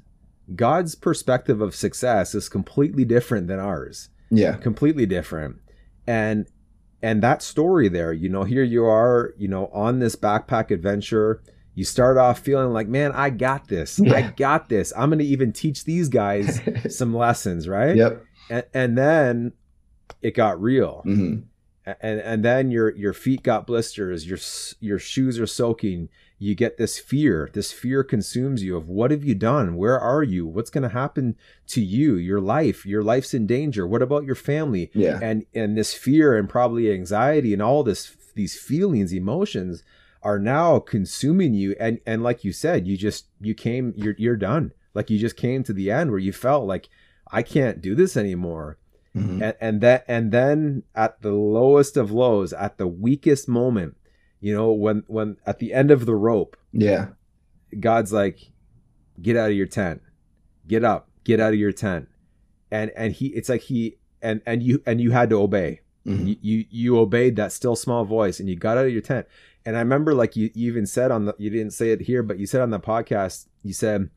[0.55, 4.09] god's perspective of success is completely different than ours.
[4.31, 4.57] Yeah.
[4.57, 5.57] completely different.
[6.07, 6.47] And
[7.03, 11.43] and that story there you know here you are you know on this backpack adventure.
[11.75, 14.01] You start off feeling like man i got this.
[14.01, 14.93] I got this.
[14.97, 17.97] I'm gonna even teach these guys some lessons right?
[17.97, 18.25] Yep.
[18.51, 19.53] and, and then
[20.23, 21.03] it got real.
[21.05, 21.39] Hmm
[22.01, 24.39] and and then your your feet got blisters your
[24.81, 26.09] your shoes are soaking.
[26.41, 27.51] You get this fear.
[27.53, 29.77] This fear consumes you of what have you done?
[29.77, 30.47] Where are you?
[30.47, 31.37] What's going to happen
[31.69, 32.87] to you your life?
[32.87, 33.89] Your life's in danger.
[33.89, 34.91] What about your family?
[34.95, 35.19] Yeah.
[35.21, 39.83] and and this fear and probably anxiety and all this these feelings emotions
[40.23, 41.75] are now consuming you.
[41.81, 44.73] And and like you said you just you came you're you're done.
[44.95, 46.89] Like you just came to the end where you felt like
[47.31, 48.79] i can't do this anymore
[49.19, 49.43] Mhm.
[49.43, 53.97] and and that and then at the lowest of lows at the weakest moment
[54.41, 57.09] you know when when at the end of the rope Yeah.
[57.81, 58.53] god's like
[59.21, 60.01] get out of your tent
[60.67, 62.09] get up get out of your tent
[62.71, 66.27] and and he it's like he and and you and you had to obey Mhm.
[66.29, 69.27] you, you you obeyed that still small voice and you got out of your tent
[69.67, 72.23] and i remember like you, you even said on the you didn't say it here
[72.23, 74.09] but you said on the podcast you said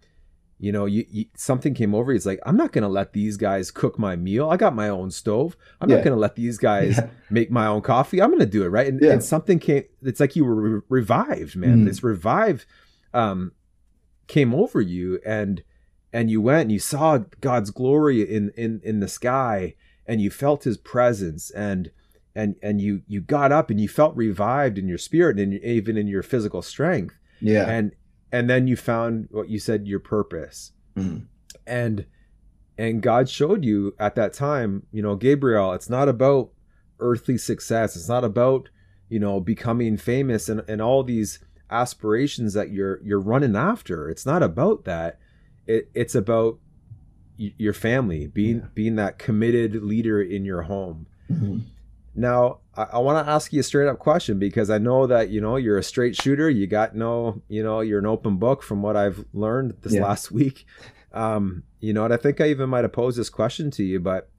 [0.63, 3.71] you know you, you something came over he's like i'm not gonna let these guys
[3.71, 5.95] cook my meal i got my own stove i'm Yeah.
[5.95, 7.09] not gonna let these guys Yeah.
[7.31, 9.13] make my own coffee i'm gonna do it right and, Yeah.
[9.13, 11.85] and something came it's like you were re- revived man Mhm.
[11.85, 12.65] this revive
[13.13, 13.53] um
[14.27, 15.63] came over you and
[16.13, 19.73] and you went and you saw god's glory in in in the sky
[20.05, 21.89] and you felt his presence and
[22.35, 25.97] and and you you got up and you felt revived in your spirit and even
[25.97, 27.67] in your physical strength Yeah.
[27.67, 27.93] and
[28.31, 31.25] and then you found what you said your purpose Mhm.
[31.67, 32.05] and
[32.77, 36.51] and god showed you at that time you know gabriel it's not about
[36.99, 38.69] earthly success it's not about
[39.09, 41.39] you know becoming famous and, and all these
[41.69, 45.19] aspirations that you're you're running after it's not about that
[45.67, 46.59] it, it's about
[47.39, 48.67] y- your family being Yeah.
[48.73, 51.61] being that committed leader in your home Mhm.
[52.15, 55.29] Now, I, I want to ask you a straight up question because I know that
[55.29, 56.49] you know you're a straight shooter.
[56.49, 60.03] You got no, you know, you're an open book from what I've learned this Yeah.
[60.03, 60.65] last week.
[61.13, 63.99] Um, you know, and I think I even might have posed this question to you,
[63.99, 64.29] but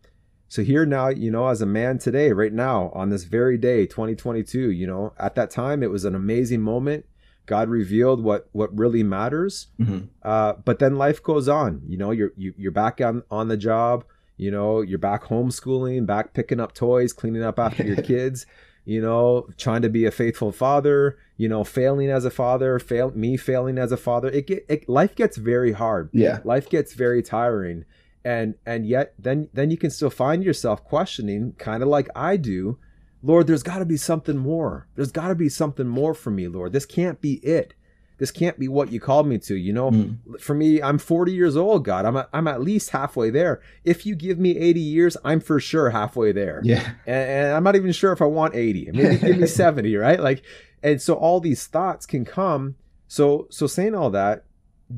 [0.48, 3.86] so here now, you know, as a man today, right now, on this very day,
[3.86, 7.06] 2022, you know, at that time, it was an amazing moment.
[7.46, 9.68] God revealed what what really matters.
[9.80, 10.08] Mhm.
[10.22, 11.82] Uh, but then life goes on.
[11.86, 14.04] You know, you're you, you're back on on the job.
[14.36, 18.46] You know, you're back homeschooling, back picking up toys, cleaning up after your kids.
[18.84, 21.16] You know, trying to be a faithful father.
[21.36, 24.28] You know, failing as a father, fail me failing as a father.
[24.28, 26.10] It get it, life gets very hard.
[26.12, 26.40] Yeah.
[26.44, 27.84] Life gets very tiring,
[28.24, 32.36] and and yet then then you can still find yourself questioning, kind of like I
[32.36, 32.78] do.
[33.22, 34.88] Lord, there's got to be something more.
[34.96, 36.72] There's got to be something more for me, Lord.
[36.72, 37.74] This can't be it.
[38.18, 39.54] This can't be what you called me to.
[39.56, 40.40] You know, Mhm.
[40.40, 42.04] for me, I'm 40 years old, God.
[42.04, 43.60] I'm, at, I'm at least halfway there.
[43.84, 46.60] If you give me 80 years, I'm for sure halfway there.
[46.64, 46.82] Yeah.
[47.06, 48.90] And, and I'm not even sure if I want 80.
[48.92, 50.20] Maybe give me 70, right?
[50.20, 50.42] Like,
[50.82, 52.76] and so all these thoughts can come
[53.08, 54.44] so so saying all that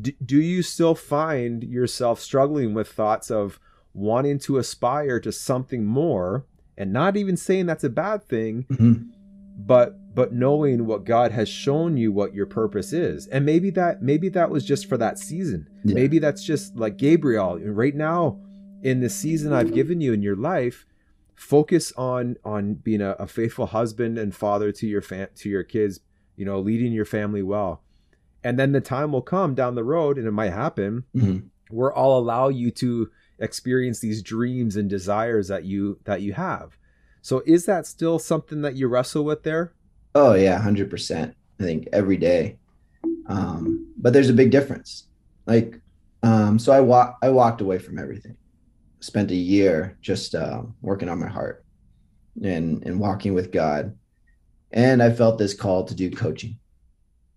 [0.00, 3.58] do, do you still find yourself struggling with thoughts of
[3.92, 6.44] wanting to aspire to something more
[6.78, 9.08] and not even saying that's a bad thing Mhm.
[9.58, 14.00] but but knowing what god has shown you what your purpose is and maybe that
[14.02, 15.94] maybe that was just for that season Yeah.
[15.94, 18.38] maybe that's just like gabriel right now
[18.82, 20.86] in the season i've given you in your life
[21.34, 25.64] focus on on being a, a faithful husband and father to your fam- to your
[25.64, 26.00] kids
[26.36, 27.82] you know leading your family well
[28.42, 31.44] and then the time will come down the road and it might happen Mhm.
[31.70, 36.76] where I'll allow you to experience these dreams and desires that you that you have.
[37.22, 39.72] So is that still something that you wrestle with there?
[40.14, 41.34] Oh yeah, hundred percent.
[41.60, 42.58] I think every day.
[43.26, 45.06] Um, but there's a big difference.
[45.46, 45.80] Like,
[46.22, 48.36] um, so I wa- I walked away from everything.
[49.00, 51.64] Spent a year just uh, working on my heart
[52.42, 53.96] and and walking with God,
[54.72, 56.58] and I felt this call to do coaching.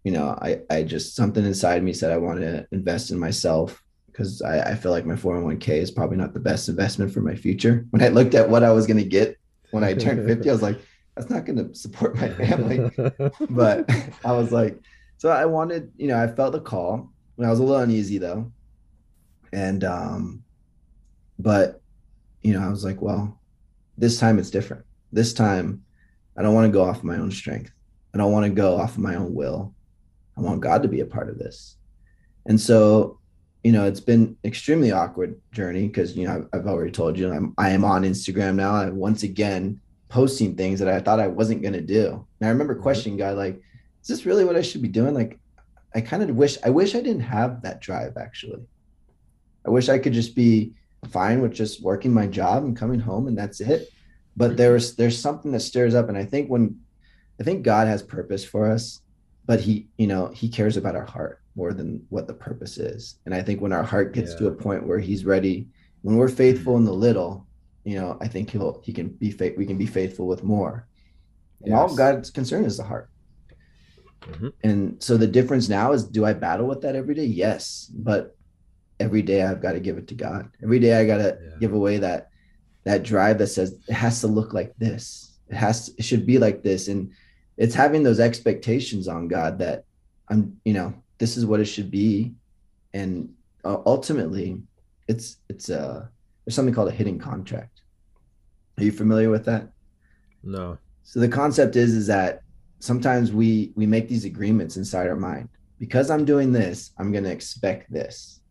[0.04, 3.82] You know, I I just something inside me said I want to invest in myself
[4.08, 7.36] because I, I feel like my 401k is probably not the best investment for my
[7.36, 7.86] future.
[7.92, 9.38] When I looked at what I was going to get
[9.72, 10.80] when I turned 50, I was like,
[11.18, 12.92] that's not going to support my family
[13.50, 13.90] but
[14.24, 14.80] I was like,
[15.18, 17.12] so I wanted, you know, I felt the call.
[17.36, 18.52] When I was a little uneasy though,
[19.52, 20.44] and um,
[21.40, 21.82] but
[22.42, 23.40] you know, I was like, well,
[23.98, 24.86] this time it's different.
[25.12, 25.84] This time,
[26.36, 27.72] I don't want to go off my own strength.
[28.14, 29.74] I don't want to go off my own will.
[30.38, 31.78] I want God to be a part of this,
[32.46, 33.20] and so,
[33.64, 37.32] you know, it's been extremely awkward journey because you know I've, I've already told you
[37.32, 38.74] I'm I am on Instagram now.
[38.74, 39.80] I once again
[40.10, 42.26] posting things that I thought I wasn't going to do.
[42.40, 42.84] And I remember mm-hmm.
[42.84, 43.62] questioning God, like,
[44.02, 45.14] is this really what I should be doing?
[45.14, 45.40] Like,
[45.94, 48.62] I kind of wish, I wish I didn't have that drive actually.
[49.66, 50.74] I wish I could just be
[51.10, 53.90] fine with just working my job and coming home and that's it.
[54.36, 54.58] But mm-hmm.
[54.58, 56.10] there's, there's something that stirs up.
[56.10, 56.80] And I think when,
[57.40, 59.02] I think God has purpose for us,
[59.46, 63.16] but he, you know, he cares about our heart more than what the purpose is.
[63.26, 65.68] And I think when our heart gets to a point where he's ready,
[66.02, 66.82] when we're faithful mm-hmm.
[66.82, 67.47] in the little,
[67.88, 70.88] you know, I think he'll he can be faith we can be faithful with more.
[71.64, 73.10] And all God's concern is the heart.
[74.24, 74.52] Mhm.
[74.62, 77.26] And so the difference now is do I battle with that every day?
[77.26, 77.90] Yes.
[77.94, 78.36] But
[79.00, 80.50] every day I've got to give it to God.
[80.62, 81.56] Every day I gotta Yeah.
[81.62, 82.30] give away that
[82.84, 85.38] that drive that says it has to look like this.
[85.48, 86.90] It has it should be like this.
[86.90, 87.12] And
[87.56, 89.86] it's having those expectations on God that
[90.28, 92.36] I'm, you know, this is what it should be.
[92.94, 93.34] And
[93.64, 94.62] uh, ultimately
[95.08, 96.08] it's it's uh
[96.44, 97.77] there's something called a hidden contract.
[98.78, 99.70] Are you familiar with that?
[100.44, 100.78] No.
[101.04, 102.42] So the concept is is that
[102.80, 105.50] sometimes we we make these agreements inside our mind.
[105.80, 108.42] Because I'm doing this, I'm going to expect this.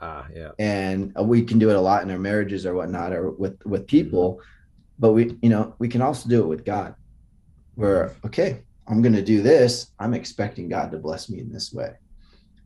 [0.00, 0.52] Ah, yeah.
[0.58, 3.64] And uh, we can do it a lot in our marriages or whatnot or with
[3.66, 4.40] with people,
[4.98, 6.94] but we you know, we can also do it with God.
[7.74, 11.72] Where okay, I'm going to do this, I'm expecting God to bless me in this
[11.72, 11.92] way.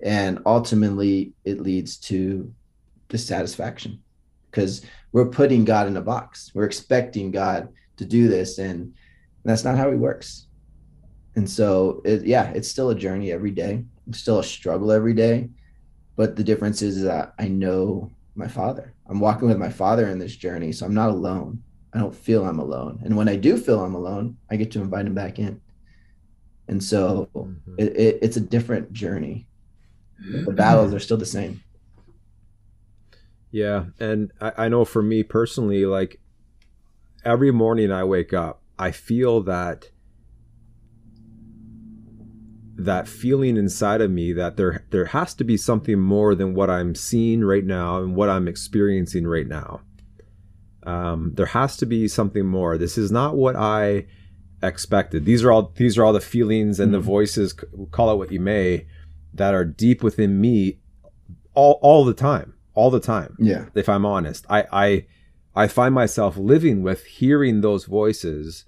[0.02, 2.52] And ultimately it leads to
[3.08, 4.02] dissatisfaction
[4.54, 4.82] because
[5.12, 6.52] we're putting God in a box.
[6.54, 8.94] We're expecting God to do this, and
[9.44, 10.46] that's not how He works.
[11.36, 13.84] And so, it, yeah, it's still a journey every day.
[14.08, 15.50] It's still a struggle every day.
[16.16, 18.94] But the difference is that I know my Father.
[19.08, 21.62] I'm walking with my Father in this journey, so I'm not alone.
[21.92, 23.00] I don't feel I'm alone.
[23.04, 25.60] And when I do feel I'm alone, I get to invite Him back in.
[26.68, 27.74] And so, Mhm.
[27.78, 29.48] it, it, it's a different journey.
[30.46, 31.60] The battles are still the same.
[33.54, 36.18] Yeah, and I, I know for me personally, like
[37.24, 39.90] every morning I wake up, I feel that
[42.76, 46.68] that feeling inside of me that there there has to be something more than what
[46.68, 49.82] I'm seeing right now and what I'm experiencing right now.
[50.82, 52.76] Um, there has to be something more.
[52.76, 54.06] This is not what I
[54.64, 55.26] expected.
[55.26, 57.02] These are all these are all the feelings and the Mhm.
[57.02, 57.54] voices,
[57.92, 58.88] call it what you may,
[59.32, 60.80] that are deep within me,
[61.54, 63.66] all all the time, all the time Yeah.
[63.74, 64.44] if I'm honest.
[64.50, 65.06] I I
[65.56, 68.64] I find myself living with hearing those voices,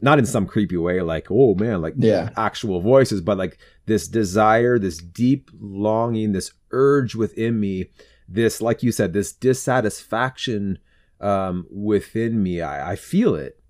[0.00, 2.30] not in some creepy way, like oh man, like Yeah.
[2.36, 7.90] actual voices, but like this desire, this deep longing, this urge within me,
[8.28, 10.78] this like you said, this dissatisfaction
[11.20, 12.60] um, within me.
[12.60, 13.60] I, I feel it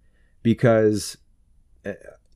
[0.42, 1.18] because
[1.84, 1.92] uh,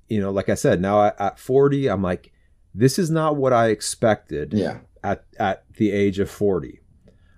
[0.08, 2.32] you know, like I said, now at, at 40, I'm like,
[2.74, 4.78] this is not what I expected Yeah.
[5.02, 6.80] at at the age of 40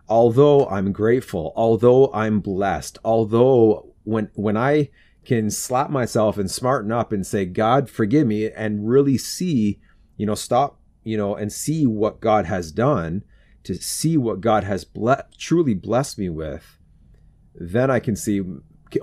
[0.08, 4.88] although i'm grateful although i'm blessed although when when i
[5.24, 9.78] can slap myself and smarten up and say god forgive me and really see
[10.16, 13.22] you know stop you know and see what god has done
[13.64, 16.78] to see what god has ble- truly blessed me with
[17.54, 18.40] then i can see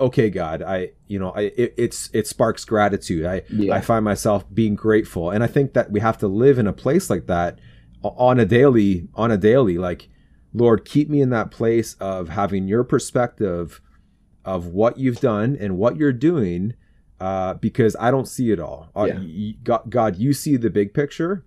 [0.00, 3.74] okay god i you know i it, it's it sparks gratitude i Yeah.
[3.74, 6.72] i find myself being grateful and i think that we have to live in a
[6.72, 7.60] place like that
[8.02, 10.08] on a daily on a daily like
[10.54, 13.80] lord keep me in that place of having your perspective
[14.44, 16.72] of what you've done and what you're doing
[17.20, 18.88] uh because i don't see it all.
[18.94, 19.52] Uh, Yeah.
[19.64, 21.44] god, god you see the big picture.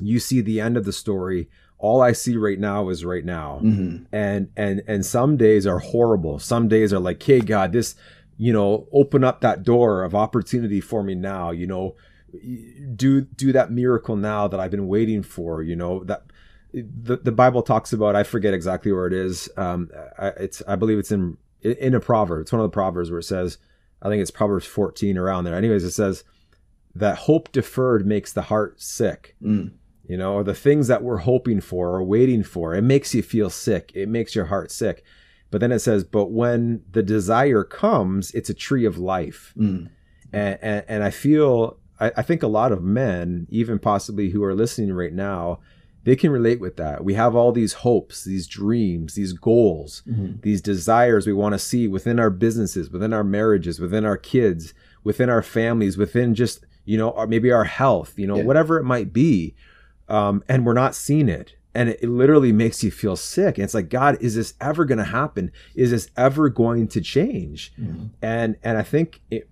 [0.00, 1.48] You see the end of the story.
[1.78, 3.60] All i see right now is right now.
[3.62, 4.06] Mhm.
[4.12, 6.38] and and and some days are horrible.
[6.38, 7.94] Some days are like hey god this
[8.38, 11.94] you know open up that door of opportunity for me now you know.
[12.96, 16.24] Do do that miracle now that i've been waiting for you know that
[16.74, 19.88] the, the bible talks about i forget exactly where it is um
[20.18, 23.20] I, it's i believe it's in in a proverb it's one of the proverbs where
[23.20, 23.58] it says
[24.02, 26.24] i think it's proverbs 14 around there anyways it says
[26.94, 29.72] that hope deferred makes the heart sick Mm.
[30.06, 32.74] you know, or the things that we're hoping for or waiting for.
[32.74, 33.90] It makes you feel sick.
[33.94, 35.02] It makes your heart sick.
[35.50, 39.54] But then it says, but when the desire comes, it's a tree of life.
[39.56, 39.88] Mm.
[40.32, 44.44] And, and, and I feel, I, I think a lot of men, even possibly who
[44.44, 45.60] are listening right now,
[46.04, 47.04] they can relate with that.
[47.04, 50.42] We have all these hopes, these dreams, these goals, Mhm.
[50.42, 54.74] these desires we want to see within our businesses, within our marriages, within our kids,
[55.02, 58.44] within our families, within just, you know, or maybe our health, you know, Yeah.
[58.44, 59.54] whatever it might be.
[60.08, 61.54] Um, and we're not seeing it.
[61.74, 63.56] And it, it literally makes you feel sick.
[63.58, 65.50] And it's like, God, is this ever going to happen?
[65.74, 67.72] Is this ever going to change?
[67.80, 68.10] Mhm.
[68.22, 69.48] And, and I think it,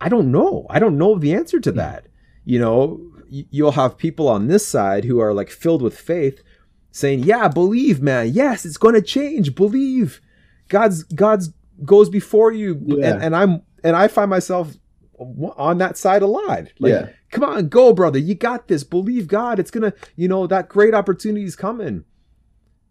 [0.00, 0.66] I don't know.
[0.70, 2.06] I don't know the answer to that.
[2.44, 6.42] You know, you'll have people on this side who are like filled with faith
[6.90, 8.28] saying, "Yeah, believe, man.
[8.28, 9.54] Yes, it's going to change.
[9.54, 10.20] Believe.
[10.68, 11.50] God's God's
[11.84, 13.12] goes before you." Yeah.
[13.14, 14.74] And, and I'm and I find myself
[15.18, 16.68] on that side a lot.
[16.78, 17.08] Like, Yeah.
[17.30, 18.18] come on, go, brother.
[18.18, 18.84] You got this.
[18.84, 19.58] Believe God.
[19.58, 22.04] It's gonna, you know, that great opportunity is coming.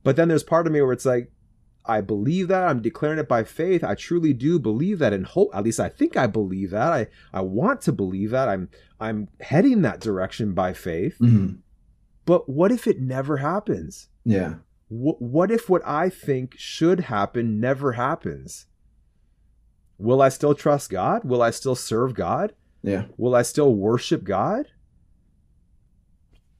[0.03, 1.31] But then there's part of me where it's like,
[1.87, 2.63] I believe that.
[2.67, 3.83] I'm declaring it by faith.
[3.83, 6.91] I truly do believe that and hope at least I think I believe that.
[6.91, 8.49] I I want to believe that.
[8.49, 8.69] I'm
[8.99, 11.17] I'm heading that direction by faith.
[11.19, 11.59] Mhm.
[12.25, 14.09] But what if it never happens?
[14.25, 14.55] Yeah.
[14.89, 18.67] What, what if what I think should happen never happens?
[19.97, 21.23] Will I still trust God?
[21.23, 22.53] Will I still serve God?
[22.83, 23.05] Yeah.
[23.17, 24.67] Will I still worship God?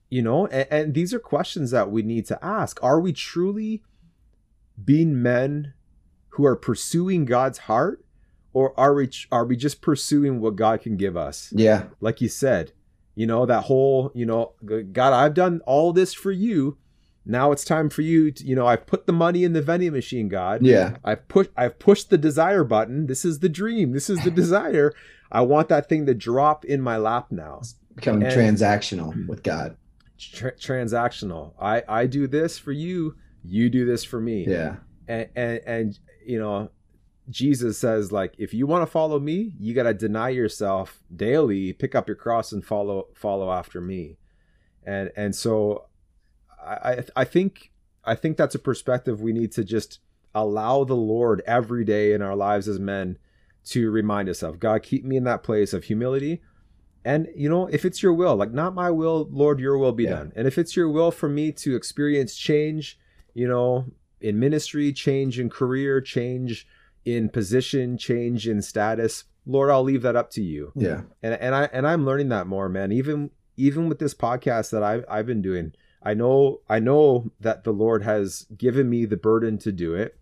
[0.09, 2.81] You know, and, and these are questions that we need to ask.
[2.81, 3.83] Are we truly
[4.83, 5.73] being men
[6.29, 8.03] who are pursuing God's heart?
[8.53, 11.53] Or are we are we just pursuing what God can give us?
[11.55, 11.85] Yeah.
[12.01, 12.71] like you said,
[13.13, 14.53] you know, that whole, you know,
[14.91, 16.77] God, I've done all this for you.
[17.23, 19.91] Now it's time for you to, you know, I've put the money in the vending
[19.91, 20.63] machine, God.
[20.65, 20.95] Yeah.
[21.03, 23.05] I've pushed I've pushed the desire button.
[23.05, 23.91] This is the dream.
[23.91, 24.91] This is the desire.
[25.31, 27.57] I want that thing to drop in my lap now.
[27.61, 29.75] It's Becoming And- transactional with God.
[30.17, 31.53] Tr- transactional.
[31.61, 34.45] I I do this for you, you do this for me.
[34.47, 34.77] Yeah.
[35.07, 36.69] And and and you know,
[37.29, 41.73] Jesus says like if you want to follow me, you got to deny yourself daily,
[41.73, 44.17] pick up your cross and follow follow after me.
[44.85, 45.85] And and so
[46.63, 47.71] I I, I think
[48.03, 49.99] I think that's a perspective we need to just
[50.35, 53.17] allow the Lord every day in our lives as men
[53.65, 54.59] to remind us of.
[54.59, 56.41] God, keep me in that place of humility.
[57.03, 60.03] And you know, if it's your will, like not my will, Lord, your will be
[60.03, 60.09] Yeah.
[60.11, 60.33] done.
[60.35, 62.97] And if it's your will for me to experience change,
[63.37, 63.85] you know,
[64.19, 66.67] in ministry, change in career, change
[67.05, 70.71] in position, change in status, Lord, I'll leave that up to you.
[70.75, 71.01] Yeah.
[71.21, 72.91] And and I and I'm learning that more, man.
[72.91, 77.63] Even even with this podcast that I've I've been doing, I know I know that
[77.63, 80.17] the Lord has given me the burden to do it.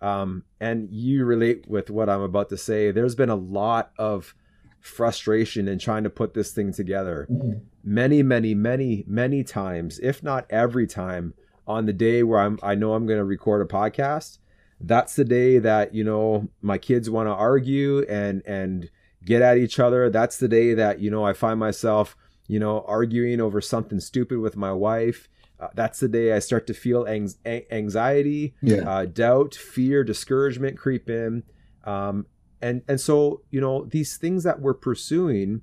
[0.00, 2.92] Um, and you relate with what I'm about to say.
[2.92, 4.32] There's been a lot of
[4.78, 7.28] frustration in trying to put this thing together
[7.82, 11.34] many, many, many, many times, if not every time,
[11.74, 14.38] on the day where I'm I know I'm going to record a podcast.
[14.80, 18.90] That's the day that you know my kids want to argue and and
[19.24, 20.10] get at each other.
[20.10, 22.16] That's the day that you know I find myself
[22.48, 25.28] you know arguing over something stupid with my wife.
[25.60, 28.88] Uh, that's the day I start to feel anx- a- anxiety, Yeah.
[28.90, 31.42] uh, doubt, fear, discouragement creep in.
[31.84, 32.24] Um,
[32.62, 35.60] and and so you know these things that we're pursuing,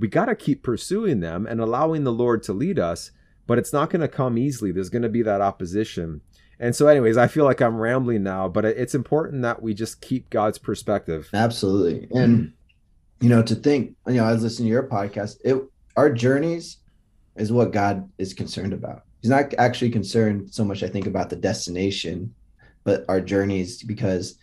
[0.00, 3.12] we got to keep pursuing them and allowing the Lord to lead us.
[3.50, 4.70] But it's not going to come easily.
[4.70, 6.20] There's going to be that opposition.
[6.60, 10.00] And so, anyways, I feel like I'm rambling now, but it's important that we just
[10.00, 11.28] keep God's perspective.
[11.34, 12.06] Absolutely.
[12.16, 12.52] And
[13.20, 15.60] you know, to think, you know, I was listening to your podcast, it
[15.96, 16.76] our journeys
[17.34, 19.02] is what God is concerned about.
[19.20, 22.32] He's not actually concerned so much, I think, about the destination,
[22.84, 24.38] but our journeys, because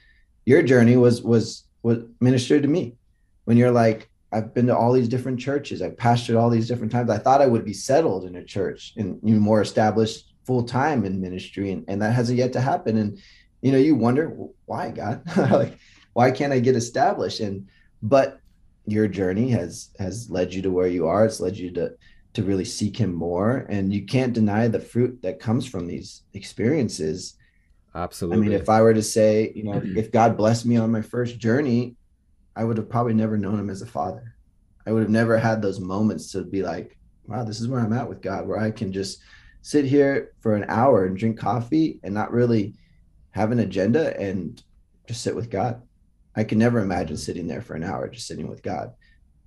[0.46, 2.98] your journey was was was ministered to me.
[3.46, 6.92] When you're like, I've been to all these different churches, I've pastored all these different
[6.92, 7.10] times.
[7.10, 10.64] I thought I would be settled in a church and you know, more established full
[10.64, 12.98] time in ministry, and, and that hasn't yet to happen.
[12.98, 13.20] And
[13.62, 14.36] you know, you wonder
[14.66, 15.78] why God, like
[16.14, 17.40] why can't I get established?
[17.40, 17.68] And
[18.02, 18.40] but
[18.86, 21.26] your journey has has led you to where you are.
[21.26, 21.94] It's led you to
[22.34, 23.66] to really seek him more.
[23.68, 27.36] And you can't deny the fruit that comes from these experiences.
[27.96, 28.38] Absolutely.
[28.38, 31.02] I mean, if I were to say, you know, if God blessed me on my
[31.02, 31.97] first journey,
[32.58, 34.34] I would have probably never known him as a father.
[34.88, 36.98] I would have never had those moments to be like,
[37.28, 39.20] wow, this is where I'm at with God, where I can just
[39.62, 42.74] sit here for an hour and drink coffee and not really
[43.32, 44.62] have an agenda and
[45.08, 45.82] just sit with God.
[46.36, 48.94] I could never imagine sitting there for an hour just sitting with God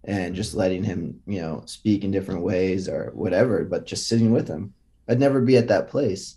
[0.04, 4.30] and just letting him, you know, speak in different ways or whatever, but just sitting
[4.30, 4.72] with him.
[5.08, 6.36] I'd never be at that place.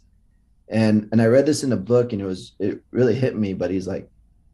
[0.70, 3.54] And and I read this in a book and it was it really hit me,
[3.54, 4.10] but he's like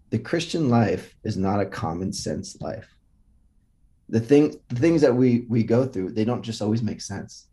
[0.10, 2.96] the Christian life is not a common sense life.
[4.10, 7.50] The thing the things that we we go through, they don't just always make sense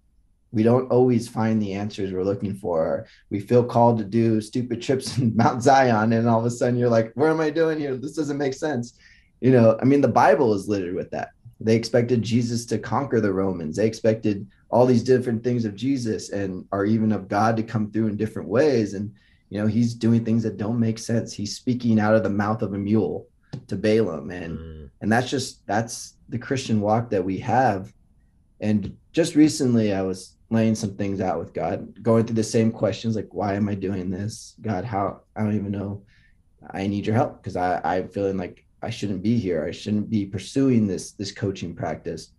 [0.56, 3.06] we don't always find the answers we're looking for.
[3.28, 6.78] We feel called to do stupid trips in Mount Zion, and all of a sudden
[6.78, 7.94] you're like, "What am I doing here?
[7.96, 8.94] This doesn't make sense."
[9.40, 11.30] You know, I mean, the Bible is littered with that.
[11.60, 13.76] They expected Jesus to conquer the Romans.
[13.76, 17.90] They expected all these different things of Jesus, and or even of God to come
[17.90, 18.94] through in different ways.
[18.94, 19.12] And
[19.48, 21.32] you know, he's doing things that don't make sense.
[21.32, 23.28] He's speaking out of the mouth of a mule
[23.68, 24.90] to Balaam, and mm.
[25.00, 27.92] and that's just that's the Christian walk that we have.
[28.60, 32.70] And just recently, I was laying some things out with God, going through the same
[32.70, 34.54] questions like, why am I doing this?
[34.60, 36.02] God, how I don't even know.
[36.70, 39.64] I need your help because I I'm feeling like I shouldn't be here.
[39.64, 42.30] I shouldn't be pursuing this this coaching practice.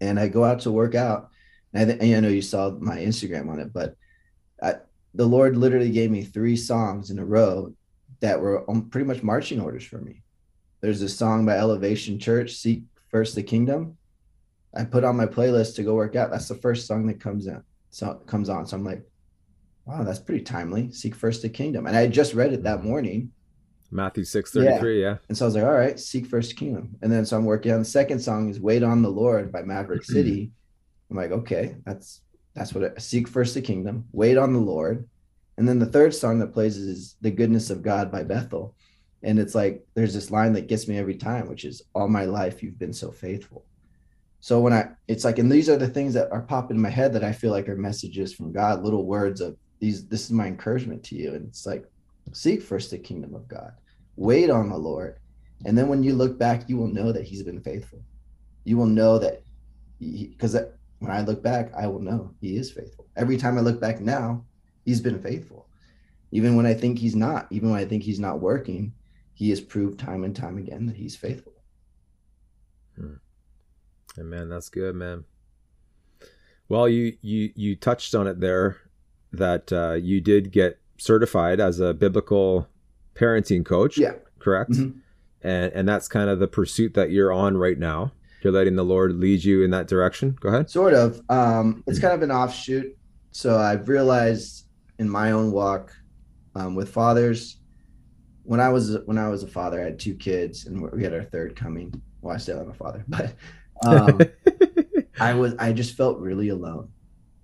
[0.00, 1.30] And I go out to work out.
[1.72, 3.96] And I, th- I know you saw my Instagram on it, but
[4.60, 4.74] I,
[5.14, 7.74] the Lord literally gave me three songs in a row
[8.20, 10.22] that were um, pretty much marching orders for me.
[10.80, 13.98] There's a song by Elevation Church, "Seek First the Kingdom."
[14.74, 16.30] I put on my playlist to go work out.
[16.30, 17.62] That's the first song that comes in.
[17.90, 18.66] So comes on.
[18.66, 19.04] So I'm like,
[19.84, 20.90] wow, that's pretty timely.
[20.92, 21.86] Seek first the kingdom.
[21.86, 23.32] And I just read it that morning.
[23.90, 25.08] Matthew 6 33, yeah.
[25.08, 25.16] yeah.
[25.28, 26.96] And so I was like, all right, seek first the kingdom.
[27.02, 29.62] And then so I'm working on the second song is Wait on the Lord by
[29.62, 30.50] Maverick City.
[31.10, 32.22] I'm like, okay, that's
[32.54, 35.08] that's what it, seek first the kingdom, wait on the Lord.
[35.56, 38.74] And then the third song that plays is The Goodness of God by Bethel.
[39.22, 42.24] And it's like there's this line that gets me every time, which is all my
[42.24, 43.64] life you've been so faithful.
[44.40, 46.90] So when I, it's like, and these are the things that are popping in my
[46.90, 50.08] head that I feel like are messages from God, little words of these.
[50.08, 51.84] This is my encouragement to you, and it's like,
[52.32, 53.72] seek first the kingdom of God,
[54.16, 55.18] wait on the Lord,
[55.64, 58.02] and then when you look back, you will know that He's been faithful.
[58.64, 59.44] You will know that,
[60.00, 60.56] because
[61.02, 63.08] when I look back, I will know He is faithful.
[63.16, 64.44] Every time I look back now,
[64.84, 65.66] He's been faithful.
[66.30, 68.92] Even when I think He's not, even when I think He's not working,
[69.34, 71.54] He has proved time and time again that He's faithful.
[72.96, 73.14] Hmm.
[74.16, 75.24] And man, that's good, man.
[76.68, 78.76] Well, you you you touched on it there
[79.32, 82.68] that uh, you did get certified as a biblical
[83.14, 83.98] parenting coach.
[83.98, 84.14] Yeah.
[84.38, 84.70] Correct.
[84.70, 84.98] Mm-hmm.
[85.42, 88.12] And and that's kind of the pursuit that you're on right now.
[88.42, 90.36] You're letting the Lord lead you in that direction.
[90.40, 90.70] Go ahead.
[90.70, 91.20] Sort of.
[91.28, 92.96] Um, it's kind of an offshoot.
[93.30, 94.66] So I've realized
[94.98, 95.92] in my own walk
[96.54, 97.58] um, with fathers,
[98.44, 101.14] when I was when I was a father, I had two kids, and we had
[101.14, 101.92] our third coming.
[102.20, 103.34] Well, I still have a father, but
[103.84, 104.20] um,
[105.20, 106.88] I was I just felt really alone.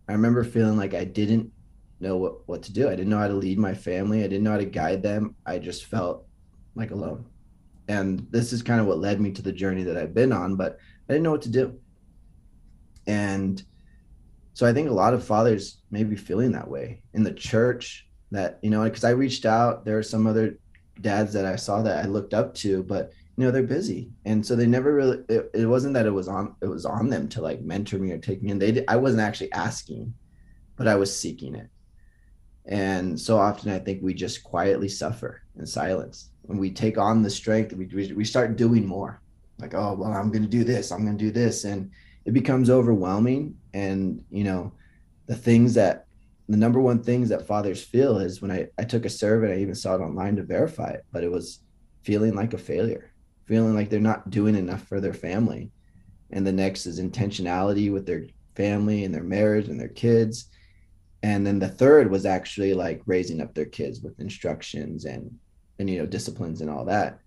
[0.08, 1.52] I remember feeling like I didn't
[2.00, 2.88] know what, what to do.
[2.88, 4.20] I didn't know how to lead my family.
[4.20, 5.34] I didn't know how to guide them.
[5.44, 6.24] I just felt
[6.74, 7.26] like alone.
[7.88, 10.56] And this is kind of what led me to the journey that I've been on,
[10.56, 10.78] but
[11.08, 11.78] I didn't know what to do.
[13.06, 13.62] And
[14.52, 18.06] so I think a lot of fathers may be feeling that way in the church
[18.30, 20.58] that, you know, because I reached out, there are some other
[21.00, 24.10] dads that I saw that I looked up to, but you know they're busy.
[24.24, 27.08] And so they never really it, it, wasn't that it was on it was on
[27.08, 28.58] them to like mentor me or take me in.
[28.58, 30.12] They i wasn't actually asking
[30.74, 31.68] but i was seeking it.
[32.66, 36.30] And so often i think we just quietly suffer in silence.
[36.48, 39.22] And we take on the strength we, we, we start doing more
[39.58, 41.90] like oh well i'm going to do this i'm going to do this and
[42.24, 44.72] it becomes overwhelming and you know
[45.26, 46.06] the things that
[46.48, 49.60] the number one things that fathers feel is when I, I took a survey i
[49.60, 51.60] even saw it online to verify it but it was
[52.02, 53.12] feeling like a failure
[53.48, 55.70] feeling like they're not doing enough for their family.
[56.30, 60.50] And the next is intentionality with their family and their marriage and their kids.
[61.22, 65.36] And then the third was actually like raising up their kids with instructions and
[65.80, 67.20] and you know disciplines and all that.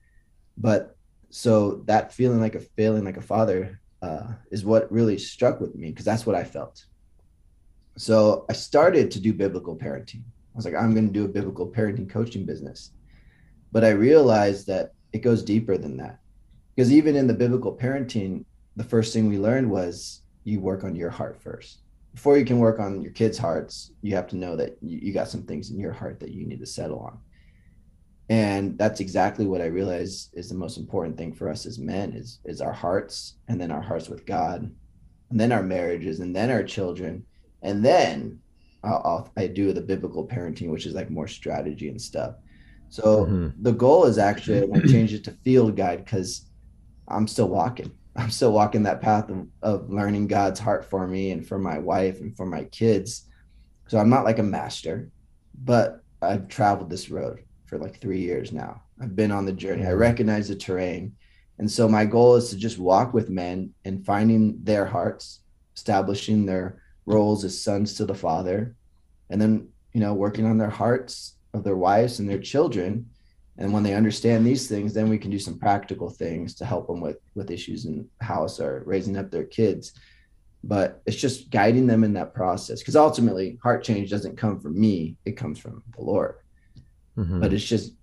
[0.58, 0.96] But
[1.32, 5.76] so that feeling like a failing like a father uh, is what really struck with
[5.76, 6.86] me because that's what I felt.
[7.98, 10.22] So I started to do biblical parenting.
[10.22, 12.92] I was like, I'm going to do a biblical parenting coaching business.
[13.72, 16.20] But I realized that it goes deeper than that
[16.76, 18.46] because even in the biblical parenting
[18.76, 21.80] the first thing we learned was you work on your heart first
[22.14, 25.14] before you can work on your kids hearts you have to know that you, you
[25.14, 27.20] got some things in your heart that you need to settle on
[28.32, 32.14] and that's exactly what i realize is the most important thing for us as men
[32.14, 34.72] is is our hearts and then our hearts with god.
[35.30, 37.26] And then our marriages and then our children.
[37.62, 38.40] And then
[38.84, 42.36] I'll, I'll, i do the biblical parenting which is like more strategy and stuff.
[42.88, 43.50] So mm-hmm.
[43.62, 46.46] the goal is actually i want to change it to field guide because
[47.10, 47.92] i'm still walking.
[48.16, 51.80] I'm still walking that path of, of learning god's heart for me and for my
[51.80, 53.28] wife and for my kids.
[53.88, 55.10] So i'm not like a master
[55.64, 58.84] but i've traveled this road for like three years now.
[59.02, 59.84] I've been on the journey.
[59.84, 59.98] I mm.
[59.98, 61.16] recognize the terrain.
[61.58, 65.40] And so my goal is to just walk with men and finding their hearts,
[65.78, 68.76] establishing their roles as sons to the Father,
[69.30, 73.10] and then, you know, working on their hearts of their wives and their children.
[73.58, 76.88] And when they understand these things, then we can do some practical things to help
[76.88, 79.94] them with with issues in the house or raising up their kids.
[80.62, 84.78] But it's just guiding them in that process because ultimately heart change doesn't come from
[84.78, 86.36] me, it comes from the Lord
[87.18, 87.40] mm-hmm.
[87.40, 87.94] but it's just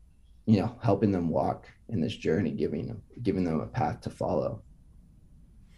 [0.47, 4.11] you know helping them walk in this journey giving them giving them a path to
[4.11, 4.63] follow.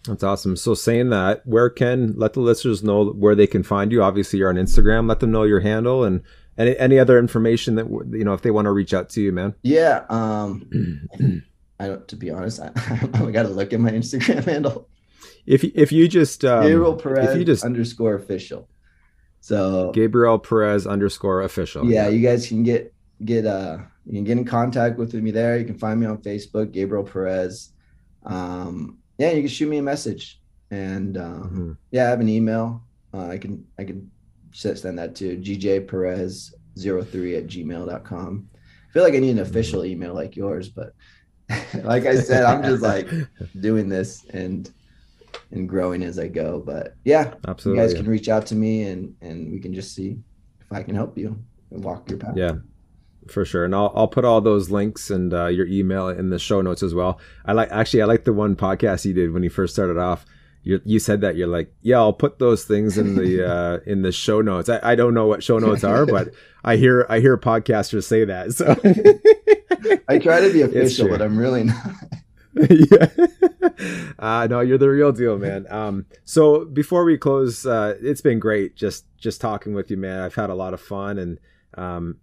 [0.07, 0.57] That's awesome.
[0.57, 4.03] So saying that where can let the listeners know where they can find you.
[4.03, 5.09] Obviously you're on instagram.
[5.09, 6.23] Let them know your handle and
[6.57, 9.33] any, any other information that you know if they want to reach out to you
[9.33, 9.55] man.
[9.63, 11.03] Yeah um
[11.81, 12.71] i don't to be honest i,
[13.15, 14.89] I gotta look at my instagram handle.
[15.47, 18.69] If if you just um, Gabriel Perez if you just underscore official.
[19.41, 21.85] So Gabriel Perez underscore official.
[21.87, 22.95] Yeah, yeah, you guys can get
[23.25, 25.59] get uh you can get in contact with me there.
[25.59, 27.73] You can find me on Facebook, Gabriel Perez.
[28.25, 30.41] Um, yeah, you can shoot me a message,
[30.71, 31.73] and um, mm-hmm.
[31.91, 32.83] yeah, I have an email.
[33.13, 34.11] Uh, I can I can
[34.53, 38.49] send that to GJ Perez 03 at gmail.com.
[38.55, 39.51] I feel like I need an mm-hmm.
[39.51, 40.95] official email like yours, but
[41.85, 43.09] like I said, I'm just like
[43.61, 44.71] doing this and
[45.53, 46.63] and growing as I go.
[46.65, 49.95] But yeah, absolutely, you guys can reach out to me and and we can just
[49.95, 50.19] see
[50.61, 51.39] if I can help you
[51.71, 52.37] and walk your path.
[52.37, 52.55] Yeah,
[53.29, 53.65] for sure.
[53.65, 56.83] And i'll, I'll put all those links and uh, your email in the show notes
[56.83, 57.19] as well.
[57.45, 60.25] I like actually i like the one podcast you did when you first started off.
[60.63, 64.03] You, you said that you're like yeah i'll put those things in the uh, in
[64.03, 64.69] the show notes.
[64.69, 66.35] I, I don't know what show notes are but
[66.65, 68.77] i hear i hear podcasters say that so.
[70.07, 71.95] I try to be official but i'm really not.
[72.69, 73.07] Yeah.
[74.19, 75.67] Uh no you're the real deal man.
[75.71, 80.21] Um so before we close uh it's been great just just talking with you man.
[80.21, 81.39] I've had a lot of fun and
[81.79, 82.17] um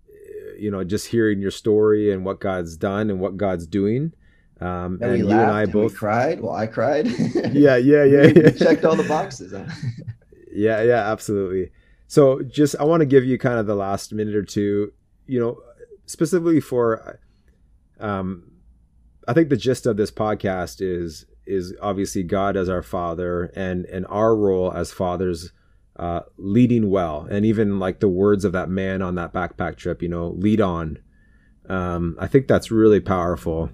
[0.59, 4.13] you know, just hearing your story and what God's done and what God's doing.
[4.59, 6.41] Um, and, and you and I both cried.
[6.41, 7.07] Well, I cried.
[7.51, 8.27] yeah, yeah, yeah.
[8.35, 8.49] yeah.
[8.51, 9.53] checked all the boxes.
[9.53, 9.65] Huh?
[10.51, 11.71] yeah, yeah, absolutely.
[12.07, 14.93] So, just I want to give you kind of the last minute or two.
[15.27, 15.61] You know,
[16.05, 17.19] specifically for,
[17.99, 18.51] um,
[19.27, 23.85] I think the gist of this podcast is is obviously God as our Father and
[23.85, 25.51] and our role as fathers
[25.97, 30.01] uh, leading well, and even like the words of that man on that backpack trip,
[30.01, 30.99] you know, lead on.
[31.67, 33.69] Um, I think that's really powerful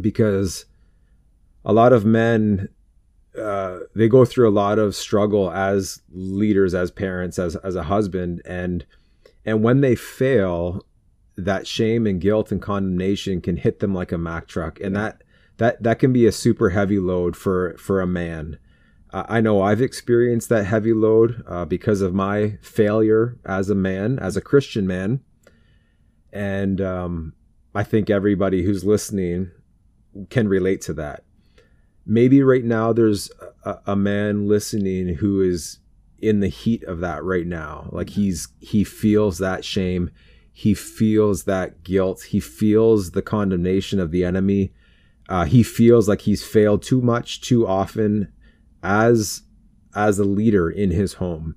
[0.00, 0.66] because
[1.64, 2.68] a lot of men
[3.38, 7.84] uh, they go through a lot of struggle as leaders, as parents, as as a
[7.84, 8.84] husband, and
[9.44, 10.84] and when they fail,
[11.36, 15.22] that shame and guilt and condemnation can hit them like a Mack truck, and that
[15.58, 18.58] that that can be a super heavy load for for a man.
[19.12, 24.18] I know I've experienced that heavy load uh, because of my failure as a man,
[24.18, 25.20] as a Christian man.
[26.32, 27.32] And um,
[27.74, 29.50] I think everybody who's listening
[30.30, 31.24] can relate to that.
[32.04, 33.30] Maybe right now there's
[33.64, 35.78] a, a man listening who is
[36.18, 37.88] in the heat of that right now.
[37.92, 40.10] Like he's he feels that shame,
[40.52, 44.72] he feels that guilt, he feels the condemnation of the enemy.
[45.28, 48.32] Uh, he feels like he's failed too much, too often,
[48.82, 49.42] as
[49.94, 51.56] as a leader in his home.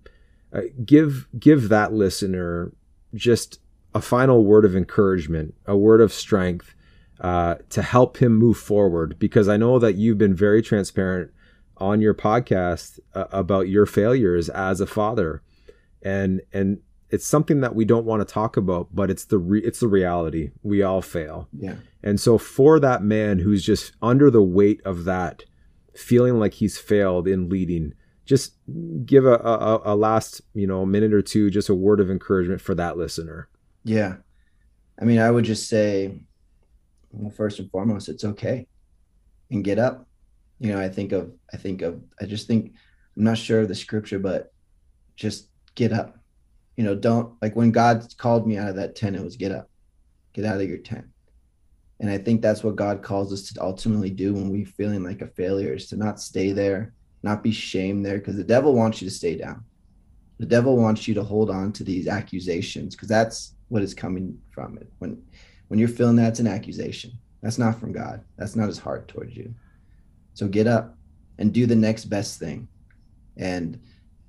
[0.54, 2.74] Uh, give give that listener
[3.14, 3.60] just
[3.94, 6.74] a final word of encouragement, a word of strength
[7.20, 9.18] uh, to help him move forward.
[9.20, 11.32] Because I know that you've been very transparent
[11.78, 15.42] on your podcast uh, about your failures as a father,
[16.02, 16.80] and and
[17.12, 19.88] it's something that we don't want to talk about, but it's the re- it's the
[19.88, 20.52] reality.
[20.64, 21.48] We all fail.
[21.58, 21.76] Yeah.
[22.02, 25.44] And so for that man who's just under the weight of that,
[25.96, 27.94] feeling like he's failed in leading,
[28.26, 28.54] just
[29.06, 32.62] give a, a, a last, you know, minute or two, just a word of encouragement
[32.62, 33.50] for that listener.
[33.84, 34.18] Yeah.
[35.00, 36.20] I mean, I would just say,
[37.12, 38.68] well, first and foremost, it's okay
[39.50, 40.08] and get up.
[40.60, 42.74] You know, I think of, I think of, I just think,
[43.18, 44.54] I'm not sure of the scripture, but
[45.16, 46.18] just get up.
[46.78, 49.52] You know, don't like when God called me out of that tent, it was get
[49.52, 49.70] up,
[50.34, 51.06] get out of your tent.
[52.02, 55.22] And I think that's what God calls us to ultimately do when we're feeling like
[55.22, 59.02] a failure is to not stay there, not be shamed there, because the devil wants
[59.02, 59.64] you to stay down.
[60.40, 64.38] The devil wants you to hold on to these accusations because that's what is coming
[64.50, 64.92] from it.
[64.98, 65.22] When
[65.68, 67.14] when you're feeling that's an accusation.
[67.42, 68.26] That's not from God.
[68.36, 69.56] That's not his heart towards you.
[70.34, 70.98] So get up
[71.38, 72.68] and do the next best thing.
[73.38, 73.80] And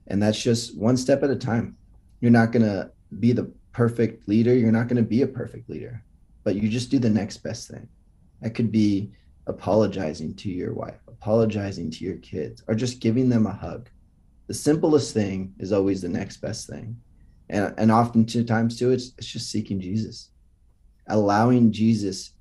[0.06, 1.76] and that's just one step at a time.
[2.20, 4.54] You're not to be the perfect leader.
[4.54, 6.04] You're not to be a perfect leader,
[6.44, 7.88] but you just do the next best thing.
[8.40, 9.12] That could be
[9.46, 13.88] apologizing to your wife, apologizing to your kids, or just giving them a hug.
[14.46, 16.96] The simplest thing is always the next best thing.
[17.48, 20.30] And, and often times too, it's, it's just seeking Jesus,
[21.08, 22.32] allowing Jesus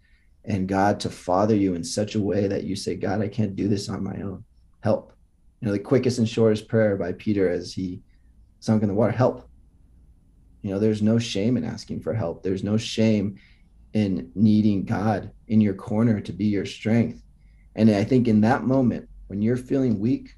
[0.46, 3.56] and God to father you in such a way that you say, God, I can't
[3.56, 4.44] do this on my own.
[4.82, 5.14] Help.
[5.60, 8.02] You know, the quickest and shortest prayer by Peter as he
[8.60, 9.48] sunk in the water, help.
[10.64, 12.42] You know, there's no shame in asking for help.
[12.42, 13.40] There's no shame
[13.94, 17.22] in needing God in your corner to be your strength.
[17.76, 20.36] And I think in that moment, when you're feeling weak,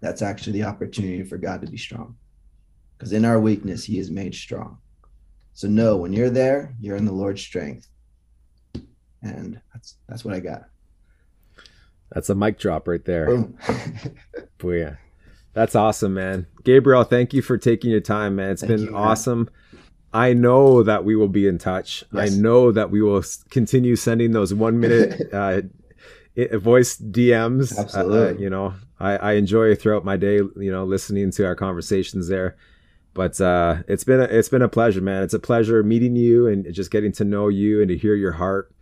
[0.00, 2.16] that's actually the opportunity for God to be strong.
[2.96, 4.78] Because in our weakness, He is made strong.
[5.52, 7.88] So no, when you're there, you're in the Lord's strength.
[9.22, 10.64] And that's that's what I got.
[12.12, 13.26] That's a mic drop right there.
[13.26, 13.58] Boom.
[14.58, 14.98] Booyah.
[15.52, 16.46] That's awesome, man.
[16.62, 18.50] Gabriel, thank you for taking your time, man.
[18.50, 19.38] It's thank been you, awesome.
[19.38, 19.48] Man.
[20.12, 22.04] I know that we will be in touch.
[22.12, 22.32] Yes.
[22.32, 25.62] I know that we will continue sending those one minute uh,
[26.58, 27.76] voice DMs.
[27.76, 28.36] Uh, Absolutely.
[28.36, 32.28] Uh, you know, I, I enjoy throughout my day, you know, listening to our conversations
[32.28, 32.56] there.
[33.14, 35.22] But uh, it's been a, it's been a pleasure, man.
[35.22, 38.32] It's a pleasure meeting you and just getting to know you and to hear your
[38.32, 38.72] heart.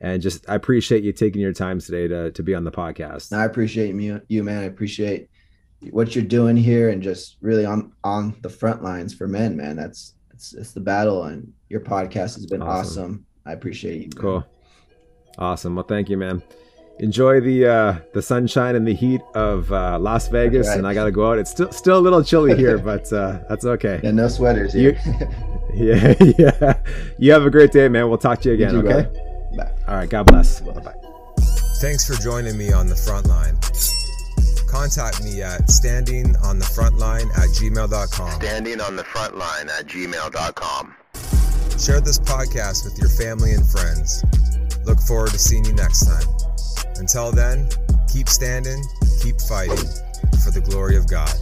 [0.00, 3.32] And just I appreciate you taking your time today to to be on the podcast.
[3.32, 4.58] I appreciate you, you man.
[4.58, 5.30] I appreciate
[5.90, 9.76] what you're doing here and just really on on the front lines for men, man.
[9.76, 13.02] That's it's it's the battle, and your podcast has been awesome.
[13.02, 13.26] awesome.
[13.46, 14.10] I appreciate you.
[14.14, 14.22] Man.
[14.22, 14.46] Cool,
[15.38, 15.74] awesome.
[15.74, 16.42] Well, thank you, man.
[16.98, 20.78] Enjoy the uh, the sunshine and the heat of uh, Las Vegas, right.
[20.78, 21.38] and I got to go out.
[21.38, 24.00] It's still still a little chilly here, but uh, that's okay.
[24.02, 25.00] Yeah, no sweaters here.
[25.06, 25.14] You,
[25.94, 26.80] yeah, yeah.
[27.18, 28.08] You have a great day, man.
[28.08, 28.74] We'll talk to you again.
[28.74, 29.56] You too, okay.
[29.56, 29.70] Bye.
[29.88, 30.08] All right.
[30.08, 30.60] God bless.
[30.60, 30.94] Bye bye.
[31.80, 33.58] Thanks for joining me on the front line
[34.76, 38.30] contact me at standingonthefrontline at gmail.com.
[38.32, 40.94] Standing on the front at gmail.com.
[41.78, 44.22] Share this podcast with your family and friends.
[44.84, 46.28] Look forward to seeing you next time.
[46.96, 47.68] Until then,
[48.12, 48.82] keep standing,
[49.22, 49.88] keep fighting
[50.44, 51.32] for the glory of God.